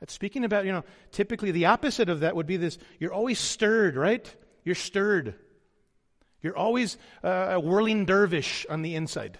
That's 0.00 0.12
speaking 0.12 0.44
about, 0.44 0.66
you 0.66 0.72
know, 0.72 0.84
typically 1.12 1.50
the 1.50 1.66
opposite 1.66 2.08
of 2.08 2.20
that 2.20 2.36
would 2.36 2.46
be 2.46 2.56
this 2.56 2.78
you're 2.98 3.12
always 3.12 3.38
stirred, 3.38 3.96
right? 3.96 4.34
You're 4.64 4.74
stirred. 4.74 5.34
You're 6.42 6.56
always 6.56 6.98
uh, 7.22 7.28
a 7.52 7.60
whirling 7.60 8.04
dervish 8.04 8.66
on 8.68 8.82
the 8.82 8.94
inside 8.94 9.38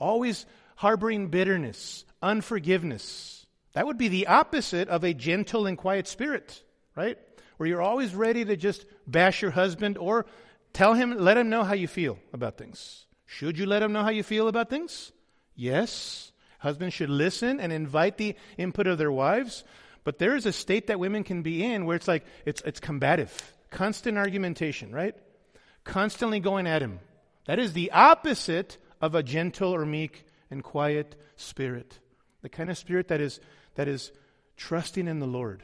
always 0.00 0.46
harboring 0.76 1.28
bitterness, 1.28 2.04
unforgiveness. 2.22 3.37
That 3.78 3.86
would 3.86 3.96
be 3.96 4.08
the 4.08 4.26
opposite 4.26 4.88
of 4.88 5.04
a 5.04 5.14
gentle 5.14 5.68
and 5.68 5.78
quiet 5.78 6.08
spirit, 6.08 6.64
right? 6.96 7.16
Where 7.58 7.68
you're 7.68 7.80
always 7.80 8.12
ready 8.12 8.44
to 8.44 8.56
just 8.56 8.84
bash 9.06 9.40
your 9.40 9.52
husband 9.52 9.96
or 9.98 10.26
tell 10.72 10.94
him, 10.94 11.16
let 11.16 11.38
him 11.38 11.48
know 11.48 11.62
how 11.62 11.74
you 11.74 11.86
feel 11.86 12.18
about 12.32 12.58
things. 12.58 13.06
Should 13.24 13.56
you 13.56 13.66
let 13.66 13.80
him 13.80 13.92
know 13.92 14.02
how 14.02 14.08
you 14.08 14.24
feel 14.24 14.48
about 14.48 14.68
things? 14.68 15.12
Yes. 15.54 16.32
Husbands 16.58 16.92
should 16.92 17.08
listen 17.08 17.60
and 17.60 17.72
invite 17.72 18.16
the 18.16 18.34
input 18.56 18.88
of 18.88 18.98
their 18.98 19.12
wives. 19.12 19.62
But 20.02 20.18
there 20.18 20.34
is 20.34 20.44
a 20.44 20.52
state 20.52 20.88
that 20.88 20.98
women 20.98 21.22
can 21.22 21.42
be 21.42 21.64
in 21.64 21.86
where 21.86 21.94
it's 21.94 22.08
like, 22.08 22.26
it's, 22.44 22.60
it's 22.62 22.80
combative, 22.80 23.32
constant 23.70 24.18
argumentation, 24.18 24.90
right? 24.90 25.14
Constantly 25.84 26.40
going 26.40 26.66
at 26.66 26.82
him. 26.82 26.98
That 27.46 27.60
is 27.60 27.74
the 27.74 27.92
opposite 27.92 28.76
of 29.00 29.14
a 29.14 29.22
gentle 29.22 29.72
or 29.72 29.86
meek 29.86 30.26
and 30.50 30.64
quiet 30.64 31.14
spirit. 31.36 32.00
The 32.42 32.48
kind 32.48 32.70
of 32.70 32.76
spirit 32.76 33.06
that 33.06 33.20
is, 33.20 33.38
that 33.78 33.86
is 33.86 34.10
trusting 34.56 35.06
in 35.06 35.20
the 35.20 35.26
Lord, 35.26 35.62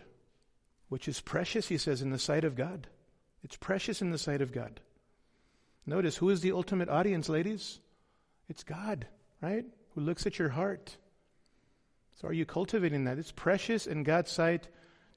which 0.88 1.08
is 1.08 1.20
precious, 1.20 1.66
he 1.66 1.76
says, 1.76 2.00
in 2.00 2.10
the 2.10 2.18
sight 2.18 2.44
of 2.44 2.54
God. 2.54 2.86
It's 3.42 3.56
precious 3.56 4.00
in 4.00 4.12
the 4.12 4.18
sight 4.18 4.40
of 4.40 4.52
God. 4.52 4.78
Notice 5.84 6.16
who 6.16 6.30
is 6.30 6.40
the 6.40 6.52
ultimate 6.52 6.88
audience, 6.88 7.28
ladies? 7.28 7.80
It's 8.48 8.62
God, 8.62 9.08
right? 9.42 9.64
Who 9.96 10.00
looks 10.00 10.26
at 10.26 10.38
your 10.38 10.50
heart. 10.50 10.96
So 12.14 12.28
are 12.28 12.32
you 12.32 12.46
cultivating 12.46 13.02
that? 13.06 13.18
It's 13.18 13.32
precious 13.32 13.84
in 13.84 14.04
God's 14.04 14.30
sight 14.30 14.68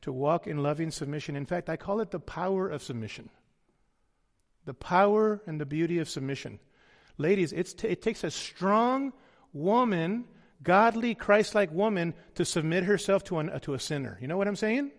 to 0.01 0.11
walk 0.11 0.47
in 0.47 0.63
loving 0.63 0.89
submission. 0.89 1.35
In 1.35 1.45
fact, 1.45 1.69
I 1.69 1.77
call 1.77 2.01
it 2.01 2.09
the 2.09 2.19
power 2.19 2.67
of 2.67 2.81
submission. 2.81 3.29
The 4.65 4.73
power 4.73 5.39
and 5.45 5.61
the 5.61 5.67
beauty 5.67 5.99
of 5.99 6.09
submission. 6.09 6.57
Ladies, 7.19 7.51
t- 7.51 7.89
it 7.89 8.01
takes 8.01 8.23
a 8.23 8.31
strong 8.31 9.13
woman, 9.53 10.25
godly, 10.63 11.15
Christ 11.15 11.55
like 11.55 11.71
woman, 11.71 12.13
to 12.35 12.45
submit 12.45 12.83
herself 12.83 13.23
to, 13.25 13.39
an, 13.39 13.59
to 13.61 13.73
a 13.73 13.79
sinner. 13.79 14.17
You 14.21 14.27
know 14.27 14.37
what 14.37 14.47
I'm 14.47 14.55
saying? 14.55 14.91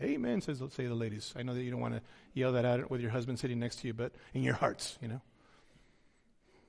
Amen, 0.00 0.40
says, 0.40 0.62
say 0.70 0.86
the 0.86 0.94
ladies. 0.94 1.34
I 1.36 1.42
know 1.42 1.54
that 1.54 1.62
you 1.62 1.70
don't 1.70 1.80
want 1.80 1.94
to 1.94 2.02
yell 2.32 2.52
that 2.52 2.64
out 2.64 2.90
with 2.90 3.00
your 3.00 3.10
husband 3.10 3.38
sitting 3.38 3.58
next 3.58 3.80
to 3.80 3.88
you, 3.88 3.94
but 3.94 4.12
in 4.32 4.42
your 4.42 4.54
hearts, 4.54 4.96
you 5.02 5.08
know. 5.08 5.20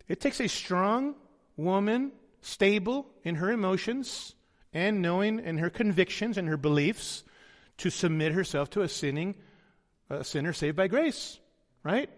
It 0.07 0.19
takes 0.19 0.39
a 0.41 0.47
strong 0.47 1.13
woman, 1.55 2.11
stable 2.41 3.05
in 3.23 3.35
her 3.35 3.51
emotions 3.51 4.33
and 4.73 5.01
knowing 5.01 5.39
in 5.39 5.57
her 5.59 5.69
convictions 5.69 6.37
and 6.37 6.47
her 6.47 6.57
beliefs, 6.57 7.23
to 7.77 7.89
submit 7.89 8.33
herself 8.33 8.69
to 8.71 8.81
a 8.81 8.89
sinning, 8.89 9.35
a 10.09 10.23
sinner 10.23 10.53
saved 10.53 10.75
by 10.75 10.87
grace, 10.87 11.39
right? 11.83 12.09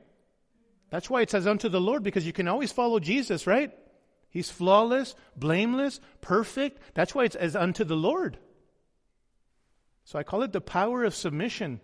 That's 0.90 1.10
why 1.10 1.22
it 1.22 1.30
says 1.30 1.46
unto 1.46 1.70
the 1.70 1.80
Lord, 1.80 2.04
because 2.04 2.26
you 2.26 2.34
can 2.34 2.48
always 2.48 2.72
follow 2.72 3.00
Jesus, 3.00 3.46
right? 3.46 3.72
He's 4.32 4.50
flawless, 4.50 5.14
blameless, 5.36 6.00
perfect. 6.22 6.82
That's 6.94 7.14
why 7.14 7.26
it's 7.26 7.36
as 7.36 7.56
unto 7.56 7.84
the 7.84 7.96
Lord. 7.98 8.40
So 10.06 10.18
I 10.18 10.24
call 10.24 10.42
it 10.42 10.52
the 10.52 10.62
power 10.62 11.04
of 11.04 11.14
submission, 11.14 11.82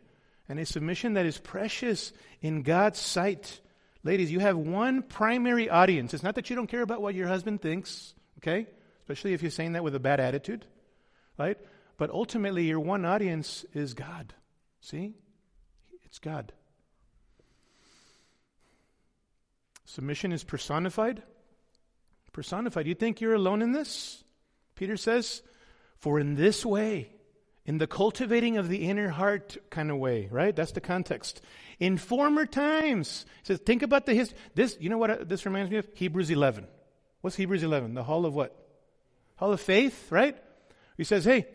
and 0.50 0.60
a 0.60 0.66
submission 0.66 1.14
that 1.14 1.26
is 1.26 1.38
precious 1.38 2.14
in 2.42 2.64
God's 2.64 3.00
sight. 3.00 3.60
Ladies, 4.04 4.32
you 4.32 4.40
have 4.40 4.58
one 4.58 5.04
primary 5.04 5.70
audience. 5.70 6.14
It's 6.14 6.24
not 6.24 6.36
that 6.36 6.50
you 6.50 6.56
don't 6.56 6.68
care 6.68 6.82
about 6.82 7.02
what 7.02 7.16
your 7.16 7.28
husband 7.28 7.62
thinks, 7.62 8.16
okay? 8.40 8.66
Especially 9.02 9.34
if 9.34 9.42
you're 9.42 9.52
saying 9.52 9.74
that 9.74 9.84
with 9.84 9.94
a 9.94 10.00
bad 10.00 10.22
attitude, 10.22 10.66
right? 11.38 11.58
But 11.98 12.12
ultimately, 12.12 12.64
your 12.64 12.80
one 12.80 13.06
audience 13.06 13.66
is 13.74 13.94
God. 13.94 14.34
See? 14.80 15.16
It's 16.06 16.20
God. 16.20 16.54
Submission 19.84 20.32
is 20.32 20.44
personified. 20.44 21.24
Personified. 22.38 22.86
You 22.86 22.94
think 22.94 23.20
you're 23.20 23.34
alone 23.34 23.64
in 23.64 23.72
this? 23.72 24.24
Peter 24.76 24.96
says, 24.96 25.42
For 25.98 26.20
in 26.20 26.36
this 26.36 26.64
way, 26.64 27.10
in 27.66 27.80
the 27.80 27.88
cultivating 27.88 28.58
of 28.58 28.70
the 28.70 28.88
inner 28.88 29.10
heart 29.10 29.58
kind 29.72 29.90
of 29.90 29.98
way, 29.98 30.30
right? 30.30 30.56
That's 30.56 30.74
the 30.74 30.80
context. 30.80 31.42
In 31.80 31.98
former 31.98 32.46
times, 32.46 33.26
he 33.42 33.48
says, 33.48 33.60
think 33.66 33.82
about 33.82 34.06
the 34.06 34.14
history. 34.14 34.38
This, 34.54 34.78
you 34.80 34.88
know 34.92 35.00
what 35.00 35.10
uh, 35.10 35.18
this 35.24 35.48
reminds 35.48 35.72
me 35.72 35.78
of? 35.78 35.88
Hebrews 35.96 36.30
11. 36.30 36.68
What's 37.22 37.36
Hebrews 37.36 37.64
11? 37.64 37.96
The 37.96 38.04
hall 38.04 38.28
of 38.28 38.36
what? 38.36 38.56
Hall 39.38 39.52
of 39.52 39.60
faith, 39.60 40.12
right? 40.12 40.38
He 40.96 41.06
says, 41.06 41.26
hey, 41.26 41.48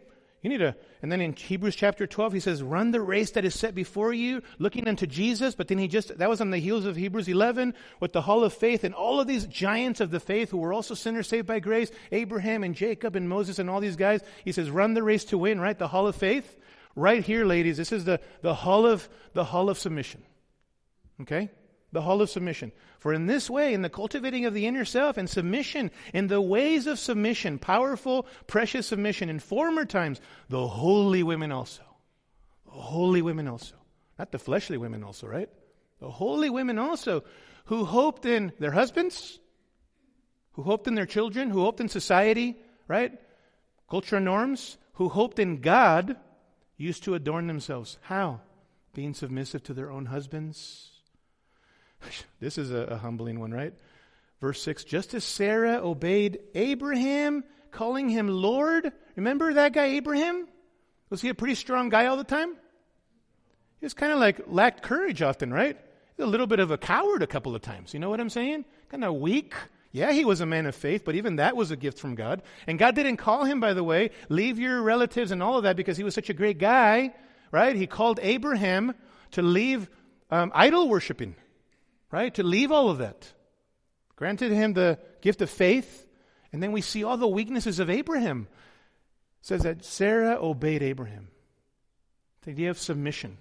you 0.42 0.50
need 0.50 0.58
to, 0.58 0.74
and 1.02 1.12
then 1.12 1.20
in 1.20 1.34
Hebrews 1.34 1.76
chapter 1.76 2.04
12, 2.04 2.32
he 2.32 2.40
says, 2.40 2.64
run 2.64 2.90
the 2.90 3.00
race 3.00 3.30
that 3.32 3.44
is 3.44 3.56
set 3.56 3.76
before 3.76 4.12
you, 4.12 4.42
looking 4.58 4.88
unto 4.88 5.06
Jesus. 5.06 5.54
But 5.54 5.68
then 5.68 5.78
he 5.78 5.86
just, 5.86 6.18
that 6.18 6.28
was 6.28 6.40
on 6.40 6.50
the 6.50 6.58
heels 6.58 6.84
of 6.84 6.96
Hebrews 6.96 7.28
11 7.28 7.74
with 8.00 8.12
the 8.12 8.22
hall 8.22 8.42
of 8.42 8.52
faith 8.52 8.82
and 8.82 8.92
all 8.92 9.20
of 9.20 9.28
these 9.28 9.46
giants 9.46 10.00
of 10.00 10.10
the 10.10 10.18
faith 10.18 10.50
who 10.50 10.58
were 10.58 10.72
also 10.72 10.94
sinners 10.94 11.28
saved 11.28 11.46
by 11.46 11.60
grace, 11.60 11.92
Abraham 12.10 12.64
and 12.64 12.74
Jacob 12.74 13.14
and 13.14 13.28
Moses 13.28 13.60
and 13.60 13.70
all 13.70 13.78
these 13.78 13.94
guys. 13.94 14.20
He 14.44 14.50
says, 14.50 14.68
run 14.68 14.94
the 14.94 15.04
race 15.04 15.24
to 15.26 15.38
win, 15.38 15.60
right? 15.60 15.78
The 15.78 15.86
hall 15.86 16.08
of 16.08 16.16
faith. 16.16 16.58
Right 16.96 17.24
here, 17.24 17.44
ladies, 17.44 17.76
this 17.76 17.92
is 17.92 18.04
the, 18.04 18.20
the 18.40 18.54
hall 18.54 18.84
of, 18.84 19.08
the 19.34 19.44
hall 19.44 19.70
of 19.70 19.78
submission. 19.78 20.24
Okay? 21.20 21.50
The 21.92 22.02
hall 22.02 22.22
of 22.22 22.30
submission. 22.30 22.72
For 22.98 23.12
in 23.12 23.26
this 23.26 23.50
way, 23.50 23.74
in 23.74 23.82
the 23.82 23.90
cultivating 23.90 24.46
of 24.46 24.54
the 24.54 24.66
inner 24.66 24.84
self 24.84 25.16
and 25.16 25.28
submission, 25.28 25.90
in 26.12 26.26
the 26.28 26.40
ways 26.40 26.86
of 26.86 26.98
submission, 26.98 27.58
powerful, 27.58 28.26
precious 28.46 28.86
submission, 28.86 29.28
in 29.28 29.38
former 29.38 29.84
times, 29.84 30.20
the 30.48 30.66
holy 30.66 31.22
women 31.22 31.52
also. 31.52 31.82
The 32.64 32.72
holy 32.72 33.22
women 33.22 33.46
also. 33.46 33.76
Not 34.18 34.32
the 34.32 34.38
fleshly 34.38 34.78
women 34.78 35.04
also, 35.04 35.26
right? 35.26 35.50
The 36.00 36.10
holy 36.10 36.50
women 36.50 36.78
also 36.78 37.24
who 37.66 37.84
hoped 37.84 38.26
in 38.26 38.52
their 38.58 38.72
husbands, 38.72 39.38
who 40.52 40.62
hoped 40.62 40.86
in 40.86 40.94
their 40.94 41.06
children, 41.06 41.50
who 41.50 41.62
hoped 41.62 41.80
in 41.80 41.88
society, 41.88 42.56
right? 42.88 43.12
Cultural 43.88 44.22
norms, 44.22 44.78
who 44.94 45.08
hoped 45.08 45.38
in 45.38 45.60
God, 45.60 46.16
used 46.76 47.04
to 47.04 47.14
adorn 47.14 47.46
themselves. 47.46 47.98
How? 48.02 48.40
Being 48.94 49.14
submissive 49.14 49.62
to 49.64 49.74
their 49.74 49.90
own 49.90 50.06
husbands. 50.06 50.91
This 52.40 52.58
is 52.58 52.70
a, 52.70 52.82
a 52.82 52.96
humbling 52.96 53.40
one, 53.40 53.52
right? 53.52 53.72
Verse 54.40 54.60
6 54.62 54.84
Just 54.84 55.14
as 55.14 55.24
Sarah 55.24 55.80
obeyed 55.82 56.40
Abraham, 56.54 57.44
calling 57.70 58.08
him 58.08 58.28
Lord. 58.28 58.92
Remember 59.16 59.54
that 59.54 59.72
guy, 59.72 59.86
Abraham? 59.86 60.48
Was 61.10 61.20
he 61.20 61.28
a 61.28 61.34
pretty 61.34 61.54
strong 61.54 61.88
guy 61.88 62.06
all 62.06 62.16
the 62.16 62.24
time? 62.24 62.54
He 63.80 63.86
was 63.86 63.94
kind 63.94 64.12
of 64.12 64.18
like 64.18 64.42
lacked 64.46 64.82
courage 64.82 65.22
often, 65.22 65.52
right? 65.52 65.78
a 66.22 66.26
little 66.26 66.46
bit 66.46 66.60
of 66.60 66.70
a 66.70 66.78
coward 66.78 67.22
a 67.22 67.26
couple 67.26 67.54
of 67.54 67.62
times. 67.62 67.92
You 67.92 68.00
know 68.00 68.08
what 68.08 68.20
I'm 68.20 68.30
saying? 68.30 68.64
Kind 68.88 69.04
of 69.04 69.14
weak. 69.16 69.54
Yeah, 69.90 70.12
he 70.12 70.24
was 70.24 70.40
a 70.40 70.46
man 70.46 70.64
of 70.66 70.74
faith, 70.74 71.04
but 71.04 71.16
even 71.16 71.36
that 71.36 71.54
was 71.54 71.70
a 71.70 71.76
gift 71.76 71.98
from 71.98 72.14
God. 72.14 72.42
And 72.66 72.78
God 72.78 72.94
didn't 72.94 73.18
call 73.18 73.44
him, 73.44 73.60
by 73.60 73.74
the 73.74 73.84
way, 73.84 74.10
leave 74.30 74.58
your 74.58 74.80
relatives 74.80 75.30
and 75.30 75.42
all 75.42 75.58
of 75.58 75.64
that 75.64 75.76
because 75.76 75.98
he 75.98 76.04
was 76.04 76.14
such 76.14 76.30
a 76.30 76.34
great 76.34 76.58
guy, 76.58 77.12
right? 77.50 77.76
He 77.76 77.86
called 77.86 78.18
Abraham 78.22 78.94
to 79.32 79.42
leave 79.42 79.90
um, 80.30 80.50
idol 80.54 80.88
worshiping, 80.88 81.34
right? 82.12 82.32
To 82.34 82.44
leave 82.44 82.70
all 82.70 82.88
of 82.88 82.98
that. 82.98 83.32
Granted 84.14 84.52
him 84.52 84.74
the 84.74 85.00
gift 85.20 85.42
of 85.42 85.50
faith. 85.50 86.06
And 86.52 86.62
then 86.62 86.70
we 86.70 86.80
see 86.80 87.02
all 87.02 87.16
the 87.16 87.26
weaknesses 87.26 87.80
of 87.80 87.90
Abraham. 87.90 88.46
It 89.40 89.46
says 89.46 89.62
that 89.62 89.84
Sarah 89.84 90.36
obeyed 90.40 90.84
Abraham. 90.84 91.28
The 92.42 92.52
idea 92.52 92.70
of 92.70 92.78
submission, 92.78 93.38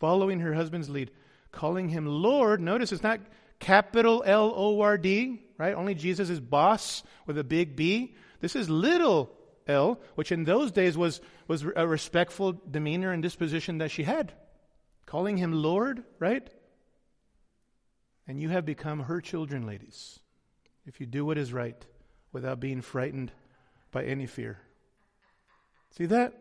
following 0.00 0.40
her 0.40 0.54
husband's 0.54 0.88
lead 0.88 1.10
calling 1.52 1.88
him 1.88 2.06
Lord. 2.06 2.60
Notice 2.60 2.90
it's 2.90 3.02
not 3.02 3.20
capital 3.60 4.24
L 4.26 4.52
O 4.56 4.80
R 4.80 4.98
D, 4.98 5.42
right? 5.58 5.74
Only 5.74 5.94
Jesus 5.94 6.30
is 6.30 6.40
boss 6.40 7.04
with 7.26 7.38
a 7.38 7.44
big 7.44 7.76
B. 7.76 8.16
This 8.40 8.56
is 8.56 8.68
little 8.68 9.30
L, 9.68 10.00
which 10.16 10.32
in 10.32 10.44
those 10.44 10.72
days 10.72 10.96
was, 10.96 11.20
was 11.46 11.64
a 11.76 11.86
respectful 11.86 12.60
demeanor 12.68 13.12
and 13.12 13.22
disposition 13.22 13.78
that 13.78 13.92
she 13.92 14.02
had. 14.02 14.32
Calling 15.06 15.36
him 15.36 15.52
Lord, 15.52 16.02
right? 16.18 16.48
And 18.32 18.40
you 18.40 18.48
have 18.48 18.64
become 18.64 19.00
her 19.00 19.20
children, 19.20 19.66
ladies, 19.66 20.18
if 20.86 21.00
you 21.00 21.06
do 21.06 21.22
what 21.22 21.36
is 21.36 21.52
right 21.52 21.76
without 22.32 22.60
being 22.60 22.80
frightened 22.80 23.30
by 23.90 24.04
any 24.04 24.24
fear. 24.24 24.58
See 25.98 26.06
that? 26.06 26.32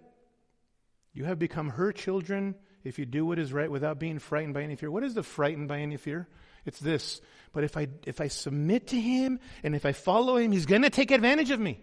You 1.13 1.25
have 1.25 1.37
become 1.37 1.67
her 1.67 1.91
children 1.91 2.55
if 2.85 2.97
you 2.97 3.05
do 3.05 3.25
what 3.25 3.39
is 3.39 3.51
right 3.51 3.69
without 3.69 3.99
being 3.99 4.19
frightened 4.19 4.53
by 4.53 4.61
any 4.61 4.77
fear. 4.77 4.89
What 4.89 5.03
is 5.03 5.15
the 5.15 5.21
frightened 5.21 5.67
by 5.67 5.79
any 5.79 5.97
fear? 5.97 6.29
It's 6.65 6.79
this. 6.79 7.19
But 7.51 7.65
if 7.65 7.75
I, 7.75 7.89
if 8.05 8.21
I 8.21 8.29
submit 8.29 8.87
to 8.87 8.95
him 8.97 9.41
and 9.61 9.75
if 9.75 9.85
I 9.85 9.91
follow 9.91 10.37
him, 10.37 10.53
he's 10.53 10.67
going 10.67 10.83
to 10.83 10.89
take 10.89 11.11
advantage 11.11 11.51
of 11.51 11.59
me. 11.59 11.77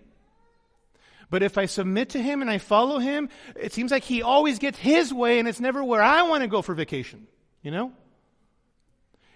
But 1.28 1.42
if 1.42 1.58
I 1.58 1.66
submit 1.66 2.08
to 2.10 2.22
him 2.22 2.40
and 2.40 2.50
I 2.50 2.56
follow 2.56 2.98
him, 2.98 3.28
it 3.56 3.74
seems 3.74 3.90
like 3.90 4.04
he 4.04 4.22
always 4.22 4.58
gets 4.58 4.78
his 4.78 5.12
way 5.12 5.38
and 5.38 5.46
it's 5.46 5.60
never 5.60 5.84
where 5.84 6.00
I 6.00 6.22
want 6.22 6.44
to 6.44 6.48
go 6.48 6.62
for 6.62 6.74
vacation. 6.74 7.26
You 7.60 7.72
know? 7.72 7.92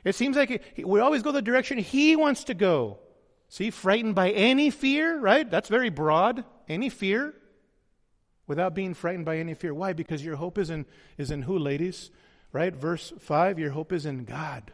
It 0.05 0.14
seems 0.14 0.36
like 0.36 0.62
we 0.84 1.00
always 1.00 1.22
go 1.22 1.32
the 1.32 1.42
direction 1.42 1.78
he 1.78 2.16
wants 2.16 2.44
to 2.44 2.55
go. 2.55 2.98
See, 3.48 3.70
frightened 3.70 4.14
by 4.14 4.30
any 4.30 4.70
fear, 4.70 5.18
right? 5.18 5.48
That's 5.48 5.68
very 5.68 5.90
broad. 5.90 6.44
Any 6.68 6.88
fear 6.88 7.34
without 8.46 8.74
being 8.74 8.94
frightened 8.94 9.24
by 9.24 9.38
any 9.38 9.55
fear. 9.55 9.74
Why? 9.74 9.92
Because 9.92 10.24
your 10.24 10.36
hope 10.36 10.59
is 10.59 10.70
in, 10.70 10.86
is 11.18 11.30
in 11.30 11.42
who, 11.42 11.59
ladies? 11.59 12.11
Right? 12.53 12.74
Verse 12.74 13.12
5, 13.18 13.59
your 13.59 13.70
hope 13.70 13.92
is 13.92 14.07
in 14.07 14.24
God. 14.24 14.72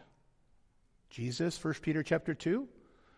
Jesus, 1.11 1.63
1 1.63 1.75
Peter 1.75 2.03
chapter 2.03 2.35
2, 2.35 2.69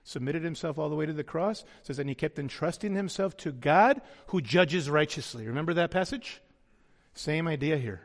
submitted 0.04 0.42
himself 0.42 0.78
all 0.78 0.88
the 0.88 0.96
way 0.96 1.06
to 1.06 1.12
the 1.12 1.24
cross, 1.24 1.64
says, 1.82 1.98
and 1.98 2.08
he 2.08 2.14
kept 2.14 2.38
entrusting 2.38 2.94
himself 2.94 3.36
to 3.38 3.52
God 3.52 4.00
who 4.28 4.40
judges 4.40 4.90
righteously. 4.90 5.46
Remember 5.46 5.74
that 5.74 5.90
passage? 5.90 6.40
Same 7.14 7.48
idea 7.48 7.76
here. 7.76 8.02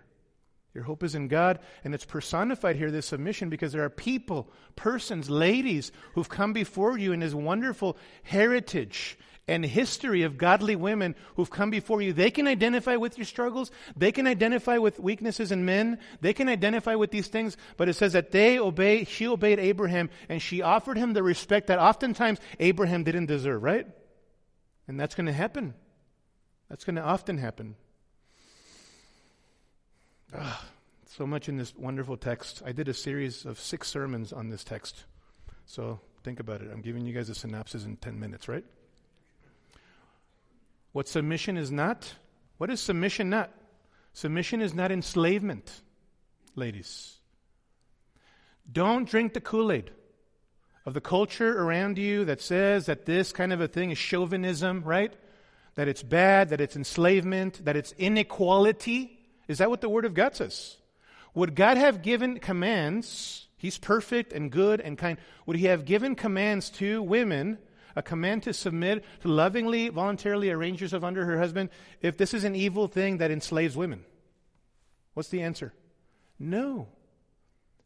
Your 0.76 0.84
hope 0.84 1.04
is 1.04 1.16
in 1.16 1.30
God, 1.30 1.60
and 1.86 1.96
it's 1.96 2.04
personified 2.04 2.76
here, 2.76 2.92
this 2.92 3.08
submission, 3.08 3.50
because 3.50 3.72
there 3.72 3.86
are 3.86 3.90
people, 3.90 4.52
persons, 4.76 5.30
ladies 5.30 5.94
who've 6.14 6.28
come 6.28 6.52
before 6.52 6.98
you 6.98 7.14
in 7.14 7.22
this 7.22 7.34
wonderful 7.34 7.96
heritage 8.24 9.18
and 9.48 9.64
history 9.64 10.24
of 10.24 10.38
godly 10.38 10.76
women 10.76 11.16
who've 11.36 11.50
come 11.50 11.70
before 11.70 12.02
you. 12.02 12.12
They 12.12 12.30
can 12.30 12.46
identify 12.46 12.98
with 12.98 13.18
your 13.18 13.26
struggles. 13.26 13.72
They 13.96 14.12
can 14.12 14.28
identify 14.28 14.78
with 14.78 15.00
weaknesses 15.00 15.52
in 15.52 15.64
men. 15.66 16.00
They 16.20 16.34
can 16.34 16.50
identify 16.50 16.96
with 16.96 17.12
these 17.12 17.28
things. 17.28 17.56
But 17.78 17.88
it 17.88 17.94
says 17.94 18.14
that 18.14 18.32
they 18.32 18.60
obey, 18.60 19.06
she 19.06 19.28
obeyed 19.28 19.60
Abraham 19.60 20.10
and 20.30 20.42
she 20.42 20.62
offered 20.62 20.98
him 20.98 21.14
the 21.14 21.24
respect 21.24 21.68
that 21.68 21.80
oftentimes 21.80 22.40
Abraham 22.60 23.04
didn't 23.04 23.28
deserve, 23.28 23.62
right? 23.62 23.88
And 24.88 25.00
that's 25.00 25.16
going 25.16 25.28
to 25.28 25.34
happen. 25.34 25.76
That's 26.70 26.84
going 26.84 26.96
to 26.96 27.04
often 27.04 27.38
happen. 27.38 27.76
Ah, 30.38 30.66
so 31.06 31.26
much 31.26 31.48
in 31.48 31.58
this 31.58 31.74
wonderful 31.76 32.18
text. 32.18 32.62
I 32.66 32.72
did 32.74 32.90
a 32.90 32.94
series 32.94 33.46
of 33.46 33.60
six 33.60 33.88
sermons 33.88 34.34
on 34.34 34.50
this 34.50 34.64
text. 34.64 35.06
So 35.66 36.00
think 36.24 36.40
about 36.40 36.62
it. 36.62 36.70
I'm 36.72 36.82
giving 36.82 37.06
you 37.06 37.14
guys 37.14 37.30
a 37.30 37.36
synopsis 37.36 37.86
in 37.86 37.96
10 37.98 38.20
minutes, 38.20 38.48
right? 38.48 38.66
What 40.92 41.08
submission 41.08 41.58
is 41.58 41.72
not? 41.72 42.16
What 42.58 42.70
is 42.70 42.82
submission 42.82 43.30
not? 43.30 43.52
Submission 44.14 44.62
is 44.62 44.74
not 44.74 44.92
enslavement, 44.92 45.82
ladies. 46.56 47.18
Don't 48.72 49.08
drink 49.08 49.34
the 49.34 49.42
Kool 49.42 49.72
Aid 49.72 49.92
of 50.86 50.94
the 50.94 51.02
culture 51.02 51.62
around 51.62 51.98
you 51.98 52.26
that 52.26 52.42
says 52.42 52.86
that 52.86 53.06
this 53.06 53.32
kind 53.32 53.52
of 53.52 53.62
a 53.62 53.68
thing 53.68 53.92
is 53.92 53.98
chauvinism, 53.98 54.84
right? 54.84 55.14
That 55.76 55.88
it's 55.88 56.04
bad, 56.04 56.50
that 56.50 56.62
it's 56.62 56.76
enslavement, 56.76 57.66
that 57.66 57.76
it's 57.76 57.94
inequality. 57.98 59.15
Is 59.48 59.60
that 59.60 59.70
what 59.70 59.82
the 59.82 59.90
Word 59.90 60.06
of 60.06 60.14
God 60.14 60.36
says? 60.36 60.78
Would 61.34 61.56
God 61.56 61.78
have 61.78 62.02
given 62.02 62.40
commands? 62.40 63.48
He's 63.58 63.78
perfect 63.78 64.34
and 64.34 64.52
good 64.52 64.82
and 64.82 64.98
kind. 64.98 65.18
Would 65.46 65.58
He 65.58 65.66
have 65.66 65.86
given 65.86 66.16
commands 66.16 66.70
to 66.72 67.02
women 67.02 67.58
a 67.96 68.02
command 68.02 68.44
to 68.44 68.54
submit, 68.54 69.06
to 69.22 69.28
lovingly, 69.28 69.90
voluntarily 69.90 70.50
arrange 70.50 70.82
yourself 70.82 71.04
under 71.04 71.26
her 71.26 71.38
husband, 71.38 71.70
if 72.02 72.18
this 72.18 72.34
is 72.34 72.44
an 72.44 72.56
evil 72.56 72.88
thing 72.88 73.18
that 73.18 73.32
enslaves 73.32 73.78
women? 73.78 74.04
What's 75.14 75.30
the 75.30 75.42
answer? 75.42 75.74
No. 76.38 76.88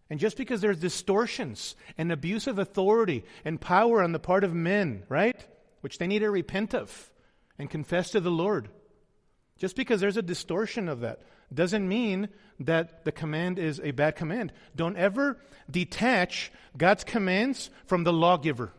And 0.09 0.19
just 0.19 0.37
because 0.37 0.61
there's 0.61 0.79
distortions 0.79 1.75
and 1.97 2.11
abuse 2.11 2.47
of 2.47 2.57
authority 2.57 3.23
and 3.45 3.61
power 3.61 4.01
on 4.01 4.11
the 4.11 4.19
part 4.19 4.43
of 4.43 4.53
men, 4.53 5.03
right? 5.07 5.39
Which 5.81 5.99
they 5.99 6.07
need 6.07 6.19
to 6.19 6.31
repent 6.31 6.73
of 6.73 7.11
and 7.59 7.69
confess 7.69 8.11
to 8.11 8.19
the 8.19 8.31
Lord. 8.31 8.69
Just 9.59 9.75
because 9.75 10.01
there's 10.01 10.17
a 10.17 10.23
distortion 10.23 10.89
of 10.89 11.01
that 11.01 11.21
doesn't 11.53 11.87
mean 11.87 12.29
that 12.59 13.05
the 13.05 13.11
command 13.11 13.59
is 13.59 13.79
a 13.83 13.91
bad 13.91 14.15
command. 14.15 14.51
Don't 14.75 14.97
ever 14.97 15.37
detach 15.69 16.51
God's 16.77 17.03
commands 17.03 17.69
from 17.85 18.03
the 18.03 18.13
lawgiver. 18.13 18.71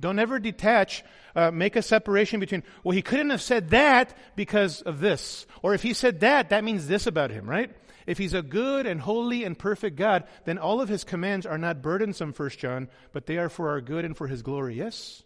Don't 0.00 0.18
ever 0.18 0.38
detach, 0.38 1.04
uh, 1.36 1.50
make 1.50 1.76
a 1.76 1.82
separation 1.82 2.40
between, 2.40 2.62
well, 2.82 2.96
he 2.96 3.02
couldn't 3.02 3.30
have 3.30 3.42
said 3.42 3.70
that 3.70 4.16
because 4.34 4.80
of 4.80 5.00
this. 5.00 5.46
Or 5.62 5.74
if 5.74 5.82
he 5.82 5.92
said 5.92 6.20
that, 6.20 6.50
that 6.50 6.64
means 6.64 6.86
this 6.86 7.06
about 7.06 7.30
him, 7.30 7.48
right? 7.48 7.70
If 8.06 8.16
he's 8.16 8.32
a 8.32 8.42
good 8.42 8.86
and 8.86 9.00
holy 9.00 9.44
and 9.44 9.58
perfect 9.58 9.96
God, 9.96 10.24
then 10.46 10.56
all 10.56 10.80
of 10.80 10.88
his 10.88 11.04
commands 11.04 11.44
are 11.44 11.58
not 11.58 11.82
burdensome, 11.82 12.32
First 12.32 12.58
John, 12.58 12.88
but 13.12 13.26
they 13.26 13.36
are 13.36 13.50
for 13.50 13.68
our 13.68 13.82
good 13.82 14.06
and 14.06 14.16
for 14.16 14.26
his 14.26 14.42
glory, 14.42 14.74
yes? 14.76 15.22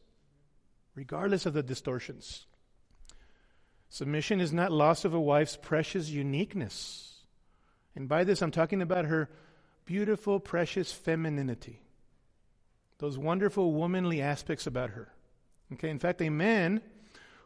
Regardless 0.96 1.46
of 1.46 1.54
the 1.54 1.62
distortions. 1.62 2.44
Submission 3.94 4.40
is 4.40 4.52
not 4.52 4.72
loss 4.72 5.04
of 5.04 5.14
a 5.14 5.20
wife's 5.20 5.56
precious 5.56 6.08
uniqueness. 6.08 7.14
And 7.94 8.08
by 8.08 8.24
this, 8.24 8.42
I'm 8.42 8.50
talking 8.50 8.82
about 8.82 9.04
her 9.04 9.30
beautiful, 9.84 10.40
precious 10.40 10.90
femininity 10.92 11.80
those 12.98 13.16
wonderful 13.16 13.72
womanly 13.72 14.20
aspects 14.20 14.66
about 14.66 14.90
her. 14.90 15.12
Okay, 15.74 15.90
in 15.90 16.00
fact, 16.00 16.20
a 16.22 16.28
man 16.28 16.80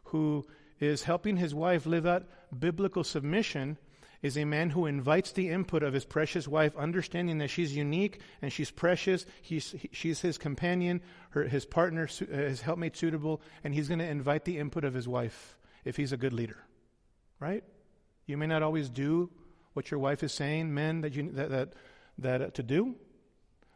who 0.05 0.47
is 0.79 1.03
helping 1.03 1.37
his 1.37 1.53
wife 1.53 1.85
live 1.85 2.07
out 2.07 2.25
biblical 2.57 3.03
submission 3.03 3.77
is 4.23 4.35
a 4.35 4.43
man 4.43 4.71
who 4.71 4.87
invites 4.87 5.31
the 5.33 5.49
input 5.49 5.83
of 5.83 5.93
his 5.93 6.05
precious 6.05 6.47
wife, 6.47 6.75
understanding 6.75 7.37
that 7.37 7.51
she's 7.51 7.75
unique 7.75 8.21
and 8.41 8.51
she's 8.51 8.71
precious. 8.71 9.23
He's, 9.43 9.69
he, 9.73 9.89
she's 9.91 10.21
his 10.21 10.39
companion, 10.39 11.01
her, 11.29 11.43
his 11.43 11.67
partner, 11.67 12.09
uh, 12.21 12.25
his 12.25 12.61
helpmate 12.61 12.97
suitable, 12.97 13.39
and 13.63 13.75
he's 13.75 13.87
going 13.87 13.99
to 13.99 14.09
invite 14.09 14.45
the 14.45 14.57
input 14.57 14.83
of 14.83 14.95
his 14.95 15.07
wife 15.07 15.58
if 15.85 15.97
he's 15.97 16.11
a 16.11 16.17
good 16.17 16.33
leader. 16.33 16.63
Right? 17.39 17.63
You 18.25 18.37
may 18.37 18.47
not 18.47 18.63
always 18.63 18.89
do 18.89 19.29
what 19.73 19.91
your 19.91 19.99
wife 19.99 20.23
is 20.23 20.33
saying, 20.33 20.73
men, 20.73 21.01
that, 21.01 21.13
you, 21.13 21.31
that, 21.31 21.49
that, 21.49 21.73
that 22.17 22.41
uh, 22.41 22.47
to 22.51 22.63
do, 22.63 22.95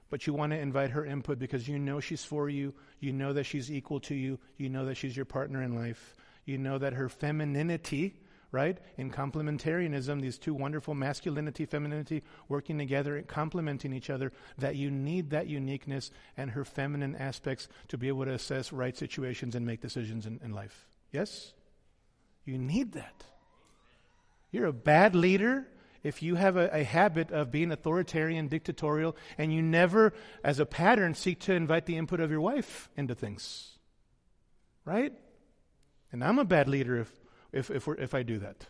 but 0.10 0.28
you 0.28 0.34
want 0.34 0.52
to 0.52 0.60
invite 0.60 0.92
her 0.92 1.06
input 1.06 1.40
because 1.40 1.68
you 1.68 1.80
know 1.80 2.00
she's 2.00 2.24
for 2.24 2.50
you. 2.50 2.74
You 3.00 3.14
know 3.14 3.34
that 3.34 3.46
she's 3.46 3.72
equal 3.72 4.00
to 4.02 4.14
you. 4.14 4.38
You 4.58 4.70
know 4.70 4.86
that 4.86 4.96
she's 4.96 5.16
your 5.16 5.26
partner 5.26 5.64
in 5.64 5.76
life. 5.76 6.16
You 6.46 6.58
know 6.58 6.78
that 6.78 6.94
her 6.94 7.10
femininity, 7.10 8.14
right? 8.52 8.78
In 8.98 9.10
complementarianism, 9.10 10.22
these 10.22 10.38
two 10.38 10.54
wonderful 10.54 10.94
masculinity, 10.94 11.66
femininity 11.66 12.22
working 12.48 12.78
together 12.78 13.18
and 13.18 13.28
complementing 13.28 13.92
each 13.92 14.12
other, 14.12 14.32
that 14.60 14.76
you 14.76 14.92
need 14.92 15.32
that 15.32 15.48
uniqueness 15.48 16.12
and 16.38 16.52
her 16.52 16.64
feminine 16.64 17.16
aspects 17.16 17.68
to 17.88 17.98
be 17.98 18.08
able 18.08 18.26
to 18.26 18.34
assess 18.34 18.72
right 18.72 18.96
situations 18.96 19.56
and 19.56 19.66
make 19.66 19.82
decisions 19.82 20.28
in, 20.28 20.40
in 20.44 20.52
life. 20.52 20.86
Yes? 21.12 21.54
You 22.46 22.58
need 22.58 22.94
that. 22.94 23.24
You're 24.52 24.68
a 24.68 24.74
bad 24.74 25.16
leader 25.16 25.68
if 26.04 26.22
you 26.22 26.36
have 26.36 26.58
a, 26.58 26.70
a, 26.74 26.84
habit 26.84 27.32
of 27.32 27.50
being 27.50 27.72
authoritarian, 27.72 28.50
dictatorial, 28.50 29.16
and 29.38 29.54
you 29.54 29.62
never, 29.62 30.14
as 30.44 30.60
a 30.60 30.66
pattern, 30.66 31.14
seek 31.14 31.40
to 31.42 31.54
invite 31.54 31.86
the 31.86 31.96
input 31.96 32.20
of 32.20 32.30
your 32.30 32.42
wife 32.42 32.90
into 32.98 33.16
things. 33.16 33.78
Right? 34.84 35.14
And 36.12 36.24
I'm 36.24 36.40
a 36.40 36.46
bad 36.46 36.68
leader 36.68 37.00
if 37.00 37.12
if, 37.54 37.70
if, 37.70 37.88
if 37.88 38.14
I 38.14 38.24
do 38.24 38.40
that. 38.40 38.66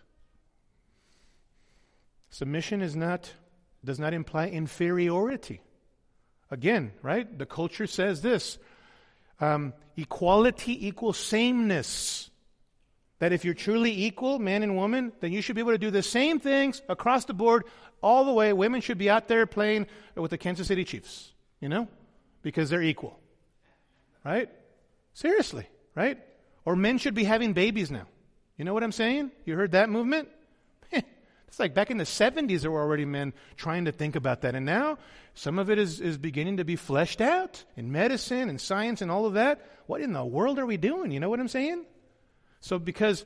Submission 2.30 2.82
is 2.82 2.96
not, 2.96 3.32
does 3.84 4.00
not 4.00 4.14
imply 4.14 4.48
inferiority. 4.48 5.62
Again, 6.52 6.92
right? 7.02 7.38
The 7.38 7.46
culture 7.46 7.88
says 7.88 8.22
this 8.22 8.60
um, 9.40 9.74
equality 9.98 10.88
equals 10.88 11.18
sameness. 11.18 12.30
That 13.24 13.32
if 13.32 13.46
you're 13.46 13.54
truly 13.54 14.04
equal, 14.04 14.38
man 14.38 14.64
and 14.64 14.76
woman, 14.76 15.14
then 15.22 15.32
you 15.32 15.42
should 15.42 15.56
be 15.56 15.62
able 15.62 15.72
to 15.72 15.78
do 15.78 15.90
the 15.90 16.04
same 16.04 16.42
things 16.42 16.82
across 16.90 17.24
the 17.24 17.34
board, 17.34 17.64
all 18.02 18.26
the 18.26 18.34
way. 18.34 18.52
Women 18.52 18.82
should 18.82 18.98
be 18.98 19.10
out 19.10 19.30
there 19.30 19.46
playing 19.46 19.88
with 20.14 20.32
the 20.32 20.38
Kansas 20.38 20.68
City 20.68 20.84
Chiefs, 20.84 21.32
you 21.62 21.70
know, 21.70 21.88
because 22.42 22.70
they're 22.70 22.84
equal. 22.84 23.18
Right? 24.26 24.50
Seriously, 25.14 25.70
right? 25.96 26.20
Or 26.66 26.76
men 26.76 26.98
should 26.98 27.14
be 27.14 27.24
having 27.24 27.54
babies 27.54 27.90
now. 27.90 28.08
You 28.58 28.66
know 28.66 28.74
what 28.74 28.84
I'm 28.84 28.92
saying? 28.92 29.32
You 29.46 29.56
heard 29.56 29.72
that 29.72 29.90
movement? 29.90 30.28
it's 30.92 31.60
like 31.60 31.74
back 31.74 31.92
in 31.92 31.98
the 32.00 32.04
70s, 32.04 32.60
there 32.60 32.72
were 32.72 32.82
already 32.82 33.06
men 33.06 33.32
trying 33.56 33.86
to 33.86 33.94
think 33.94 34.18
about 34.18 34.42
that. 34.42 34.54
And 34.54 34.66
now, 34.66 34.98
some 35.34 35.60
of 35.60 35.70
it 35.70 35.80
is, 35.80 36.02
is 36.02 36.18
beginning 36.18 36.58
to 36.58 36.66
be 36.66 36.76
fleshed 36.76 37.22
out 37.22 37.64
in 37.78 37.90
medicine 37.90 38.50
and 38.50 38.60
science 38.60 39.02
and 39.02 39.10
all 39.10 39.26
of 39.26 39.36
that. 39.36 39.66
What 39.86 40.02
in 40.02 40.12
the 40.12 40.26
world 40.26 40.60
are 40.60 40.66
we 40.66 40.76
doing? 40.76 41.12
You 41.12 41.22
know 41.22 41.30
what 41.30 41.40
I'm 41.40 41.48
saying? 41.48 41.86
So, 42.64 42.80
because 42.80 43.26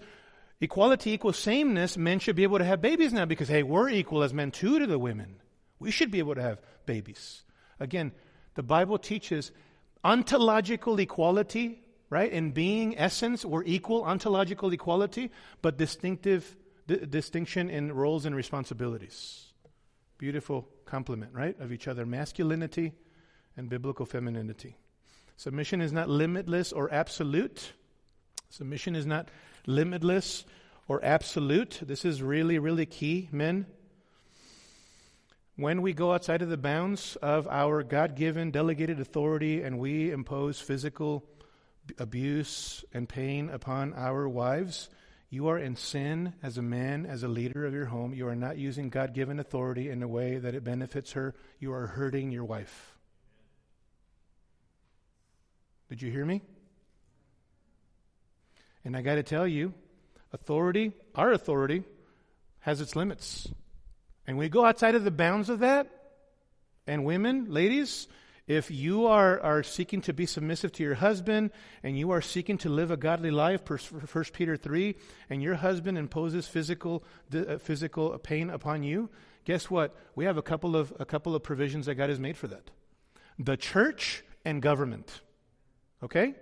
equality 0.59 1.11
equals 1.11 1.37
sameness, 1.37 1.97
men 1.97 2.19
should 2.19 2.35
be 2.35 2.43
able 2.43 2.57
to 2.57 2.65
have 2.65 2.81
babies 2.81 3.13
now 3.13 3.25
because, 3.25 3.47
hey, 3.47 3.63
we're 3.63 3.89
equal 3.89 4.23
as 4.23 4.33
men 4.33 4.51
too 4.51 4.79
to 4.79 4.87
the 4.87 4.99
women. 4.99 5.41
We 5.79 5.91
should 5.91 6.11
be 6.11 6.19
able 6.19 6.35
to 6.35 6.41
have 6.41 6.61
babies. 6.85 7.43
Again, 7.79 8.11
the 8.55 8.63
Bible 8.63 8.97
teaches 8.97 9.51
ontological 10.03 10.99
equality 10.99 11.83
right? 12.09 12.31
In 12.31 12.51
being, 12.51 12.97
essence, 12.97 13.43
we're 13.43 13.63
equal, 13.63 14.03
ontological 14.03 14.71
equality, 14.71 15.31
but 15.61 15.77
distinctive 15.77 16.55
d- 16.87 17.05
distinction 17.05 17.69
in 17.69 17.91
roles 17.91 18.25
and 18.25 18.35
responsibilities. 18.35 19.45
Beautiful 20.17 20.67
complement, 20.85 21.33
right, 21.33 21.59
of 21.59 21.71
each 21.71 21.87
other 21.87 22.05
masculinity 22.05 22.93
and 23.55 23.69
biblical 23.69 24.05
femininity. 24.05 24.77
Submission 25.35 25.81
is 25.81 25.91
not 25.91 26.09
limitless 26.09 26.71
or 26.71 26.91
absolute. 26.91 27.73
Submission 28.49 28.95
is 28.95 29.05
not 29.05 29.29
limitless 29.65 30.45
or 30.87 31.03
absolute. 31.03 31.79
This 31.81 32.05
is 32.05 32.21
really, 32.21 32.59
really 32.59 32.85
key, 32.85 33.29
men. 33.31 33.65
When 35.55 35.81
we 35.81 35.93
go 35.93 36.13
outside 36.13 36.41
of 36.41 36.49
the 36.49 36.57
bounds 36.57 37.15
of 37.17 37.47
our 37.47 37.81
God 37.83 38.15
given 38.15 38.51
delegated 38.51 38.99
authority 38.99 39.63
and 39.63 39.79
we 39.79 40.11
impose 40.11 40.59
physical 40.59 41.23
abuse 41.97 42.85
and 42.93 43.09
pain 43.09 43.49
upon 43.49 43.93
our 43.93 44.29
wives, 44.29 44.89
you 45.29 45.47
are 45.47 45.57
in 45.57 45.75
sin 45.75 46.33
as 46.41 46.57
a 46.57 46.61
man, 46.61 47.05
as 47.05 47.23
a 47.23 47.27
leader 47.27 47.65
of 47.65 47.73
your 47.73 47.85
home. 47.85 48.13
You 48.13 48.27
are 48.27 48.35
not 48.35 48.57
using 48.57 48.89
God 48.89 49.13
given 49.13 49.39
authority 49.39 49.89
in 49.89 50.03
a 50.03 50.07
way 50.07 50.37
that 50.37 50.55
it 50.55 50.63
benefits 50.63 51.13
her. 51.13 51.35
You 51.59 51.73
are 51.73 51.87
hurting 51.87 52.31
your 52.31 52.45
wife. 52.45 52.95
Did 55.89 56.01
you 56.01 56.11
hear 56.11 56.25
me? 56.25 56.41
And 58.87 58.95
I 58.95 59.01
got 59.01 59.15
to 59.15 59.23
tell 59.23 59.45
you, 59.45 59.73
authority, 60.31 60.93
our 61.13 61.33
authority, 61.33 61.83
has 62.59 62.79
its 62.79 62.95
limits. 62.95 63.45
And 64.25 64.37
we 64.37 64.47
go 64.47 64.63
outside 64.63 64.95
of 64.95 65.03
the 65.03 65.11
bounds 65.11 65.49
of 65.49 65.59
that, 65.59 65.89
and 66.87 67.03
women, 67.03 67.47
ladies, 67.49 68.07
if 68.47 68.71
you 68.71 69.07
are, 69.07 69.41
are 69.41 69.61
seeking 69.61 69.99
to 70.03 70.13
be 70.13 70.25
submissive 70.25 70.71
to 70.71 70.83
your 70.83 70.93
husband 70.93 71.51
and 71.83 71.99
you 71.99 72.11
are 72.11 72.21
seeking 72.21 72.57
to 72.59 72.69
live 72.69 72.89
a 72.89 72.95
godly 72.95 73.29
life, 73.29 73.69
1 73.69 74.23
Peter 74.31 74.55
3, 74.55 74.95
and 75.29 75.43
your 75.43 75.55
husband 75.55 75.97
imposes 75.97 76.47
physical, 76.47 77.03
uh, 77.35 77.57
physical 77.57 78.17
pain 78.19 78.49
upon 78.49 78.83
you, 78.83 79.09
guess 79.43 79.69
what? 79.69 79.93
We 80.15 80.23
have 80.23 80.37
a 80.37 80.41
couple, 80.41 80.77
of, 80.77 80.93
a 80.97 81.03
couple 81.03 81.35
of 81.35 81.43
provisions 81.43 81.87
that 81.87 81.95
God 81.95 82.07
has 82.07 82.21
made 82.21 82.37
for 82.37 82.47
that 82.47 82.71
the 83.37 83.57
church 83.57 84.23
and 84.45 84.61
government. 84.61 85.19
Okay? 86.01 86.35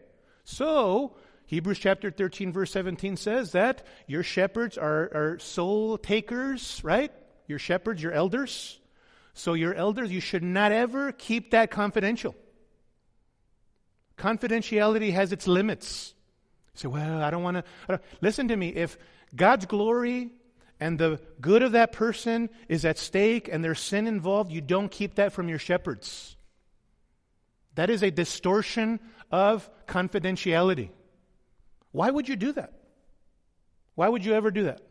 So, 0.43 1.15
Hebrews 1.47 1.79
chapter 1.79 2.09
13, 2.09 2.51
verse 2.51 2.71
17 2.71 3.17
says 3.17 3.51
that 3.51 3.85
your 4.07 4.23
shepherds 4.23 4.77
are, 4.77 5.11
are 5.13 5.39
soul 5.39 5.97
takers, 5.97 6.81
right? 6.83 7.11
Your 7.47 7.59
shepherds, 7.59 8.01
your 8.01 8.11
elders. 8.11 8.79
So, 9.33 9.53
your 9.53 9.73
elders, 9.73 10.11
you 10.11 10.21
should 10.21 10.43
not 10.43 10.71
ever 10.71 11.11
keep 11.11 11.51
that 11.51 11.69
confidential. 11.69 12.35
Confidentiality 14.17 15.11
has 15.11 15.31
its 15.31 15.45
limits. 15.45 16.13
You 16.73 16.79
say, 16.79 16.87
well, 16.87 17.21
I 17.21 17.29
don't 17.29 17.43
want 17.43 17.65
to. 17.87 17.99
Listen 18.21 18.47
to 18.47 18.55
me. 18.55 18.69
If 18.69 18.97
God's 19.35 19.65
glory 19.65 20.31
and 20.79 20.97
the 20.97 21.19
good 21.41 21.63
of 21.63 21.73
that 21.73 21.91
person 21.91 22.49
is 22.69 22.85
at 22.85 22.97
stake 22.97 23.49
and 23.51 23.63
there's 23.63 23.79
sin 23.79 24.07
involved, 24.07 24.51
you 24.51 24.61
don't 24.61 24.89
keep 24.89 25.15
that 25.15 25.33
from 25.33 25.49
your 25.49 25.59
shepherds. 25.59 26.37
That 27.75 27.89
is 27.89 28.03
a 28.03 28.11
distortion 28.11 29.01
of 29.31 29.69
confidentiality. 29.85 30.89
Why 31.95 32.11
would 32.11 32.27
you 32.27 32.35
do 32.35 32.51
that? 32.51 32.73
Why 33.95 34.09
would 34.09 34.25
you 34.25 34.33
ever 34.33 34.51
do 34.51 34.63
that? 34.65 34.81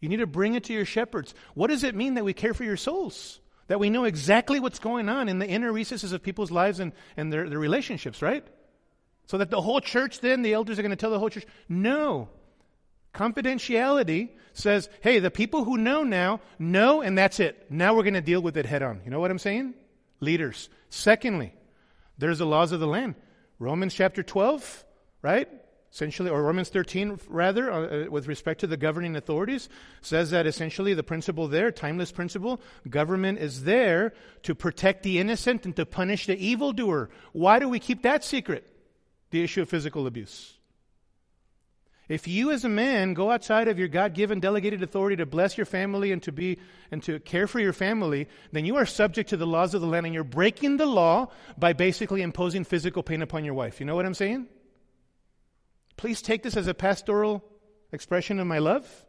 You 0.00 0.08
need 0.08 0.20
to 0.20 0.26
bring 0.26 0.54
it 0.54 0.64
to 0.64 0.72
your 0.72 0.86
shepherds. 0.86 1.34
What 1.52 1.66
does 1.66 1.84
it 1.84 1.94
mean 1.94 2.14
that 2.14 2.24
we 2.24 2.32
care 2.32 2.54
for 2.54 2.64
your 2.64 2.78
souls? 2.78 3.38
That 3.66 3.78
we 3.78 3.90
know 3.90 4.04
exactly 4.04 4.60
what's 4.60 4.78
going 4.78 5.10
on 5.10 5.28
in 5.28 5.38
the 5.38 5.46
inner 5.46 5.70
recesses 5.70 6.12
of 6.12 6.22
people's 6.22 6.50
lives 6.50 6.80
and, 6.80 6.92
and 7.18 7.30
their, 7.30 7.50
their 7.50 7.58
relationships, 7.58 8.22
right? 8.22 8.46
So 9.26 9.36
that 9.36 9.50
the 9.50 9.60
whole 9.60 9.82
church 9.82 10.20
then, 10.20 10.40
the 10.40 10.54
elders 10.54 10.78
are 10.78 10.82
going 10.82 10.88
to 10.88 10.96
tell 10.96 11.10
the 11.10 11.18
whole 11.18 11.28
church, 11.28 11.46
no. 11.68 12.30
Confidentiality 13.12 14.30
says, 14.54 14.88
hey, 15.02 15.18
the 15.18 15.30
people 15.30 15.64
who 15.64 15.76
know 15.76 16.02
now, 16.02 16.40
know, 16.58 17.02
and 17.02 17.18
that's 17.18 17.40
it. 17.40 17.66
Now 17.68 17.94
we're 17.94 18.04
going 18.04 18.14
to 18.14 18.22
deal 18.22 18.40
with 18.40 18.56
it 18.56 18.64
head 18.64 18.82
on. 18.82 19.02
You 19.04 19.10
know 19.10 19.20
what 19.20 19.30
I'm 19.30 19.38
saying? 19.38 19.74
Leaders. 20.20 20.70
Secondly, 20.88 21.52
there's 22.16 22.38
the 22.38 22.46
laws 22.46 22.72
of 22.72 22.80
the 22.80 22.86
land. 22.86 23.16
Romans 23.58 23.92
chapter 23.92 24.22
12, 24.22 24.86
right? 25.22 25.48
essentially, 25.92 26.30
or 26.30 26.42
Romans 26.42 26.68
13 26.68 27.18
rather, 27.28 27.70
uh, 27.70 28.06
uh, 28.06 28.10
with 28.10 28.26
respect 28.26 28.60
to 28.60 28.66
the 28.66 28.76
governing 28.76 29.16
authorities, 29.16 29.68
says 30.00 30.30
that 30.30 30.46
essentially 30.46 30.94
the 30.94 31.02
principle 31.02 31.48
there, 31.48 31.70
timeless 31.70 32.12
principle, 32.12 32.60
government 32.88 33.38
is 33.38 33.64
there 33.64 34.12
to 34.42 34.54
protect 34.54 35.02
the 35.02 35.18
innocent 35.18 35.64
and 35.64 35.74
to 35.76 35.86
punish 35.86 36.26
the 36.26 36.36
evildoer. 36.36 37.08
Why 37.32 37.58
do 37.58 37.68
we 37.68 37.78
keep 37.78 38.02
that 38.02 38.24
secret? 38.24 38.66
The 39.30 39.42
issue 39.42 39.62
of 39.62 39.68
physical 39.68 40.06
abuse. 40.06 40.54
If 42.08 42.26
you 42.26 42.50
as 42.52 42.64
a 42.64 42.70
man 42.70 43.12
go 43.12 43.30
outside 43.30 43.68
of 43.68 43.78
your 43.78 43.88
God-given 43.88 44.40
delegated 44.40 44.82
authority 44.82 45.16
to 45.16 45.26
bless 45.26 45.58
your 45.58 45.66
family 45.66 46.10
and 46.10 46.22
to 46.22 46.32
be 46.32 46.58
and 46.90 47.02
to 47.02 47.20
care 47.20 47.46
for 47.46 47.60
your 47.60 47.74
family, 47.74 48.28
then 48.50 48.64
you 48.64 48.76
are 48.76 48.86
subject 48.86 49.28
to 49.30 49.36
the 49.36 49.46
laws 49.46 49.74
of 49.74 49.82
the 49.82 49.86
land 49.86 50.06
and 50.06 50.14
you're 50.14 50.24
breaking 50.24 50.78
the 50.78 50.86
law 50.86 51.30
by 51.58 51.74
basically 51.74 52.22
imposing 52.22 52.64
physical 52.64 53.02
pain 53.02 53.20
upon 53.20 53.44
your 53.44 53.52
wife. 53.52 53.78
You 53.78 53.84
know 53.84 53.94
what 53.94 54.06
I'm 54.06 54.14
saying? 54.14 54.46
Please 55.98 56.22
take 56.22 56.42
this 56.42 56.56
as 56.56 56.68
a 56.68 56.74
pastoral 56.74 57.44
expression 57.92 58.38
of 58.38 58.46
my 58.46 58.58
love 58.58 59.04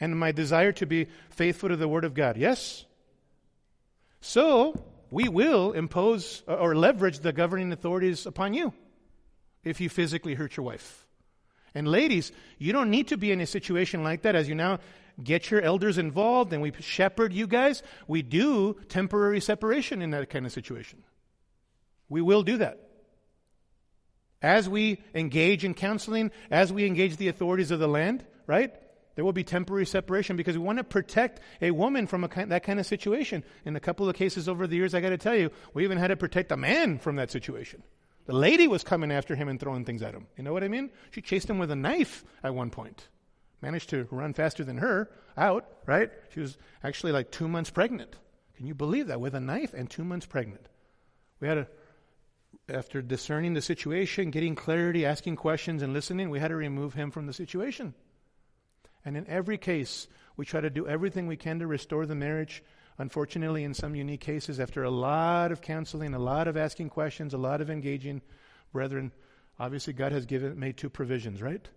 and 0.00 0.18
my 0.18 0.32
desire 0.32 0.72
to 0.72 0.86
be 0.86 1.06
faithful 1.30 1.68
to 1.70 1.76
the 1.76 1.88
Word 1.88 2.04
of 2.04 2.14
God. 2.14 2.36
Yes? 2.36 2.84
So, 4.20 4.84
we 5.10 5.28
will 5.28 5.72
impose 5.72 6.42
or 6.48 6.74
leverage 6.74 7.20
the 7.20 7.32
governing 7.32 7.72
authorities 7.72 8.26
upon 8.26 8.54
you 8.54 8.74
if 9.62 9.80
you 9.80 9.88
physically 9.88 10.34
hurt 10.34 10.56
your 10.56 10.66
wife. 10.66 11.06
And 11.76 11.86
ladies, 11.86 12.32
you 12.58 12.72
don't 12.72 12.90
need 12.90 13.08
to 13.08 13.16
be 13.16 13.30
in 13.30 13.40
a 13.40 13.46
situation 13.46 14.02
like 14.02 14.22
that 14.22 14.34
as 14.34 14.48
you 14.48 14.56
now 14.56 14.80
get 15.22 15.48
your 15.48 15.60
elders 15.60 15.96
involved 15.96 16.52
and 16.52 16.60
we 16.60 16.72
shepherd 16.80 17.32
you 17.32 17.46
guys. 17.46 17.84
We 18.08 18.22
do 18.22 18.74
temporary 18.88 19.40
separation 19.40 20.02
in 20.02 20.10
that 20.10 20.28
kind 20.28 20.44
of 20.44 20.52
situation. 20.52 21.04
We 22.08 22.20
will 22.20 22.42
do 22.42 22.58
that. 22.58 22.83
As 24.44 24.68
we 24.68 25.02
engage 25.14 25.64
in 25.64 25.72
counseling, 25.72 26.30
as 26.50 26.70
we 26.70 26.84
engage 26.84 27.16
the 27.16 27.28
authorities 27.28 27.70
of 27.70 27.78
the 27.78 27.88
land, 27.88 28.26
right? 28.46 28.74
There 29.14 29.24
will 29.24 29.32
be 29.32 29.42
temporary 29.42 29.86
separation 29.86 30.36
because 30.36 30.54
we 30.54 30.62
want 30.62 30.76
to 30.76 30.84
protect 30.84 31.40
a 31.62 31.70
woman 31.70 32.06
from 32.06 32.24
a 32.24 32.46
that 32.48 32.62
kind 32.62 32.78
of 32.78 32.84
situation. 32.84 33.42
In 33.64 33.74
a 33.74 33.80
couple 33.80 34.06
of 34.06 34.16
cases 34.16 34.46
over 34.46 34.66
the 34.66 34.76
years, 34.76 34.94
I 34.94 35.00
got 35.00 35.08
to 35.08 35.16
tell 35.16 35.34
you, 35.34 35.50
we 35.72 35.82
even 35.84 35.96
had 35.96 36.08
to 36.08 36.16
protect 36.16 36.52
a 36.52 36.58
man 36.58 36.98
from 36.98 37.16
that 37.16 37.30
situation. 37.30 37.82
The 38.26 38.34
lady 38.34 38.68
was 38.68 38.84
coming 38.84 39.10
after 39.12 39.34
him 39.34 39.48
and 39.48 39.58
throwing 39.58 39.86
things 39.86 40.02
at 40.02 40.12
him. 40.12 40.26
You 40.36 40.44
know 40.44 40.52
what 40.52 40.62
I 40.62 40.68
mean? 40.68 40.90
She 41.12 41.22
chased 41.22 41.48
him 41.48 41.58
with 41.58 41.70
a 41.70 41.76
knife 41.76 42.22
at 42.42 42.54
one 42.54 42.68
point. 42.68 43.08
managed 43.62 43.88
to 43.90 44.06
run 44.10 44.34
faster 44.34 44.62
than 44.62 44.76
her 44.76 45.10
out, 45.38 45.66
right? 45.86 46.10
She 46.34 46.40
was 46.40 46.58
actually 46.82 47.12
like 47.12 47.30
two 47.30 47.48
months 47.48 47.70
pregnant. 47.70 48.14
Can 48.58 48.66
you 48.66 48.74
believe 48.74 49.06
that? 49.06 49.22
With 49.22 49.34
a 49.34 49.40
knife 49.40 49.72
and 49.72 49.88
two 49.88 50.04
months 50.04 50.26
pregnant. 50.26 50.68
We 51.40 51.48
had 51.48 51.54
to, 51.54 51.66
after 52.68 53.02
discerning 53.02 53.54
the 53.54 53.62
situation, 53.62 54.30
getting 54.30 54.54
clarity, 54.54 55.04
asking 55.04 55.36
questions, 55.36 55.82
and 55.82 55.92
listening, 55.92 56.30
we 56.30 56.40
had 56.40 56.48
to 56.48 56.56
remove 56.56 56.94
him 56.94 57.10
from 57.10 57.26
the 57.26 57.32
situation. 57.32 57.94
And 59.04 59.16
in 59.16 59.26
every 59.28 59.58
case, 59.58 60.08
we 60.36 60.46
try 60.46 60.60
to 60.60 60.70
do 60.70 60.86
everything 60.86 61.26
we 61.26 61.36
can 61.36 61.58
to 61.58 61.66
restore 61.66 62.06
the 62.06 62.14
marriage. 62.14 62.62
Unfortunately, 62.96 63.64
in 63.64 63.74
some 63.74 63.94
unique 63.94 64.20
cases, 64.20 64.60
after 64.60 64.82
a 64.84 64.90
lot 64.90 65.52
of 65.52 65.60
counseling, 65.60 66.14
a 66.14 66.18
lot 66.18 66.48
of 66.48 66.56
asking 66.56 66.88
questions, 66.90 67.34
a 67.34 67.38
lot 67.38 67.60
of 67.60 67.68
engaging, 67.68 68.22
brethren, 68.72 69.12
obviously 69.58 69.92
God 69.92 70.12
has 70.12 70.26
given 70.26 70.58
made 70.58 70.76
two 70.76 70.88
provisions, 70.88 71.42
right? 71.42 71.68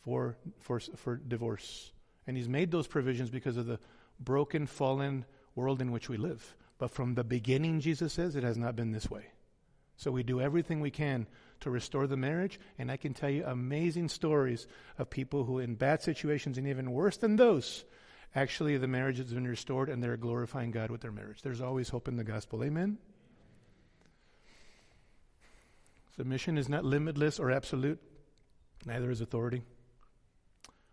For 0.00 0.36
for 0.58 0.80
for 0.80 1.16
divorce. 1.16 1.92
And 2.26 2.36
he's 2.36 2.48
made 2.48 2.70
those 2.70 2.86
provisions 2.86 3.30
because 3.30 3.56
of 3.56 3.66
the 3.66 3.78
broken, 4.20 4.66
fallen 4.66 5.24
world 5.54 5.80
in 5.80 5.90
which 5.90 6.08
we 6.08 6.18
live. 6.18 6.54
But 6.76 6.90
from 6.90 7.14
the 7.14 7.24
beginning, 7.24 7.80
Jesus 7.80 8.12
says, 8.12 8.36
it 8.36 8.44
has 8.44 8.58
not 8.58 8.76
been 8.76 8.92
this 8.92 9.10
way. 9.10 9.26
So 9.98 10.12
we 10.12 10.22
do 10.22 10.40
everything 10.40 10.80
we 10.80 10.92
can 10.92 11.26
to 11.60 11.70
restore 11.70 12.06
the 12.06 12.16
marriage. 12.16 12.58
And 12.78 12.90
I 12.90 12.96
can 12.96 13.14
tell 13.14 13.28
you 13.28 13.44
amazing 13.44 14.08
stories 14.08 14.68
of 14.96 15.10
people 15.10 15.44
who, 15.44 15.58
in 15.58 15.74
bad 15.74 16.02
situations 16.02 16.56
and 16.56 16.68
even 16.68 16.92
worse 16.92 17.16
than 17.16 17.34
those, 17.34 17.84
actually 18.34 18.76
the 18.76 18.86
marriage 18.86 19.18
has 19.18 19.34
been 19.34 19.46
restored 19.46 19.88
and 19.88 20.00
they're 20.00 20.16
glorifying 20.16 20.70
God 20.70 20.92
with 20.92 21.00
their 21.00 21.10
marriage. 21.10 21.42
There's 21.42 21.60
always 21.60 21.88
hope 21.88 22.06
in 22.06 22.16
the 22.16 22.22
gospel. 22.22 22.62
Amen? 22.62 22.96
Submission 26.14 26.58
is 26.58 26.68
not 26.68 26.84
limitless 26.84 27.40
or 27.40 27.50
absolute, 27.50 28.00
neither 28.86 29.10
is 29.10 29.20
authority. 29.20 29.62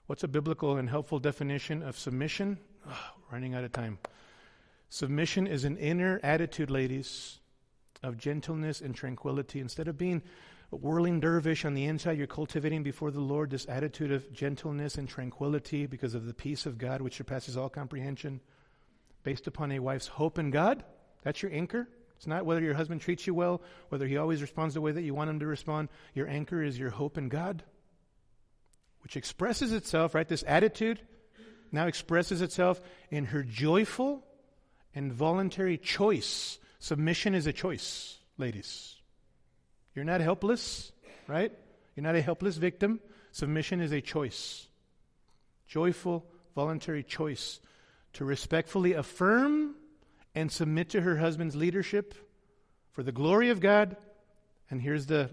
What's 0.08 0.24
a 0.24 0.28
biblical 0.28 0.78
and 0.78 0.90
helpful 0.90 1.20
definition 1.20 1.84
of 1.84 1.98
submission? 1.98 2.60
Oh, 2.88 3.12
running 3.32 3.54
out 3.54 3.64
of 3.64 3.72
time. 3.72 4.00
Submission 4.90 5.48
is 5.48 5.64
an 5.64 5.78
inner 5.78 6.20
attitude, 6.22 6.70
ladies, 6.70 7.40
of 8.06 8.18
gentleness 8.18 8.82
and 8.82 8.96
tranquility. 8.96 9.60
Instead 9.60 9.88
of 9.88 9.98
being 9.98 10.22
a 10.72 10.76
whirling 10.76 11.20
dervish 11.20 11.66
on 11.66 11.74
the 11.74 11.86
inside, 11.86 12.18
you're 12.18 12.28
cultivating 12.28 12.84
before 12.84 13.12
the 13.12 13.20
Lord 13.20 13.50
this 13.50 13.68
attitude 13.68 14.12
of 14.12 14.32
gentleness 14.32 14.96
and 14.96 15.10
tranquility 15.10 15.86
because 15.86 16.16
of 16.16 16.26
the 16.26 16.34
peace 16.34 16.66
of 16.66 16.78
God 16.78 17.02
which 17.02 17.16
surpasses 17.16 17.58
all 17.58 17.70
comprehension, 17.70 18.40
based 19.24 19.48
upon 19.48 19.72
a 19.72 19.80
wife's 19.80 20.08
hope 20.08 20.38
in 20.40 20.52
God. 20.52 20.84
That's 21.24 21.42
your 21.42 21.52
anchor. 21.52 21.88
It's 22.16 22.28
not 22.28 22.46
whether 22.46 22.62
your 22.62 22.76
husband 22.76 23.02
treats 23.02 23.28
you 23.28 23.34
well, 23.34 23.62
whether 23.90 24.08
he 24.08 24.18
always 24.18 24.42
responds 24.42 24.74
the 24.74 24.82
way 24.82 24.92
that 24.92 25.02
you 25.02 25.14
want 25.14 25.30
him 25.30 25.40
to 25.40 25.48
respond. 25.48 25.90
Your 26.14 26.28
anchor 26.28 26.64
is 26.64 26.80
your 26.80 26.92
hope 26.92 27.18
in 27.18 27.28
God, 27.28 27.64
which 29.02 29.18
expresses 29.18 29.74
itself, 29.74 30.16
right? 30.16 30.28
This 30.28 30.44
attitude 30.48 31.02
now 31.72 31.88
expresses 31.88 32.42
itself 32.42 32.80
in 33.10 33.26
her 33.26 33.44
joyful 33.44 34.24
and 34.94 35.12
voluntary 35.12 35.78
choice. 35.78 36.58
Submission 36.86 37.34
is 37.34 37.48
a 37.48 37.52
choice, 37.52 38.20
ladies. 38.38 38.98
You're 39.96 40.06
not 40.06 40.22
helpless, 40.22 40.92
right? 41.28 41.52
You're 41.96 42.04
not 42.04 42.14
a 42.14 42.22
helpless 42.22 42.58
victim. 42.58 43.00
Submission 43.32 43.82
is 43.82 43.92
a 43.92 44.02
choice. 44.02 44.68
Joyful, 45.68 46.24
voluntary 46.54 47.02
choice 47.02 47.60
to 48.14 48.24
respectfully 48.24 48.94
affirm 48.94 49.74
and 50.36 50.52
submit 50.52 50.92
to 50.92 51.02
her 51.02 51.18
husband's 51.18 51.56
leadership 51.56 52.14
for 52.92 53.02
the 53.02 53.12
glory 53.12 53.50
of 53.50 53.60
God. 53.60 53.98
And 54.70 54.80
here's 54.80 55.08
the, 55.08 55.32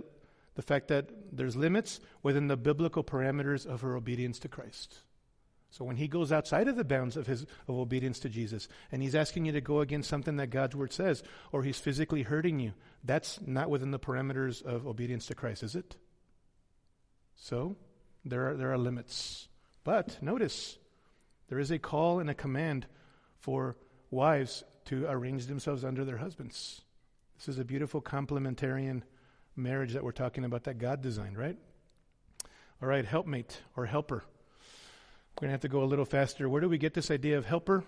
the 0.55 0.63
fact 0.63 0.89
that 0.89 1.11
there's 1.37 1.55
limits 1.55 2.01
within 2.23 2.49
the 2.49 2.57
biblical 2.57 3.05
parameters 3.05 3.67
of 3.67 3.83
her 3.83 3.95
obedience 3.95 4.39
to 4.39 4.49
Christ. 4.49 5.01
So 5.73 5.87
when 5.87 5.97
he 5.97 6.07
goes 6.07 6.33
outside 6.33 6.69
of 6.69 6.77
the 6.77 6.85
bounds 6.85 7.17
of 7.17 7.27
his 7.27 7.47
of 7.67 7.77
obedience 7.77 8.19
to 8.21 8.29
Jesus 8.29 8.69
and 8.93 9.03
he's 9.03 9.15
asking 9.15 9.47
you 9.47 9.53
to 9.53 9.63
go 9.63 9.81
against 9.81 10.11
something 10.11 10.37
that 10.37 10.49
God's 10.49 10.77
word 10.77 10.93
says 10.93 11.23
or 11.51 11.63
he's 11.63 11.79
physically 11.79 12.23
hurting 12.23 12.61
you, 12.61 12.75
that's 13.05 13.41
not 13.47 13.71
within 13.71 13.91
the 13.91 13.99
parameters 13.99 14.63
of 14.63 14.87
obedience 14.87 15.25
to 15.27 15.35
Christ, 15.35 15.63
is 15.63 15.75
it? 15.75 15.97
So 17.37 17.77
there 18.23 18.51
are 18.51 18.55
there 18.55 18.71
are 18.71 18.77
limits. 18.77 19.49
But 19.83 20.23
notice 20.23 20.77
there 21.49 21.59
is 21.59 21.71
a 21.71 21.79
call 21.79 22.21
and 22.21 22.29
a 22.29 22.35
command 22.35 22.87
for 23.39 23.79
wives 24.11 24.65
to 24.85 25.07
arrange 25.09 25.47
themselves 25.47 25.85
under 25.85 26.05
their 26.05 26.19
husbands. 26.19 26.83
This 27.39 27.49
is 27.49 27.59
a 27.59 27.65
beautiful 27.65 28.03
complementarian 28.03 29.05
marriage 29.57 29.95
that 29.95 30.05
we're 30.05 30.13
talking 30.13 30.45
about 30.45 30.65
that 30.65 30.77
God 30.77 31.01
designed, 31.01 31.39
right? 31.39 31.57
All 32.83 32.89
right, 32.89 33.07
helpmate 33.07 33.63
or 33.75 33.87
helper. 33.87 34.23
We're 35.43 35.47
going 35.47 35.59
to 35.59 35.65
have 35.67 35.73
to 35.73 35.77
go 35.77 35.83
a 35.83 35.91
little 35.91 36.05
faster. 36.05 36.49
Where 36.49 36.61
do 36.61 36.69
we 36.69 36.79
get 36.79 36.95
this 36.95 37.11
idea 37.11 37.37
of 37.37 37.45
helper? 37.45 37.83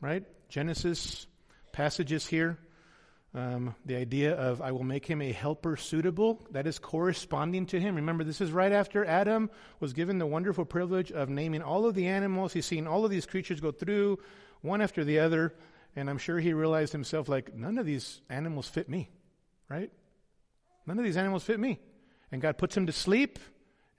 Right? 0.00 0.24
Genesis 0.48 1.28
passages 1.70 2.26
here. 2.26 2.58
Um, 3.32 3.76
the 3.84 3.94
idea 3.94 4.34
of 4.34 4.60
I 4.60 4.72
will 4.72 4.82
make 4.82 5.06
him 5.06 5.22
a 5.22 5.30
helper 5.30 5.76
suitable, 5.76 6.44
that 6.50 6.66
is 6.66 6.80
corresponding 6.80 7.66
to 7.66 7.78
him. 7.78 7.94
Remember, 7.94 8.24
this 8.24 8.40
is 8.40 8.50
right 8.50 8.72
after 8.72 9.04
Adam 9.04 9.50
was 9.78 9.92
given 9.92 10.18
the 10.18 10.26
wonderful 10.26 10.64
privilege 10.64 11.12
of 11.12 11.28
naming 11.28 11.62
all 11.62 11.86
of 11.86 11.94
the 11.94 12.08
animals. 12.08 12.52
He's 12.52 12.66
seen 12.66 12.88
all 12.88 13.04
of 13.04 13.12
these 13.12 13.24
creatures 13.24 13.60
go 13.60 13.70
through 13.70 14.18
one 14.62 14.82
after 14.82 15.04
the 15.04 15.20
other, 15.20 15.54
and 15.94 16.10
I'm 16.10 16.18
sure 16.18 16.40
he 16.40 16.54
realized 16.54 16.90
himself 16.90 17.28
like, 17.28 17.54
none 17.54 17.78
of 17.78 17.86
these 17.86 18.20
animals 18.28 18.66
fit 18.66 18.88
me, 18.88 19.10
right? 19.68 19.92
None 20.86 20.98
of 20.98 21.04
these 21.04 21.16
animals 21.16 21.44
fit 21.44 21.60
me. 21.60 21.78
And 22.32 22.42
God 22.42 22.58
puts 22.58 22.76
him 22.76 22.86
to 22.86 22.92
sleep, 22.92 23.38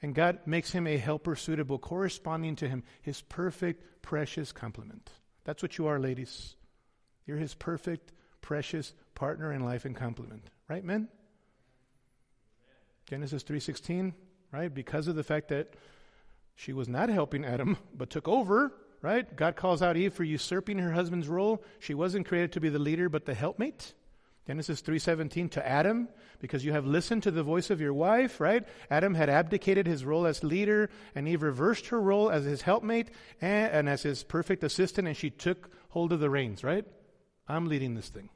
and 0.02 0.14
God 0.14 0.39
makes 0.45 0.72
him 0.72 0.88
a 0.88 0.98
helper 0.98 1.36
suitable, 1.36 1.80
corresponding 1.80 2.56
to 2.58 2.68
him, 2.70 2.84
his 3.02 3.22
perfect, 3.22 4.02
precious 4.02 4.52
complement. 4.52 5.10
That's 5.43 5.62
what 5.62 5.78
you 5.78 5.88
are, 5.88 6.00
ladies. 6.00 6.56
You're 7.26 7.38
his 7.38 7.54
perfect, 7.56 8.12
precious 8.41 8.93
partner 9.16 9.52
in 9.52 9.64
life 9.64 9.86
and 9.86 9.95
complement. 9.95 10.43
Right, 10.70 10.84
men? 10.84 11.08
Genesis 13.08 13.43
3:16, 13.43 14.14
right? 14.52 14.74
Because 14.74 15.08
of 15.08 15.16
the 15.16 15.24
fact 15.24 15.48
that 15.48 15.74
she 16.56 16.74
was 16.74 16.88
not 16.88 17.10
helping 17.10 17.45
Adam, 17.45 17.78
but 17.95 18.10
took 18.10 18.28
over, 18.28 18.74
right? 19.02 19.34
God 19.36 19.56
calls 19.56 19.82
out 19.82 19.95
Eve 19.95 20.14
for 20.14 20.24
usurping 20.24 20.80
her 20.80 20.91
husband's 20.91 21.28
role. 21.28 21.64
She 21.80 21.93
wasn't 21.93 22.28
created 22.28 22.52
to 22.54 22.60
be 22.60 22.70
the 22.70 22.80
leader, 22.80 23.10
but 23.10 23.26
the 23.26 23.34
helpmate. 23.34 23.93
Genesis 24.48 24.82
3:17 24.82 25.50
to 25.52 25.68
Adam 25.68 26.08
because 26.39 26.64
you 26.64 26.72
have 26.72 26.86
listened 26.86 27.22
to 27.24 27.32
the 27.32 27.43
voice 27.43 27.70
of 27.70 27.82
your 27.82 27.93
wife, 27.93 28.39
right? 28.39 28.66
Adam 28.89 29.14
had 29.14 29.30
abdicated 29.30 29.86
his 29.86 30.06
role 30.06 30.26
as 30.26 30.41
leader 30.41 30.89
and 31.14 31.28
Eve 31.28 31.43
reversed 31.43 31.88
her 31.88 32.00
role 32.00 32.32
as 32.32 32.45
his 32.45 32.62
helpmate 32.62 33.10
and, 33.41 33.72
and 33.74 33.89
as 33.89 34.04
his 34.04 34.24
perfect 34.24 34.64
assistant 34.64 35.06
and 35.06 35.18
she 35.18 35.30
took 35.30 35.70
hold 35.89 36.14
of 36.14 36.22
the 36.22 36.30
reins, 36.30 36.64
right? 36.64 36.86
I'm 37.50 37.68
leading 37.68 37.95
this 37.95 38.08
thing. 38.08 38.30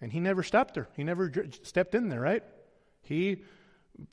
And 0.00 0.12
he 0.12 0.20
never 0.20 0.42
stopped 0.42 0.76
her. 0.76 0.88
He 0.96 1.04
never 1.04 1.30
stepped 1.62 1.94
in 1.94 2.08
there, 2.08 2.20
right? 2.20 2.42
He 3.02 3.42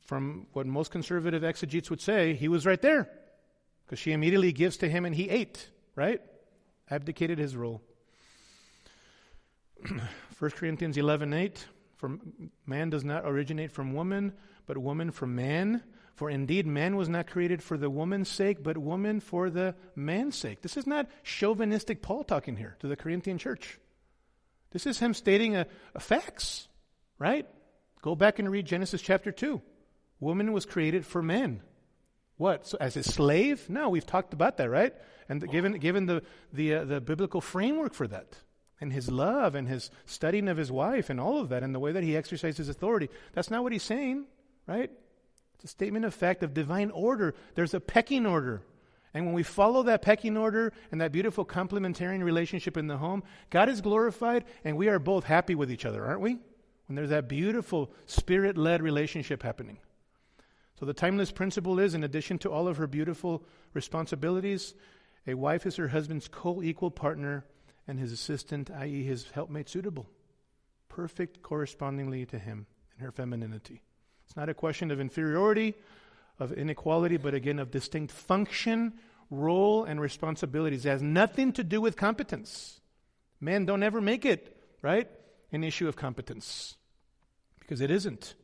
from 0.02 0.48
what 0.52 0.66
most 0.66 0.90
conservative 0.90 1.44
exegetes 1.44 1.88
would 1.88 2.02
say, 2.02 2.34
he 2.34 2.48
was 2.48 2.66
right 2.66 2.80
there 2.82 3.10
because 3.86 3.98
she 3.98 4.12
immediately 4.12 4.52
gives 4.52 4.76
to 4.78 4.88
him 4.88 5.06
and 5.06 5.14
he 5.14 5.30
ate, 5.30 5.70
right? 5.96 6.20
Abdicated 6.90 7.38
his 7.38 7.56
role. 7.56 7.80
1 10.38 10.50
Corinthians 10.52 10.96
11 10.96 11.32
8, 11.32 11.66
for 11.96 12.18
man 12.66 12.90
does 12.90 13.04
not 13.04 13.24
originate 13.24 13.70
from 13.70 13.92
woman, 13.92 14.32
but 14.66 14.78
woman 14.78 15.10
from 15.10 15.34
man. 15.34 15.82
For 16.14 16.30
indeed, 16.30 16.66
man 16.66 16.96
was 16.96 17.08
not 17.08 17.26
created 17.26 17.62
for 17.62 17.76
the 17.76 17.90
woman's 17.90 18.28
sake, 18.28 18.62
but 18.62 18.78
woman 18.78 19.20
for 19.20 19.50
the 19.50 19.74
man's 19.96 20.36
sake. 20.36 20.62
This 20.62 20.76
is 20.76 20.86
not 20.86 21.08
chauvinistic 21.24 22.02
Paul 22.02 22.22
talking 22.22 22.56
here 22.56 22.76
to 22.80 22.86
the 22.86 22.96
Corinthian 22.96 23.38
church. 23.38 23.78
This 24.70 24.86
is 24.86 24.98
him 24.98 25.14
stating 25.14 25.56
a, 25.56 25.66
a 25.94 26.00
facts, 26.00 26.68
right? 27.18 27.46
Go 28.02 28.14
back 28.14 28.38
and 28.38 28.50
read 28.50 28.66
Genesis 28.66 29.02
chapter 29.02 29.32
2. 29.32 29.60
Woman 30.20 30.52
was 30.52 30.66
created 30.66 31.04
for 31.04 31.22
men. 31.22 31.62
What? 32.36 32.66
So 32.66 32.78
as 32.80 32.96
a 32.96 33.02
slave? 33.02 33.68
No, 33.68 33.88
we've 33.88 34.06
talked 34.06 34.32
about 34.32 34.56
that, 34.58 34.70
right? 34.70 34.92
And 35.28 35.48
given, 35.50 35.72
given 35.78 36.06
the, 36.06 36.22
the, 36.52 36.74
uh, 36.74 36.84
the 36.84 37.00
biblical 37.00 37.40
framework 37.40 37.94
for 37.94 38.06
that 38.08 38.36
and 38.84 38.92
his 38.92 39.10
love 39.10 39.54
and 39.54 39.66
his 39.66 39.90
studying 40.04 40.46
of 40.46 40.58
his 40.58 40.70
wife 40.70 41.08
and 41.08 41.18
all 41.18 41.40
of 41.40 41.48
that 41.48 41.62
and 41.62 41.74
the 41.74 41.80
way 41.80 41.90
that 41.90 42.04
he 42.04 42.14
exercised 42.16 42.58
his 42.58 42.68
authority. 42.68 43.08
That's 43.32 43.50
not 43.50 43.62
what 43.62 43.72
he's 43.72 43.82
saying, 43.82 44.26
right? 44.66 44.90
It's 45.54 45.64
a 45.64 45.68
statement 45.68 46.04
of 46.04 46.14
fact 46.14 46.42
of 46.42 46.52
divine 46.52 46.90
order. 46.90 47.34
There's 47.54 47.72
a 47.72 47.80
pecking 47.80 48.26
order. 48.26 48.62
And 49.14 49.24
when 49.24 49.34
we 49.34 49.42
follow 49.42 49.84
that 49.84 50.02
pecking 50.02 50.36
order 50.36 50.72
and 50.92 51.00
that 51.00 51.12
beautiful 51.12 51.46
complementarian 51.46 52.22
relationship 52.22 52.76
in 52.76 52.86
the 52.86 52.98
home, 52.98 53.22
God 53.48 53.70
is 53.70 53.80
glorified 53.80 54.44
and 54.64 54.76
we 54.76 54.88
are 54.88 54.98
both 54.98 55.24
happy 55.24 55.54
with 55.54 55.72
each 55.72 55.86
other, 55.86 56.04
aren't 56.04 56.20
we? 56.20 56.38
When 56.86 56.96
there's 56.96 57.10
that 57.10 57.26
beautiful 57.26 57.90
spirit 58.04 58.58
led 58.58 58.82
relationship 58.82 59.42
happening. 59.42 59.78
So 60.78 60.84
the 60.84 60.92
timeless 60.92 61.32
principle 61.32 61.78
is 61.78 61.94
in 61.94 62.04
addition 62.04 62.38
to 62.40 62.50
all 62.50 62.68
of 62.68 62.76
her 62.76 62.86
beautiful 62.86 63.44
responsibilities, 63.72 64.74
a 65.26 65.32
wife 65.32 65.64
is 65.64 65.76
her 65.76 65.88
husband's 65.88 66.28
co 66.28 66.62
equal 66.62 66.90
partner 66.90 67.46
and 67.86 67.98
his 67.98 68.12
assistant, 68.12 68.70
i.e., 68.70 69.04
his 69.04 69.30
helpmate, 69.30 69.68
suitable. 69.68 70.06
Perfect 70.88 71.42
correspondingly 71.42 72.24
to 72.26 72.38
him 72.38 72.66
in 72.96 73.04
her 73.04 73.12
femininity. 73.12 73.82
It's 74.26 74.36
not 74.36 74.48
a 74.48 74.54
question 74.54 74.90
of 74.90 75.00
inferiority, 75.00 75.74
of 76.38 76.52
inequality, 76.52 77.16
but 77.16 77.34
again 77.34 77.58
of 77.58 77.70
distinct 77.70 78.12
function, 78.12 78.94
role, 79.30 79.84
and 79.84 80.00
responsibilities. 80.00 80.84
It 80.86 80.90
has 80.90 81.02
nothing 81.02 81.52
to 81.52 81.64
do 81.64 81.80
with 81.80 81.96
competence. 81.96 82.80
Men 83.40 83.66
don't 83.66 83.82
ever 83.82 84.00
make 84.00 84.24
it, 84.24 84.56
right? 84.82 85.08
An 85.52 85.64
issue 85.64 85.88
of 85.88 85.96
competence. 85.96 86.76
Because 87.60 87.80
it 87.80 87.90
isn't. 87.90 88.34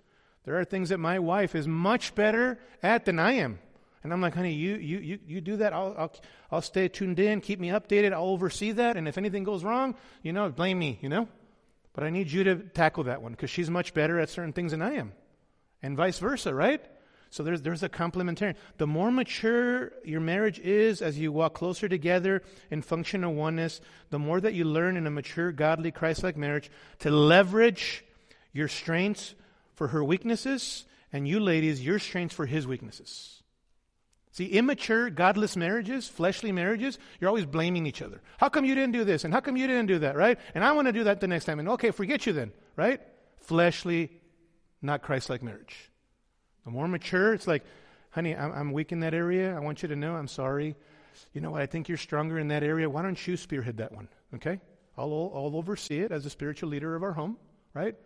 There 0.44 0.58
are 0.58 0.64
things 0.64 0.88
that 0.88 0.98
my 0.98 1.18
wife 1.18 1.54
is 1.54 1.66
much 1.66 2.14
better 2.14 2.58
at 2.82 3.04
than 3.04 3.18
I 3.18 3.32
am. 3.32 3.58
And 4.02 4.12
I'm 4.12 4.20
like, 4.20 4.34
honey, 4.34 4.54
you, 4.54 4.76
you, 4.76 4.98
you, 4.98 5.18
you 5.26 5.40
do 5.40 5.56
that. 5.58 5.72
I'll, 5.72 5.94
I'll, 5.98 6.12
I'll 6.50 6.62
stay 6.62 6.88
tuned 6.88 7.18
in, 7.18 7.40
keep 7.40 7.60
me 7.60 7.68
updated. 7.68 8.12
I'll 8.12 8.24
oversee 8.24 8.72
that. 8.72 8.96
And 8.96 9.06
if 9.06 9.18
anything 9.18 9.44
goes 9.44 9.62
wrong, 9.62 9.94
you 10.22 10.32
know, 10.32 10.48
blame 10.48 10.78
me, 10.78 10.98
you 11.02 11.08
know? 11.08 11.28
But 11.92 12.04
I 12.04 12.10
need 12.10 12.30
you 12.30 12.44
to 12.44 12.56
tackle 12.56 13.04
that 13.04 13.20
one 13.20 13.32
because 13.32 13.50
she's 13.50 13.68
much 13.68 13.92
better 13.92 14.18
at 14.18 14.30
certain 14.30 14.52
things 14.52 14.70
than 14.70 14.80
I 14.80 14.94
am. 14.94 15.12
And 15.82 15.96
vice 15.96 16.18
versa, 16.18 16.54
right? 16.54 16.82
So 17.30 17.42
there's, 17.42 17.62
there's 17.62 17.82
a 17.82 17.88
complementarian. 17.88 18.56
The 18.78 18.86
more 18.86 19.10
mature 19.10 19.92
your 20.04 20.20
marriage 20.20 20.58
is 20.58 21.00
as 21.00 21.18
you 21.18 21.30
walk 21.30 21.54
closer 21.54 21.88
together 21.88 22.42
in 22.70 22.82
functional 22.82 23.34
oneness, 23.34 23.80
the 24.10 24.18
more 24.18 24.40
that 24.40 24.54
you 24.54 24.64
learn 24.64 24.96
in 24.96 25.06
a 25.06 25.10
mature, 25.10 25.52
godly, 25.52 25.92
Christ 25.92 26.22
like 26.22 26.36
marriage 26.36 26.70
to 27.00 27.10
leverage 27.10 28.04
your 28.52 28.68
strengths 28.68 29.34
for 29.74 29.88
her 29.88 30.02
weaknesses, 30.02 30.84
and 31.12 31.26
you 31.26 31.38
ladies, 31.38 31.84
your 31.84 31.98
strengths 31.98 32.34
for 32.34 32.46
his 32.46 32.66
weaknesses. 32.66 33.39
See, 34.32 34.46
immature, 34.46 35.10
godless 35.10 35.56
marriages, 35.56 36.06
fleshly 36.06 36.52
marriages, 36.52 36.98
you're 37.18 37.28
always 37.28 37.46
blaming 37.46 37.86
each 37.86 38.00
other. 38.00 38.20
How 38.38 38.48
come 38.48 38.64
you 38.64 38.76
didn't 38.76 38.92
do 38.92 39.02
this? 39.02 39.24
And 39.24 39.34
how 39.34 39.40
come 39.40 39.56
you 39.56 39.66
didn't 39.66 39.86
do 39.86 39.98
that, 40.00 40.16
right? 40.16 40.38
And 40.54 40.64
I 40.64 40.72
want 40.72 40.86
to 40.86 40.92
do 40.92 41.04
that 41.04 41.20
the 41.20 41.26
next 41.26 41.46
time. 41.46 41.58
And 41.58 41.68
okay, 41.70 41.90
forget 41.90 42.26
you 42.26 42.32
then, 42.32 42.52
right? 42.76 43.00
Fleshly, 43.38 44.10
not 44.82 45.02
Christ 45.02 45.30
like 45.30 45.42
marriage. 45.42 45.90
The 46.64 46.70
more 46.70 46.86
mature, 46.86 47.34
it's 47.34 47.48
like, 47.48 47.64
honey, 48.10 48.36
I'm, 48.36 48.52
I'm 48.52 48.72
weak 48.72 48.92
in 48.92 49.00
that 49.00 49.14
area. 49.14 49.56
I 49.56 49.58
want 49.60 49.82
you 49.82 49.88
to 49.88 49.96
know 49.96 50.14
I'm 50.14 50.28
sorry. 50.28 50.76
You 51.32 51.40
know 51.40 51.50
what? 51.50 51.62
I 51.62 51.66
think 51.66 51.88
you're 51.88 51.98
stronger 51.98 52.38
in 52.38 52.48
that 52.48 52.62
area. 52.62 52.88
Why 52.88 53.02
don't 53.02 53.26
you 53.26 53.36
spearhead 53.36 53.78
that 53.78 53.90
one? 53.90 54.08
Okay? 54.36 54.60
I'll, 54.96 55.32
I'll 55.34 55.56
oversee 55.56 56.00
it 56.00 56.12
as 56.12 56.24
a 56.24 56.30
spiritual 56.30 56.68
leader 56.68 56.94
of 56.94 57.02
our 57.02 57.12
home, 57.12 57.36
right? 57.74 57.96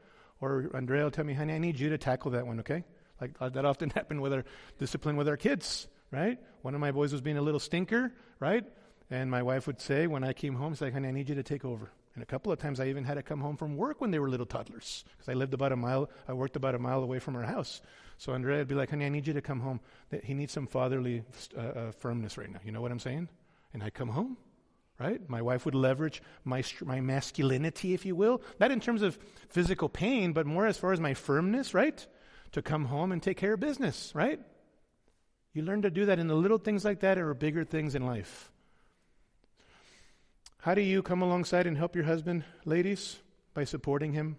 Or 0.41 0.71
Andrea 0.73 1.05
will 1.05 1.11
tell 1.11 1.25
me, 1.25 1.35
honey, 1.35 1.53
I 1.53 1.59
need 1.59 1.79
you 1.79 1.91
to 1.91 1.99
tackle 1.99 2.31
that 2.31 2.47
one, 2.47 2.61
okay? 2.61 2.83
Like 3.21 3.39
that 3.53 3.67
often 3.67 3.91
happened 3.95 4.23
with 4.23 4.33
our 4.33 4.45
discipline 4.79 5.17
with 5.17 5.29
our 5.29 5.37
kids 5.37 5.87
right? 6.15 6.39
One 6.63 6.75
of 6.75 6.81
my 6.81 6.93
boys 6.93 7.13
was 7.13 7.21
being 7.21 7.37
a 7.37 7.43
little 7.43 7.61
stinker, 7.61 8.13
right? 8.39 8.65
And 9.11 9.31
my 9.31 9.43
wife 9.43 9.67
would 9.67 9.81
say 9.81 10.07
when 10.07 10.25
I 10.25 10.33
came 10.33 10.55
home, 10.55 10.73
she's 10.73 10.81
like, 10.81 10.93
honey, 10.93 11.09
I 11.09 11.11
need 11.11 11.29
you 11.29 11.35
to 11.35 11.43
take 11.43 11.65
over. 11.65 11.91
And 12.15 12.23
a 12.23 12.27
couple 12.27 12.53
of 12.53 12.61
times 12.61 12.79
I 12.79 12.87
even 12.87 13.03
had 13.03 13.15
to 13.15 13.23
come 13.23 13.41
home 13.41 13.57
from 13.57 13.77
work 13.77 14.01
when 14.01 14.13
they 14.13 14.21
were 14.21 14.31
little 14.31 14.47
toddlers 14.47 15.05
because 15.13 15.29
I 15.29 15.35
lived 15.35 15.53
about 15.53 15.73
a 15.73 15.77
mile, 15.77 16.09
I 16.29 16.33
worked 16.33 16.55
about 16.55 16.77
a 16.77 16.79
mile 16.79 17.03
away 17.03 17.19
from 17.19 17.35
our 17.35 17.43
house. 17.43 17.83
So 18.19 18.33
Andrea 18.33 18.59
would 18.59 18.69
be 18.69 18.77
like, 18.77 18.91
honey, 18.91 19.05
I 19.05 19.09
need 19.09 19.27
you 19.27 19.33
to 19.33 19.43
come 19.43 19.59
home. 19.59 19.81
He 20.23 20.33
needs 20.33 20.53
some 20.53 20.69
fatherly 20.69 21.25
uh, 21.57 21.61
uh, 21.61 21.93
firmness 21.93 22.39
right 22.39 22.51
now. 22.51 22.61
You 22.65 22.71
know 22.71 22.81
what 22.81 22.93
I'm 22.93 23.01
saying? 23.01 23.29
And 23.73 23.83
I'd 23.83 23.95
come 23.95 24.11
home, 24.11 24.37
right? 25.01 25.29
My 25.29 25.43
wife 25.43 25.65
would 25.65 25.75
leverage 25.75 26.23
my, 26.45 26.63
my 26.85 27.01
masculinity, 27.01 27.95
if 27.95 28.07
you 28.07 28.15
will, 28.15 28.41
not 28.61 28.71
in 28.71 28.79
terms 28.79 29.03
of 29.03 29.19
physical 29.49 29.89
pain, 29.89 30.33
but 30.33 30.47
more 30.47 30.67
as 30.67 30.79
far 30.79 30.93
as 30.93 31.01
my 31.01 31.15
firmness, 31.15 31.75
right? 31.75 32.07
To 32.53 32.63
come 32.63 32.85
home 32.85 33.11
and 33.11 33.21
take 33.21 33.37
care 33.37 33.55
of 33.55 33.61
business, 33.61 34.13
right? 34.15 34.39
You 35.55 35.63
learn 35.63 35.83
to 35.83 35.91
do 35.91 36.07
that 36.07 36.19
in 36.19 36.27
the 36.27 36.35
little 36.35 36.59
things 36.59 36.85
like 36.85 37.01
that 37.01 37.17
or 37.17 37.33
bigger 37.33 37.65
things 37.65 37.95
in 37.95 38.05
life. 38.05 38.51
How 40.59 40.75
do 40.75 40.81
you 40.81 41.01
come 41.01 41.23
alongside 41.23 41.69
and 41.69 41.77
help 41.77 41.95
your 41.95 42.05
husband, 42.05 42.43
ladies? 42.65 43.21
By 43.55 43.63
supporting 43.63 44.13
him. 44.13 44.37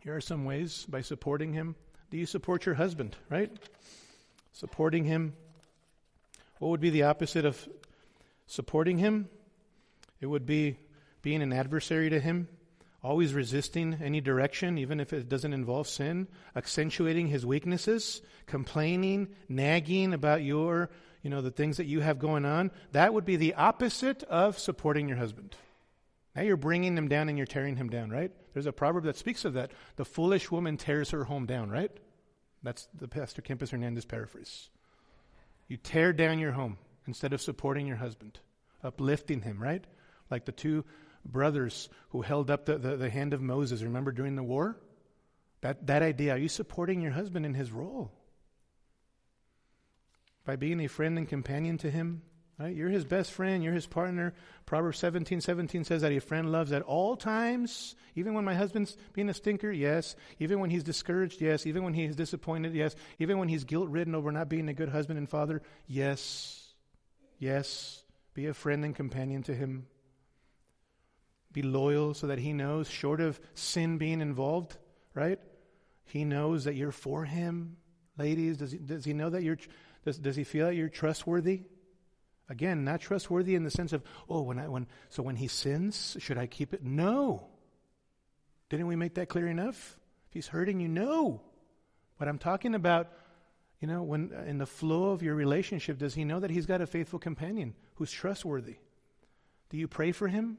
Here 0.00 0.16
are 0.16 0.20
some 0.20 0.44
ways 0.44 0.84
by 0.88 1.00
supporting 1.02 1.52
him. 1.52 1.76
Do 2.10 2.16
you 2.16 2.26
support 2.26 2.66
your 2.66 2.74
husband, 2.74 3.16
right? 3.30 3.52
Supporting 4.52 5.04
him. 5.04 5.34
What 6.58 6.70
would 6.70 6.80
be 6.80 6.90
the 6.90 7.04
opposite 7.04 7.44
of 7.44 7.68
supporting 8.48 8.98
him? 8.98 9.28
It 10.20 10.26
would 10.26 10.44
be 10.44 10.76
being 11.22 11.40
an 11.40 11.52
adversary 11.52 12.10
to 12.10 12.18
him 12.18 12.48
always 13.02 13.34
resisting 13.34 13.98
any 14.02 14.20
direction, 14.20 14.78
even 14.78 15.00
if 15.00 15.12
it 15.12 15.28
doesn't 15.28 15.52
involve 15.52 15.88
sin, 15.88 16.28
accentuating 16.54 17.26
his 17.28 17.44
weaknesses, 17.44 18.22
complaining, 18.46 19.28
nagging 19.48 20.14
about 20.14 20.42
your, 20.42 20.88
you 21.22 21.30
know, 21.30 21.40
the 21.40 21.50
things 21.50 21.78
that 21.78 21.86
you 21.86 22.00
have 22.00 22.18
going 22.18 22.44
on, 22.44 22.70
that 22.92 23.12
would 23.12 23.24
be 23.24 23.36
the 23.36 23.54
opposite 23.54 24.22
of 24.24 24.58
supporting 24.58 25.08
your 25.08 25.18
husband. 25.18 25.56
Now 26.36 26.42
you're 26.42 26.56
bringing 26.56 26.96
him 26.96 27.08
down 27.08 27.28
and 27.28 27.36
you're 27.36 27.46
tearing 27.46 27.76
him 27.76 27.88
down, 27.88 28.10
right? 28.10 28.30
There's 28.52 28.66
a 28.66 28.72
proverb 28.72 29.04
that 29.04 29.16
speaks 29.16 29.44
of 29.44 29.54
that. 29.54 29.72
The 29.96 30.04
foolish 30.04 30.50
woman 30.50 30.76
tears 30.76 31.10
her 31.10 31.24
home 31.24 31.46
down, 31.46 31.70
right? 31.70 31.90
That's 32.62 32.88
the 32.94 33.08
Pastor 33.08 33.42
Kempiz 33.42 33.70
Hernandez 33.70 34.04
paraphrase. 34.04 34.70
You 35.68 35.76
tear 35.76 36.12
down 36.12 36.38
your 36.38 36.52
home 36.52 36.78
instead 37.06 37.32
of 37.32 37.42
supporting 37.42 37.86
your 37.86 37.96
husband, 37.96 38.38
uplifting 38.84 39.42
him, 39.42 39.60
right? 39.60 39.84
Like 40.30 40.44
the 40.44 40.52
two 40.52 40.84
brothers 41.24 41.88
who 42.10 42.22
held 42.22 42.50
up 42.50 42.66
the, 42.66 42.78
the, 42.78 42.96
the, 42.96 43.10
hand 43.10 43.32
of 43.32 43.40
Moses, 43.40 43.82
remember 43.82 44.12
during 44.12 44.36
the 44.36 44.42
war? 44.42 44.76
That, 45.60 45.86
that 45.86 46.02
idea, 46.02 46.32
are 46.32 46.38
you 46.38 46.48
supporting 46.48 47.00
your 47.00 47.12
husband 47.12 47.46
in 47.46 47.54
his 47.54 47.70
role? 47.70 48.10
By 50.44 50.56
being 50.56 50.80
a 50.80 50.88
friend 50.88 51.16
and 51.18 51.28
companion 51.28 51.78
to 51.78 51.90
him? 51.90 52.22
Right? 52.58 52.74
You're 52.74 52.90
his 52.90 53.04
best 53.04 53.32
friend, 53.32 53.62
you're 53.62 53.72
his 53.72 53.86
partner. 53.86 54.34
Proverbs 54.66 54.98
17 54.98 55.40
17 55.40 55.84
says 55.84 56.02
that 56.02 56.12
a 56.12 56.20
friend 56.20 56.52
loves 56.52 56.72
at 56.72 56.82
all 56.82 57.16
times, 57.16 57.94
even 58.14 58.34
when 58.34 58.44
my 58.44 58.54
husband's 58.54 58.96
being 59.14 59.28
a 59.28 59.34
stinker, 59.34 59.70
yes. 59.70 60.16
Even 60.38 60.60
when 60.60 60.70
he's 60.70 60.84
discouraged, 60.84 61.40
yes. 61.40 61.66
Even 61.66 61.82
when 61.82 61.94
he's 61.94 62.14
disappointed, 62.14 62.74
yes. 62.74 62.94
Even 63.18 63.38
when 63.38 63.48
he's 63.48 63.64
guilt 63.64 63.88
ridden 63.88 64.14
over 64.14 64.30
not 64.30 64.48
being 64.48 64.68
a 64.68 64.74
good 64.74 64.90
husband 64.90 65.18
and 65.18 65.30
father, 65.30 65.62
yes. 65.86 66.74
Yes. 67.38 68.04
Be 68.34 68.46
a 68.46 68.54
friend 68.54 68.84
and 68.84 68.94
companion 68.94 69.42
to 69.44 69.54
him 69.54 69.86
be 71.52 71.62
loyal 71.62 72.14
so 72.14 72.28
that 72.28 72.38
he 72.38 72.52
knows, 72.52 72.88
short 72.88 73.20
of 73.20 73.40
sin 73.54 73.98
being 73.98 74.20
involved, 74.20 74.76
right? 75.14 75.38
He 76.04 76.24
knows 76.24 76.64
that 76.64 76.74
you're 76.74 76.92
for 76.92 77.24
him. 77.24 77.76
Ladies, 78.18 78.58
does 78.58 78.72
he, 78.72 78.78
does 78.78 79.04
he 79.04 79.12
know 79.12 79.30
that 79.30 79.42
you're, 79.42 79.58
does, 80.04 80.18
does 80.18 80.36
he 80.36 80.44
feel 80.44 80.66
that 80.66 80.74
you're 80.74 80.88
trustworthy? 80.88 81.62
Again, 82.48 82.84
not 82.84 83.00
trustworthy 83.00 83.54
in 83.54 83.64
the 83.64 83.70
sense 83.70 83.92
of, 83.92 84.02
oh, 84.28 84.42
when 84.42 84.58
I, 84.58 84.68
when, 84.68 84.86
so 85.08 85.22
when 85.22 85.36
he 85.36 85.48
sins, 85.48 86.16
should 86.20 86.38
I 86.38 86.46
keep 86.46 86.74
it? 86.74 86.82
No. 86.82 87.48
Didn't 88.68 88.88
we 88.88 88.96
make 88.96 89.14
that 89.14 89.28
clear 89.28 89.46
enough? 89.46 89.96
If 90.28 90.34
he's 90.34 90.48
hurting 90.48 90.80
you, 90.80 90.88
no. 90.88 91.40
But 92.18 92.28
I'm 92.28 92.38
talking 92.38 92.74
about, 92.74 93.08
you 93.80 93.88
know, 93.88 94.02
when 94.02 94.32
uh, 94.36 94.42
in 94.42 94.58
the 94.58 94.66
flow 94.66 95.10
of 95.10 95.22
your 95.22 95.34
relationship, 95.34 95.98
does 95.98 96.14
he 96.14 96.24
know 96.24 96.40
that 96.40 96.50
he's 96.50 96.66
got 96.66 96.80
a 96.80 96.86
faithful 96.86 97.18
companion 97.18 97.74
who's 97.94 98.10
trustworthy? 98.10 98.76
Do 99.70 99.76
you 99.78 99.88
pray 99.88 100.12
for 100.12 100.28
him? 100.28 100.58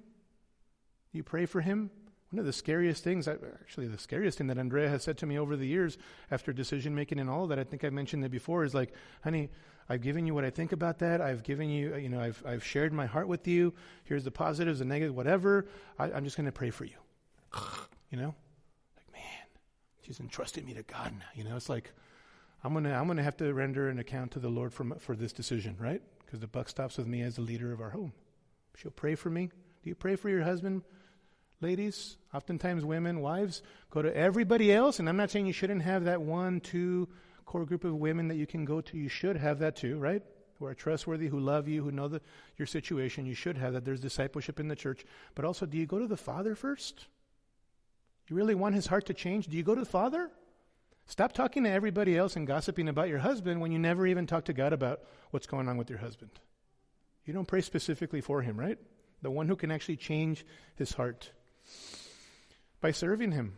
You 1.13 1.23
pray 1.23 1.45
for 1.45 1.61
him? 1.61 1.89
One 2.31 2.39
of 2.39 2.45
the 2.45 2.53
scariest 2.53 3.03
things, 3.03 3.27
actually, 3.27 3.87
the 3.87 3.99
scariest 3.99 4.39
thing 4.39 4.47
that 4.47 4.57
Andrea 4.57 4.89
has 4.89 5.03
said 5.03 5.19
to 5.19 5.27
me 5.27 5.37
over 5.37 5.55
the 5.55 5.67
years 5.67 5.99
after 6.31 6.51
decision 6.51 6.95
making 6.95 7.19
and 7.19 7.29
all 7.29 7.45
that, 7.47 7.59
I 7.59 7.63
think 7.63 7.83
I 7.83 7.91
mentioned 7.91 8.25
it 8.25 8.31
before, 8.31 8.63
is 8.63 8.73
like, 8.73 8.91
honey, 9.23 9.51
I've 9.87 10.01
given 10.01 10.25
you 10.25 10.33
what 10.33 10.43
I 10.43 10.49
think 10.49 10.71
about 10.71 10.97
that. 10.99 11.21
I've 11.21 11.43
given 11.43 11.69
you, 11.69 11.95
you 11.95 12.09
know, 12.09 12.19
I've, 12.19 12.41
I've 12.43 12.63
shared 12.63 12.91
my 12.91 13.05
heart 13.05 13.27
with 13.27 13.47
you. 13.47 13.73
Here's 14.03 14.23
the 14.23 14.31
positives, 14.31 14.79
the 14.79 14.85
negatives, 14.85 15.15
whatever. 15.15 15.67
I, 15.99 16.11
I'm 16.11 16.23
just 16.23 16.35
going 16.35 16.47
to 16.47 16.51
pray 16.51 16.71
for 16.71 16.85
you. 16.85 16.97
you 18.09 18.17
know? 18.17 18.33
Like, 18.97 19.13
man, 19.13 19.45
she's 20.01 20.19
entrusted 20.19 20.65
me 20.65 20.73
to 20.73 20.83
God 20.83 21.13
now. 21.19 21.25
You 21.35 21.43
know, 21.43 21.55
it's 21.55 21.69
like, 21.69 21.91
I'm 22.63 22.71
going 22.71 22.85
to 22.85 22.93
I'm 22.95 23.07
gonna 23.07 23.23
have 23.23 23.37
to 23.37 23.53
render 23.53 23.89
an 23.89 23.99
account 23.99 24.31
to 24.31 24.39
the 24.39 24.49
Lord 24.49 24.73
for, 24.73 24.95
for 24.99 25.15
this 25.15 25.33
decision, 25.33 25.75
right? 25.79 26.01
Because 26.25 26.39
the 26.39 26.47
buck 26.47 26.69
stops 26.69 26.97
with 26.97 27.07
me 27.07 27.21
as 27.21 27.35
the 27.35 27.41
leader 27.41 27.73
of 27.73 27.81
our 27.81 27.89
home. 27.89 28.13
She'll 28.75 28.91
pray 28.91 29.15
for 29.15 29.29
me. 29.29 29.51
Do 29.83 29.89
you 29.89 29.95
pray 29.95 30.15
for 30.15 30.29
your 30.29 30.43
husband? 30.43 30.81
Ladies, 31.63 32.17
oftentimes 32.33 32.85
women, 32.85 33.21
wives, 33.21 33.63
go 33.89 34.01
to 34.01 34.15
everybody 34.15 34.71
else. 34.71 34.99
And 34.99 35.09
I'm 35.09 35.17
not 35.17 35.31
saying 35.31 35.47
you 35.47 35.53
shouldn't 35.53 35.81
have 35.81 36.03
that 36.03 36.21
one, 36.21 36.59
two 36.59 37.07
core 37.45 37.65
group 37.65 37.83
of 37.83 37.95
women 37.95 38.27
that 38.27 38.35
you 38.35 38.45
can 38.45 38.65
go 38.65 38.81
to. 38.81 38.97
You 38.97 39.09
should 39.09 39.37
have 39.37 39.59
that 39.59 39.75
too, 39.75 39.97
right? 39.97 40.21
Who 40.59 40.65
are 40.65 40.75
trustworthy, 40.75 41.27
who 41.27 41.39
love 41.39 41.67
you, 41.67 41.83
who 41.83 41.91
know 41.91 42.07
the, 42.07 42.21
your 42.57 42.67
situation. 42.67 43.25
You 43.25 43.33
should 43.33 43.57
have 43.57 43.73
that. 43.73 43.85
There's 43.85 43.99
discipleship 43.99 44.59
in 44.59 44.67
the 44.67 44.75
church. 44.75 45.05
But 45.33 45.45
also, 45.45 45.65
do 45.65 45.77
you 45.77 45.85
go 45.85 45.99
to 45.99 46.07
the 46.07 46.17
Father 46.17 46.55
first? 46.55 47.07
You 48.27 48.35
really 48.35 48.55
want 48.55 48.75
his 48.75 48.87
heart 48.87 49.07
to 49.07 49.13
change? 49.13 49.47
Do 49.47 49.57
you 49.57 49.63
go 49.63 49.75
to 49.75 49.81
the 49.81 49.85
Father? 49.85 50.29
Stop 51.05 51.33
talking 51.33 51.63
to 51.63 51.69
everybody 51.69 52.17
else 52.17 52.35
and 52.35 52.47
gossiping 52.47 52.87
about 52.87 53.09
your 53.09 53.19
husband 53.19 53.59
when 53.59 53.71
you 53.71 53.79
never 53.79 54.07
even 54.07 54.25
talk 54.25 54.45
to 54.45 54.53
God 54.53 54.73
about 54.73 55.01
what's 55.31 55.47
going 55.47 55.67
on 55.67 55.77
with 55.77 55.89
your 55.89 55.99
husband. 55.99 56.31
You 57.25 57.33
don't 57.33 57.47
pray 57.47 57.61
specifically 57.61 58.21
for 58.21 58.41
him, 58.41 58.57
right? 58.57 58.77
The 59.21 59.31
one 59.31 59.47
who 59.47 59.55
can 59.55 59.71
actually 59.71 59.97
change 59.97 60.45
his 60.75 60.93
heart 60.93 61.31
by 62.81 62.91
serving 62.91 63.31
Him. 63.31 63.57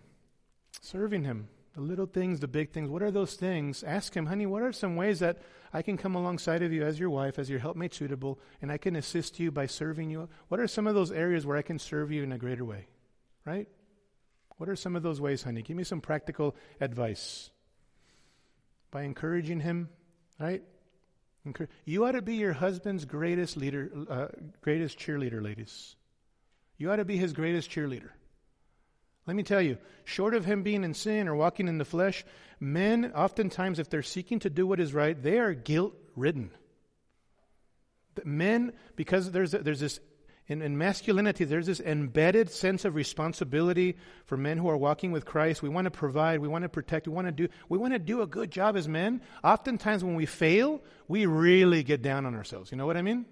Serving 0.81 1.23
Him. 1.23 1.47
The 1.73 1.81
little 1.81 2.05
things, 2.05 2.39
the 2.39 2.47
big 2.47 2.71
things. 2.71 2.89
What 2.89 3.03
are 3.03 3.11
those 3.11 3.35
things? 3.35 3.83
Ask 3.83 4.15
Him, 4.15 4.27
honey, 4.27 4.45
what 4.45 4.61
are 4.61 4.71
some 4.71 4.95
ways 4.95 5.19
that 5.19 5.41
I 5.73 5.81
can 5.81 5.97
come 5.97 6.15
alongside 6.15 6.63
of 6.63 6.71
you 6.71 6.83
as 6.83 6.99
your 6.99 7.09
wife, 7.09 7.37
as 7.37 7.49
your 7.49 7.59
helpmate 7.59 7.93
suitable, 7.93 8.39
and 8.61 8.71
I 8.71 8.77
can 8.77 8.95
assist 8.95 9.39
you 9.39 9.51
by 9.51 9.65
serving 9.65 10.09
you? 10.09 10.29
What 10.47 10.59
are 10.59 10.67
some 10.67 10.87
of 10.87 10.95
those 10.95 11.11
areas 11.11 11.45
where 11.45 11.57
I 11.57 11.61
can 11.61 11.79
serve 11.79 12.11
you 12.11 12.23
in 12.23 12.31
a 12.31 12.37
greater 12.37 12.63
way? 12.63 12.87
Right? 13.45 13.67
What 14.57 14.69
are 14.69 14.75
some 14.75 14.95
of 14.95 15.03
those 15.03 15.19
ways, 15.19 15.43
honey? 15.43 15.61
Give 15.61 15.75
me 15.75 15.83
some 15.83 15.99
practical 15.99 16.55
advice. 16.79 17.49
By 18.91 19.03
encouraging 19.03 19.59
him, 19.59 19.89
Right? 20.39 20.63
You 21.85 22.05
ought 22.05 22.13
to 22.13 22.21
be 22.21 22.35
your 22.35 22.53
husband's 22.53 23.05
greatest 23.05 23.55
leader, 23.55 23.91
uh, 24.09 24.27
greatest 24.61 24.97
cheerleader, 24.97 25.41
ladies. 25.43 25.95
You 26.77 26.91
ought 26.91 26.97
to 26.97 27.05
be 27.05 27.17
his 27.17 27.33
greatest 27.33 27.69
cheerleader. 27.69 28.09
Let 29.27 29.35
me 29.35 29.43
tell 29.43 29.61
you, 29.61 29.77
short 30.03 30.35
of 30.35 30.45
him 30.45 30.63
being 30.63 30.83
in 30.83 30.93
sin 30.93 31.27
or 31.27 31.35
walking 31.35 31.67
in 31.67 31.77
the 31.77 31.85
flesh, 31.85 32.23
men, 32.59 33.11
oftentimes, 33.15 33.79
if 33.79 33.89
they're 33.89 34.03
seeking 34.03 34.39
to 34.39 34.49
do 34.49 34.67
what 34.67 34.79
is 34.79 34.93
right, 34.93 35.21
they 35.21 35.39
are 35.39 35.53
guilt 35.53 35.95
ridden. 36.15 36.51
Men, 38.23 38.73
because 38.95 39.31
there's, 39.31 39.51
there's 39.51 39.79
this 39.79 39.99
in, 40.47 40.61
in, 40.61 40.77
masculinity, 40.77 41.43
there's 41.43 41.65
this 41.65 41.79
embedded 41.79 42.51
sense 42.51 42.85
of 42.85 42.93
responsibility 42.93 43.97
for 44.27 44.37
men 44.37 44.59
who 44.59 44.69
are 44.69 44.77
walking 44.77 45.11
with 45.11 45.25
Christ. 45.25 45.63
We 45.63 45.69
want 45.69 45.85
to 45.85 45.91
provide, 45.91 46.39
we 46.39 46.47
want 46.47 46.61
to 46.61 46.69
protect, 46.69 47.07
we 47.07 47.13
want 47.13 47.27
to 47.27 47.31
do, 47.31 47.47
we 47.67 47.79
want 47.79 47.93
to 47.93 47.99
do 47.99 48.21
a 48.21 48.27
good 48.27 48.51
job 48.51 48.77
as 48.77 48.87
men. 48.87 49.21
Oftentimes, 49.43 50.03
when 50.03 50.13
we 50.13 50.27
fail, 50.27 50.83
we 51.07 51.25
really 51.25 51.81
get 51.81 52.03
down 52.03 52.27
on 52.27 52.35
ourselves. 52.35 52.71
You 52.71 52.77
know 52.77 52.85
what 52.85 52.95
I 52.95 53.01
mean? 53.01 53.25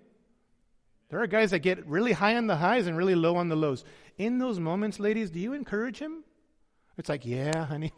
There 1.13 1.21
are 1.21 1.27
guys 1.27 1.51
that 1.51 1.59
get 1.59 1.85
really 1.85 2.11
high 2.11 2.37
on 2.37 2.47
the 2.47 2.55
highs 2.55 2.87
and 2.87 2.97
really 2.97 3.13
low 3.13 3.35
on 3.35 3.47
the 3.47 3.55
lows. 3.55 3.83
In 4.17 4.39
those 4.39 4.59
moments, 4.59 4.99
ladies, 4.99 5.29
do 5.29 5.39
you 5.39 5.53
encourage 5.53 5.99
him? 5.99 6.23
It's 6.97 7.07
like, 7.07 7.23
yeah, 7.23 7.65
honey, 7.65 7.93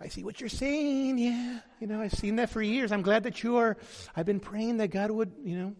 I 0.00 0.08
see 0.08 0.24
what 0.24 0.40
you're 0.40 0.48
saying. 0.48 1.16
Yeah, 1.16 1.60
you 1.78 1.86
know, 1.86 2.00
I've 2.00 2.12
seen 2.12 2.34
that 2.36 2.50
for 2.50 2.60
years. 2.60 2.90
I'm 2.90 3.02
glad 3.02 3.22
that 3.22 3.44
you 3.44 3.58
are. 3.58 3.76
I've 4.16 4.26
been 4.26 4.40
praying 4.40 4.78
that 4.78 4.88
God 4.88 5.12
would, 5.12 5.30
you 5.44 5.56
know, 5.56 5.74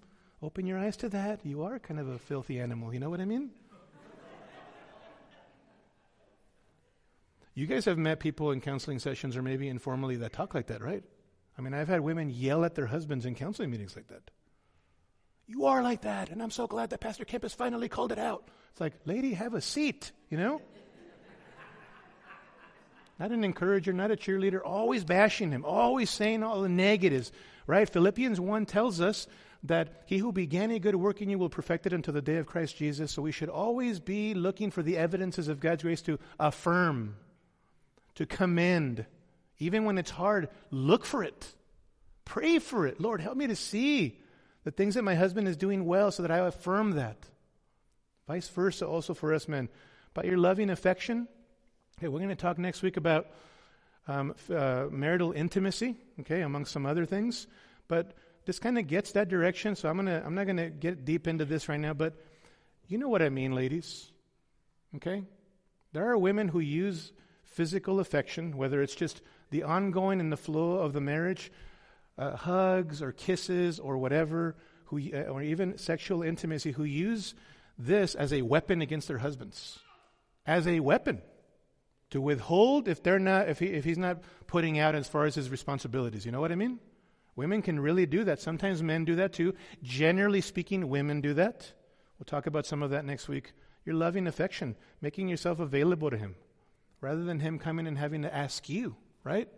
Open 0.44 0.64
your 0.64 0.78
eyes 0.78 0.96
to 0.98 1.08
that. 1.08 1.40
You 1.42 1.62
are 1.62 1.78
kind 1.78 1.98
of 1.98 2.06
a 2.06 2.18
filthy 2.18 2.60
animal. 2.60 2.92
You 2.92 3.00
know 3.00 3.08
what 3.08 3.18
I 3.18 3.24
mean? 3.24 3.48
you 7.54 7.66
guys 7.66 7.86
have 7.86 7.96
met 7.96 8.20
people 8.20 8.50
in 8.50 8.60
counseling 8.60 8.98
sessions 8.98 9.36
or 9.36 9.42
maybe 9.42 9.68
informally 9.68 10.16
that 10.16 10.34
talk 10.34 10.54
like 10.54 10.66
that, 10.66 10.82
right? 10.82 11.02
I 11.56 11.62
mean, 11.62 11.72
I've 11.72 11.88
had 11.88 12.02
women 12.02 12.28
yell 12.28 12.62
at 12.62 12.74
their 12.74 12.86
husbands 12.86 13.24
in 13.24 13.34
counseling 13.34 13.70
meetings 13.70 13.96
like 13.96 14.08
that. 14.08 14.30
You 15.46 15.66
are 15.66 15.82
like 15.82 16.02
that, 16.02 16.30
and 16.30 16.42
I'm 16.42 16.50
so 16.50 16.66
glad 16.66 16.90
that 16.90 17.00
Pastor 17.00 17.24
Kemp 17.24 17.42
has 17.42 17.52
finally 17.52 17.88
called 17.88 18.12
it 18.12 18.18
out. 18.18 18.48
It's 18.70 18.80
like, 18.80 18.94
lady, 19.04 19.34
have 19.34 19.54
a 19.54 19.60
seat, 19.60 20.10
you 20.30 20.38
know? 20.38 20.60
not 23.18 23.30
an 23.30 23.44
encourager, 23.44 23.92
not 23.92 24.10
a 24.10 24.16
cheerleader, 24.16 24.60
always 24.64 25.04
bashing 25.04 25.52
him, 25.52 25.64
always 25.64 26.10
saying 26.10 26.42
all 26.42 26.62
the 26.62 26.68
negatives, 26.68 27.30
right? 27.66 27.88
Philippians 27.88 28.40
1 28.40 28.66
tells 28.66 29.00
us 29.00 29.26
that 29.64 30.02
he 30.06 30.18
who 30.18 30.32
began 30.32 30.70
a 30.70 30.78
good 30.78 30.96
work 30.96 31.22
in 31.22 31.30
you 31.30 31.38
will 31.38 31.48
perfect 31.48 31.86
it 31.86 31.92
until 31.92 32.12
the 32.14 32.20
day 32.20 32.36
of 32.36 32.46
Christ 32.46 32.76
Jesus. 32.76 33.12
So 33.12 33.22
we 33.22 33.32
should 33.32 33.48
always 33.48 34.00
be 34.00 34.34
looking 34.34 34.70
for 34.70 34.82
the 34.82 34.96
evidences 34.96 35.48
of 35.48 35.60
God's 35.60 35.82
grace 35.82 36.02
to 36.02 36.18
affirm, 36.40 37.16
to 38.16 38.26
commend. 38.26 39.06
Even 39.58 39.84
when 39.84 39.96
it's 39.96 40.10
hard, 40.10 40.48
look 40.70 41.04
for 41.04 41.22
it. 41.22 41.54
Pray 42.24 42.58
for 42.58 42.86
it. 42.86 43.00
Lord, 43.00 43.20
help 43.20 43.36
me 43.36 43.46
to 43.46 43.56
see 43.56 44.18
the 44.64 44.70
things 44.70 44.94
that 44.94 45.02
my 45.02 45.14
husband 45.14 45.46
is 45.46 45.56
doing 45.56 45.84
well 45.84 46.10
so 46.10 46.22
that 46.22 46.30
I 46.30 46.38
affirm 46.38 46.92
that. 46.92 47.16
Vice 48.26 48.48
versa, 48.48 48.86
also 48.86 49.14
for 49.14 49.32
us 49.32 49.46
men. 49.46 49.68
By 50.14 50.24
your 50.24 50.38
loving 50.38 50.70
affection, 50.70 51.28
okay, 51.98 52.08
we're 52.08 52.18
going 52.18 52.30
to 52.30 52.34
talk 52.34 52.58
next 52.58 52.82
week 52.82 52.96
about 52.96 53.26
um, 54.08 54.34
uh, 54.50 54.86
marital 54.90 55.32
intimacy, 55.32 55.96
okay, 56.20 56.42
among 56.42 56.64
some 56.64 56.86
other 56.86 57.04
things. 57.04 57.46
But 57.88 58.14
this 58.46 58.58
kind 58.58 58.78
of 58.78 58.86
gets 58.86 59.12
that 59.12 59.28
direction, 59.28 59.76
so 59.76 59.88
I'm 59.88 59.96
gonna 59.96 60.22
I'm 60.24 60.34
not 60.34 60.46
gonna 60.46 60.70
get 60.70 61.04
deep 61.04 61.26
into 61.26 61.44
this 61.44 61.68
right 61.68 61.80
now, 61.80 61.94
but 61.94 62.14
you 62.88 62.98
know 62.98 63.08
what 63.08 63.22
I 63.22 63.30
mean, 63.30 63.54
ladies. 63.54 64.12
Okay? 64.96 65.22
There 65.92 66.08
are 66.10 66.18
women 66.18 66.48
who 66.48 66.60
use 66.60 67.12
physical 67.42 68.00
affection, 68.00 68.56
whether 68.56 68.82
it's 68.82 68.94
just 68.94 69.22
the 69.50 69.62
ongoing 69.62 70.20
and 70.20 70.30
the 70.30 70.36
flow 70.36 70.78
of 70.78 70.92
the 70.92 71.00
marriage, 71.00 71.50
uh, 72.18 72.36
hugs 72.36 73.02
or 73.02 73.12
kisses 73.12 73.78
or 73.78 73.98
whatever, 73.98 74.56
who, 74.86 75.00
uh, 75.12 75.22
or 75.22 75.42
even 75.42 75.78
sexual 75.78 76.22
intimacy, 76.22 76.72
who 76.72 76.84
use 76.84 77.34
this 77.78 78.14
as 78.14 78.32
a 78.32 78.42
weapon 78.42 78.80
against 78.80 79.08
their 79.08 79.18
husbands, 79.18 79.78
as 80.46 80.66
a 80.66 80.80
weapon 80.80 81.22
to 82.10 82.20
withhold 82.20 82.86
if 82.86 83.02
they're 83.02 83.18
not 83.18 83.48
if 83.48 83.58
he 83.58 83.66
if 83.66 83.84
he's 83.84 83.98
not 83.98 84.22
putting 84.46 84.78
out 84.78 84.94
as 84.94 85.08
far 85.08 85.24
as 85.24 85.34
his 85.34 85.50
responsibilities. 85.50 86.24
You 86.24 86.32
know 86.32 86.40
what 86.40 86.52
I 86.52 86.56
mean? 86.56 86.78
Women 87.36 87.62
can 87.62 87.80
really 87.80 88.06
do 88.06 88.22
that. 88.24 88.40
Sometimes 88.40 88.82
men 88.82 89.04
do 89.04 89.16
that 89.16 89.32
too. 89.32 89.54
Generally 89.82 90.42
speaking, 90.42 90.88
women 90.88 91.20
do 91.20 91.34
that. 91.34 91.72
We'll 92.18 92.26
talk 92.26 92.46
about 92.46 92.66
some 92.66 92.82
of 92.82 92.90
that 92.90 93.04
next 93.04 93.26
week. 93.28 93.52
Your 93.84 93.96
loving 93.96 94.28
affection, 94.28 94.76
making 95.00 95.28
yourself 95.28 95.58
available 95.58 96.10
to 96.10 96.16
him 96.16 96.36
rather 97.00 97.24
than 97.24 97.40
him 97.40 97.58
coming 97.58 97.86
and 97.86 97.98
having 97.98 98.22
to 98.22 98.34
ask 98.34 98.68
you, 98.68 98.96
right? 99.24 99.48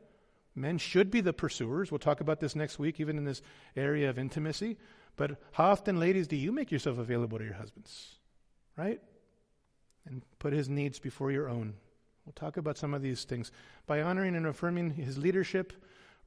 Men 0.56 0.78
should 0.78 1.10
be 1.10 1.20
the 1.20 1.34
pursuers. 1.34 1.92
We'll 1.92 1.98
talk 1.98 2.20
about 2.20 2.40
this 2.40 2.56
next 2.56 2.78
week, 2.78 2.98
even 2.98 3.18
in 3.18 3.24
this 3.24 3.42
area 3.76 4.08
of 4.08 4.18
intimacy. 4.18 4.78
But 5.14 5.38
how 5.52 5.70
often, 5.70 6.00
ladies, 6.00 6.26
do 6.26 6.36
you 6.36 6.50
make 6.50 6.72
yourself 6.72 6.98
available 6.98 7.38
to 7.38 7.44
your 7.44 7.54
husbands, 7.54 8.16
right? 8.76 9.00
And 10.06 10.22
put 10.38 10.54
his 10.54 10.68
needs 10.68 10.98
before 10.98 11.30
your 11.30 11.48
own. 11.48 11.74
We'll 12.24 12.32
talk 12.32 12.56
about 12.56 12.78
some 12.78 12.94
of 12.94 13.02
these 13.02 13.24
things. 13.24 13.52
By 13.86 14.00
honoring 14.00 14.34
and 14.34 14.46
affirming 14.46 14.92
his 14.92 15.18
leadership, 15.18 15.74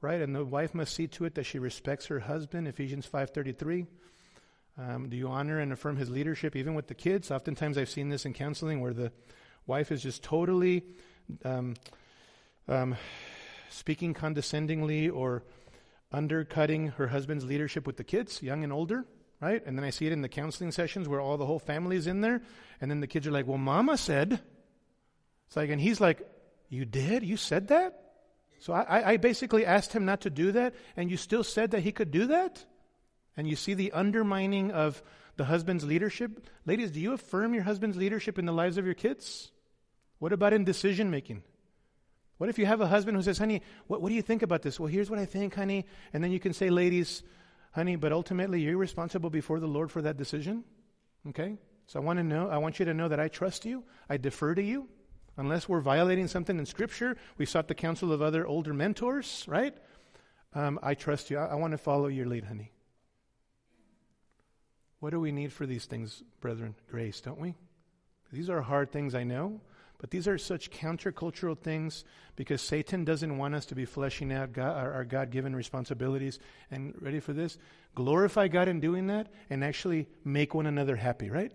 right? 0.00 0.20
And 0.20 0.34
the 0.34 0.44
wife 0.44 0.74
must 0.74 0.94
see 0.94 1.08
to 1.08 1.24
it 1.24 1.34
that 1.34 1.44
she 1.44 1.58
respects 1.58 2.06
her 2.06 2.20
husband, 2.20 2.68
Ephesians 2.68 3.08
5.33. 3.12 3.86
Um, 4.78 5.08
do 5.08 5.16
you 5.16 5.28
honor 5.28 5.58
and 5.58 5.72
affirm 5.72 5.96
his 5.96 6.08
leadership 6.08 6.54
even 6.54 6.74
with 6.74 6.86
the 6.86 6.94
kids? 6.94 7.30
Oftentimes 7.30 7.76
I've 7.76 7.90
seen 7.90 8.08
this 8.08 8.24
in 8.24 8.32
counseling 8.32 8.80
where 8.80 8.94
the 8.94 9.12
wife 9.66 9.92
is 9.92 10.02
just 10.02 10.22
totally 10.22 10.84
um, 11.44 11.74
um, 12.66 12.96
speaking 13.70 14.14
condescendingly 14.14 15.08
or 15.08 15.44
undercutting 16.12 16.88
her 16.88 17.08
husband's 17.08 17.44
leadership 17.44 17.86
with 17.86 17.96
the 17.96 18.04
kids, 18.04 18.42
young 18.42 18.64
and 18.64 18.72
older, 18.72 19.06
right? 19.40 19.64
And 19.64 19.78
then 19.78 19.84
I 19.84 19.90
see 19.90 20.06
it 20.06 20.12
in 20.12 20.22
the 20.22 20.28
counseling 20.28 20.72
sessions 20.72 21.08
where 21.08 21.20
all 21.20 21.36
the 21.36 21.46
whole 21.46 21.58
family 21.58 21.96
is 21.96 22.06
in 22.06 22.20
there, 22.20 22.42
and 22.80 22.90
then 22.90 23.00
the 23.00 23.06
kids 23.06 23.26
are 23.26 23.32
like, 23.32 23.46
"Well, 23.46 23.58
Mama 23.58 23.96
said." 23.96 24.40
It's 25.46 25.56
like, 25.56 25.70
and 25.70 25.80
he's 25.80 26.00
like, 26.00 26.20
"You 26.68 26.84
did? 26.84 27.24
You 27.24 27.36
said 27.36 27.68
that?" 27.68 28.10
So 28.60 28.74
I, 28.74 29.12
I 29.12 29.16
basically 29.16 29.64
asked 29.64 29.92
him 29.92 30.04
not 30.04 30.22
to 30.22 30.30
do 30.30 30.52
that, 30.52 30.74
and 30.96 31.10
you 31.10 31.16
still 31.16 31.42
said 31.42 31.70
that 31.70 31.80
he 31.80 31.92
could 31.92 32.10
do 32.10 32.26
that? 32.26 32.64
And 33.36 33.48
you 33.48 33.56
see 33.56 33.72
the 33.72 33.92
undermining 33.92 34.70
of 34.70 35.02
the 35.36 35.46
husband's 35.46 35.84
leadership? 35.84 36.46
Ladies, 36.66 36.90
do 36.90 37.00
you 37.00 37.12
affirm 37.14 37.54
your 37.54 37.62
husband's 37.62 37.96
leadership 37.96 38.38
in 38.38 38.44
the 38.44 38.52
lives 38.52 38.76
of 38.76 38.84
your 38.84 38.94
kids? 38.94 39.50
What 40.18 40.34
about 40.34 40.52
in 40.52 40.64
decision 40.64 41.10
making? 41.10 41.42
What 42.40 42.48
if 42.48 42.58
you 42.58 42.64
have 42.64 42.80
a 42.80 42.86
husband 42.86 43.18
who 43.18 43.22
says, 43.22 43.36
honey, 43.36 43.60
what, 43.86 44.00
what 44.00 44.08
do 44.08 44.14
you 44.14 44.22
think 44.22 44.40
about 44.40 44.62
this? 44.62 44.80
Well, 44.80 44.86
here's 44.86 45.10
what 45.10 45.18
I 45.18 45.26
think, 45.26 45.54
honey. 45.54 45.84
And 46.14 46.24
then 46.24 46.32
you 46.32 46.40
can 46.40 46.54
say, 46.54 46.70
ladies, 46.70 47.22
honey, 47.72 47.96
but 47.96 48.12
ultimately 48.12 48.62
you're 48.62 48.78
responsible 48.78 49.28
before 49.28 49.60
the 49.60 49.66
Lord 49.66 49.90
for 49.90 50.00
that 50.00 50.16
decision. 50.16 50.64
Okay? 51.28 51.58
So 51.86 52.00
I 52.00 52.02
want 52.02 52.18
to 52.18 52.22
know, 52.22 52.48
I 52.48 52.56
want 52.56 52.78
you 52.78 52.86
to 52.86 52.94
know 52.94 53.08
that 53.08 53.20
I 53.20 53.28
trust 53.28 53.66
you, 53.66 53.84
I 54.08 54.16
defer 54.16 54.54
to 54.54 54.62
you. 54.62 54.88
Unless 55.36 55.68
we're 55.68 55.82
violating 55.82 56.28
something 56.28 56.58
in 56.58 56.64
Scripture, 56.64 57.18
we 57.36 57.44
sought 57.44 57.68
the 57.68 57.74
counsel 57.74 58.10
of 58.10 58.22
other 58.22 58.46
older 58.46 58.72
mentors, 58.72 59.44
right? 59.46 59.76
Um, 60.54 60.78
I 60.82 60.94
trust 60.94 61.30
you. 61.30 61.36
I, 61.36 61.48
I 61.48 61.54
want 61.56 61.72
to 61.72 61.78
follow 61.78 62.06
your 62.06 62.24
lead, 62.24 62.44
honey. 62.44 62.72
What 65.00 65.10
do 65.10 65.20
we 65.20 65.30
need 65.30 65.52
for 65.52 65.66
these 65.66 65.84
things, 65.84 66.22
brethren? 66.40 66.74
Grace, 66.90 67.20
don't 67.20 67.38
we? 67.38 67.54
These 68.32 68.48
are 68.48 68.62
hard 68.62 68.92
things, 68.92 69.14
I 69.14 69.24
know, 69.24 69.60
but 70.00 70.10
these 70.10 70.26
are 70.26 70.38
such 70.38 70.70
countercultural 70.70 71.58
things 71.58 72.04
because 72.34 72.62
Satan 72.62 73.04
doesn't 73.04 73.36
want 73.36 73.54
us 73.54 73.66
to 73.66 73.74
be 73.74 73.84
fleshing 73.84 74.32
out 74.32 74.54
God, 74.54 74.76
our, 74.76 75.04
God 75.04 75.30
given 75.30 75.54
responsibilities. 75.54 76.38
And 76.70 76.94
ready 77.02 77.20
for 77.20 77.34
this? 77.34 77.58
Glorify 77.94 78.48
God 78.48 78.68
in 78.68 78.80
doing 78.80 79.08
that 79.08 79.30
and 79.50 79.62
actually 79.62 80.08
make 80.24 80.54
one 80.54 80.66
another 80.66 80.96
happy, 80.96 81.28
right? 81.28 81.54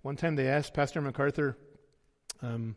One 0.00 0.16
time 0.16 0.36
they 0.36 0.48
asked 0.48 0.72
Pastor 0.72 1.02
MacArthur, 1.02 1.58
um, 2.40 2.76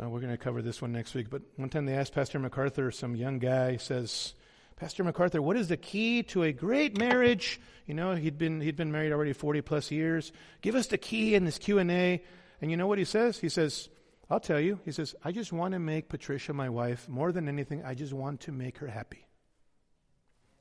uh, 0.00 0.08
we're 0.08 0.20
going 0.20 0.32
to 0.32 0.38
cover 0.38 0.62
this 0.62 0.80
one 0.80 0.92
next 0.92 1.14
week. 1.14 1.28
But 1.28 1.42
one 1.56 1.68
time 1.68 1.84
they 1.84 1.94
asked 1.94 2.14
Pastor 2.14 2.38
MacArthur, 2.38 2.90
some 2.90 3.14
young 3.14 3.38
guy 3.38 3.76
says, 3.76 4.32
Pastor 4.76 5.04
MacArthur, 5.04 5.42
what 5.42 5.58
is 5.58 5.68
the 5.68 5.76
key 5.76 6.22
to 6.24 6.42
a 6.42 6.52
great 6.52 6.98
marriage? 6.98 7.60
You 7.86 7.92
know, 7.94 8.14
he'd 8.14 8.38
been 8.38 8.60
he'd 8.60 8.76
been 8.76 8.92
married 8.92 9.12
already 9.12 9.32
40 9.32 9.60
plus 9.62 9.90
years. 9.90 10.32
Give 10.62 10.74
us 10.74 10.86
the 10.86 10.98
key 10.98 11.34
in 11.34 11.44
this 11.44 11.58
Q&A. 11.58 12.22
And 12.60 12.70
you 12.70 12.76
know 12.76 12.86
what 12.86 12.98
he 12.98 13.04
says? 13.04 13.38
He 13.38 13.48
says, 13.48 13.88
I'll 14.28 14.40
tell 14.40 14.60
you. 14.60 14.80
He 14.84 14.92
says, 14.92 15.14
I 15.22 15.32
just 15.32 15.52
want 15.52 15.72
to 15.72 15.78
make 15.78 16.08
Patricia 16.08 16.52
my 16.52 16.68
wife. 16.68 17.08
More 17.08 17.32
than 17.32 17.48
anything, 17.48 17.84
I 17.84 17.94
just 17.94 18.12
want 18.12 18.40
to 18.42 18.52
make 18.52 18.78
her 18.78 18.88
happy. 18.88 19.26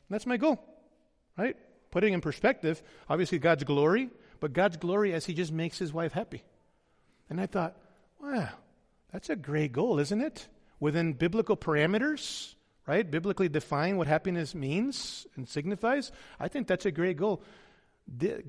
And 0.08 0.14
that's 0.14 0.26
my 0.26 0.38
goal. 0.38 0.64
Right? 1.38 1.58
Putting 1.92 2.14
in 2.14 2.22
perspective, 2.22 2.82
obviously 3.10 3.40
God's 3.40 3.64
glory, 3.64 4.10
but 4.40 4.54
God's 4.54 4.78
glory 4.78 5.14
as 5.14 5.26
he 5.26 5.34
just 5.34 5.52
makes 5.52 5.80
his 5.80 5.94
wife 5.94 6.12
happy. 6.12 6.44
And 7.30 7.42
I 7.42 7.48
thought, 7.48 7.76
wow, 8.22 8.50
that's 9.12 9.30
a 9.30 9.36
great 9.36 9.72
goal, 9.72 10.00
isn't 10.00 10.22
it? 10.22 10.48
Within 10.80 11.14
biblical 11.14 11.58
parameters, 11.58 12.54
right? 12.86 13.10
Biblically 13.10 13.50
define 13.50 13.98
what 13.98 14.08
happiness 14.08 14.54
means 14.54 15.26
and 15.36 15.48
signifies. 15.48 16.12
I 16.40 16.50
think 16.50 16.68
that's 16.68 16.86
a 16.86 16.92
great 16.92 17.18
goal. 17.18 17.42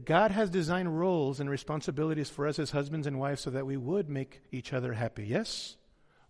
God 0.04 0.30
has 0.32 0.50
designed 0.50 0.98
roles 0.98 1.40
and 1.40 1.48
responsibilities 1.48 2.28
for 2.28 2.46
us 2.46 2.58
as 2.58 2.72
husbands 2.72 3.06
and 3.06 3.18
wives 3.18 3.40
so 3.40 3.50
that 3.50 3.66
we 3.66 3.76
would 3.76 4.08
make 4.08 4.42
each 4.52 4.72
other 4.72 4.92
happy. 4.92 5.26
Yes? 5.26 5.76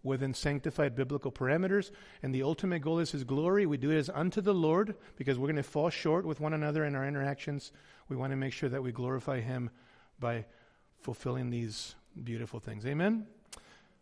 within 0.06 0.32
sanctified 0.32 0.94
biblical 0.94 1.32
parameters. 1.32 1.90
And 2.22 2.34
the 2.34 2.44
ultimate 2.44 2.80
goal 2.80 3.00
is 3.00 3.10
His 3.10 3.24
glory. 3.24 3.66
We 3.66 3.76
do 3.76 3.90
it 3.90 3.98
as 3.98 4.08
unto 4.08 4.40
the 4.40 4.54
Lord 4.54 4.94
because 5.16 5.38
we're 5.38 5.48
going 5.48 5.56
to 5.56 5.62
fall 5.62 5.90
short 5.90 6.24
with 6.24 6.40
one 6.40 6.54
another 6.54 6.84
in 6.84 6.94
our 6.94 7.06
interactions. 7.06 7.72
We 8.08 8.16
want 8.16 8.30
to 8.30 8.36
make 8.36 8.52
sure 8.52 8.68
that 8.68 8.82
we 8.82 8.92
glorify 8.92 9.40
Him 9.40 9.70
by 10.18 10.46
fulfilling 11.00 11.50
these 11.50 11.94
beautiful 12.22 12.60
things. 12.60 12.86
Amen? 12.86 13.26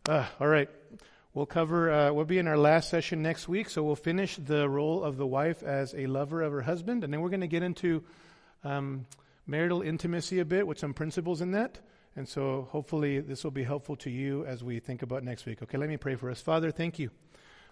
Uh, 0.07 0.25
all 0.39 0.47
right. 0.47 0.69
We'll 1.33 1.45
cover, 1.45 1.91
uh, 1.91 2.13
we'll 2.13 2.23
be 2.23 2.37
in 2.37 2.47
our 2.47 2.57
last 2.57 2.89
session 2.89 3.21
next 3.21 3.49
week, 3.49 3.69
so 3.69 3.83
we'll 3.83 3.97
finish 3.97 4.37
the 4.37 4.69
role 4.69 5.03
of 5.03 5.17
the 5.17 5.27
wife 5.27 5.63
as 5.63 5.93
a 5.93 6.07
lover 6.07 6.41
of 6.41 6.53
her 6.53 6.61
husband, 6.61 7.03
and 7.03 7.11
then 7.11 7.19
we're 7.19 7.29
going 7.29 7.41
to 7.41 7.47
get 7.47 7.61
into 7.61 8.05
um, 8.65 9.05
marital 9.47 9.81
intimacy 9.81 10.39
a 10.39 10.45
bit 10.45 10.67
with 10.67 10.79
some 10.79 10.93
principles 10.93 11.41
in 11.41 11.51
that. 11.51 11.79
And 12.17 12.27
so 12.27 12.67
hopefully 12.71 13.19
this 13.19 13.43
will 13.43 13.51
be 13.51 13.63
helpful 13.63 13.95
to 13.97 14.09
you 14.09 14.45
as 14.45 14.63
we 14.63 14.79
think 14.79 15.01
about 15.01 15.23
next 15.23 15.45
week. 15.45 15.61
Okay, 15.61 15.77
let 15.77 15.89
me 15.89 15.97
pray 15.97 16.15
for 16.15 16.29
us. 16.31 16.41
Father, 16.41 16.71
thank 16.71 16.97
you 16.97 17.11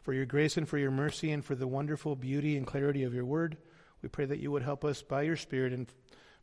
for 0.03 0.13
your 0.13 0.25
grace 0.25 0.57
and 0.57 0.67
for 0.67 0.77
your 0.77 0.91
mercy 0.91 1.31
and 1.31 1.43
for 1.43 1.55
the 1.55 1.67
wonderful 1.67 2.15
beauty 2.15 2.57
and 2.57 2.67
clarity 2.67 3.03
of 3.03 3.13
your 3.13 3.25
word. 3.25 3.57
We 4.01 4.09
pray 4.09 4.25
that 4.25 4.39
you 4.39 4.51
would 4.51 4.63
help 4.63 4.83
us 4.83 5.01
by 5.01 5.21
your 5.21 5.37
Spirit 5.37 5.71
and 5.71 5.91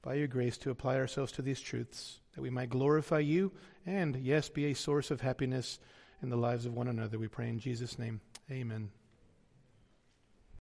by 0.03 0.15
your 0.15 0.29
grace 0.29 0.57
to 0.59 0.71
apply 0.71 0.97
ourselves 0.97 1.33
to 1.33 1.43
these 1.43 1.61
truths, 1.61 2.21
that 2.35 2.41
we 2.41 2.49
might 2.49 2.71
glorify 2.71 3.19
you 3.19 3.53
and, 3.85 4.17
yes, 4.17 4.49
be 4.49 4.67
a 4.67 4.75
source 4.75 5.11
of 5.11 5.21
happiness 5.21 5.79
in 6.23 6.31
the 6.31 6.37
lives 6.37 6.65
of 6.65 6.75
one 6.75 6.89
another. 6.89 7.19
We 7.19 7.29
pray 7.29 7.51
in 7.51 7.59
Jesus' 7.59 7.99
name. 7.99 8.23
Amen. 8.51 8.91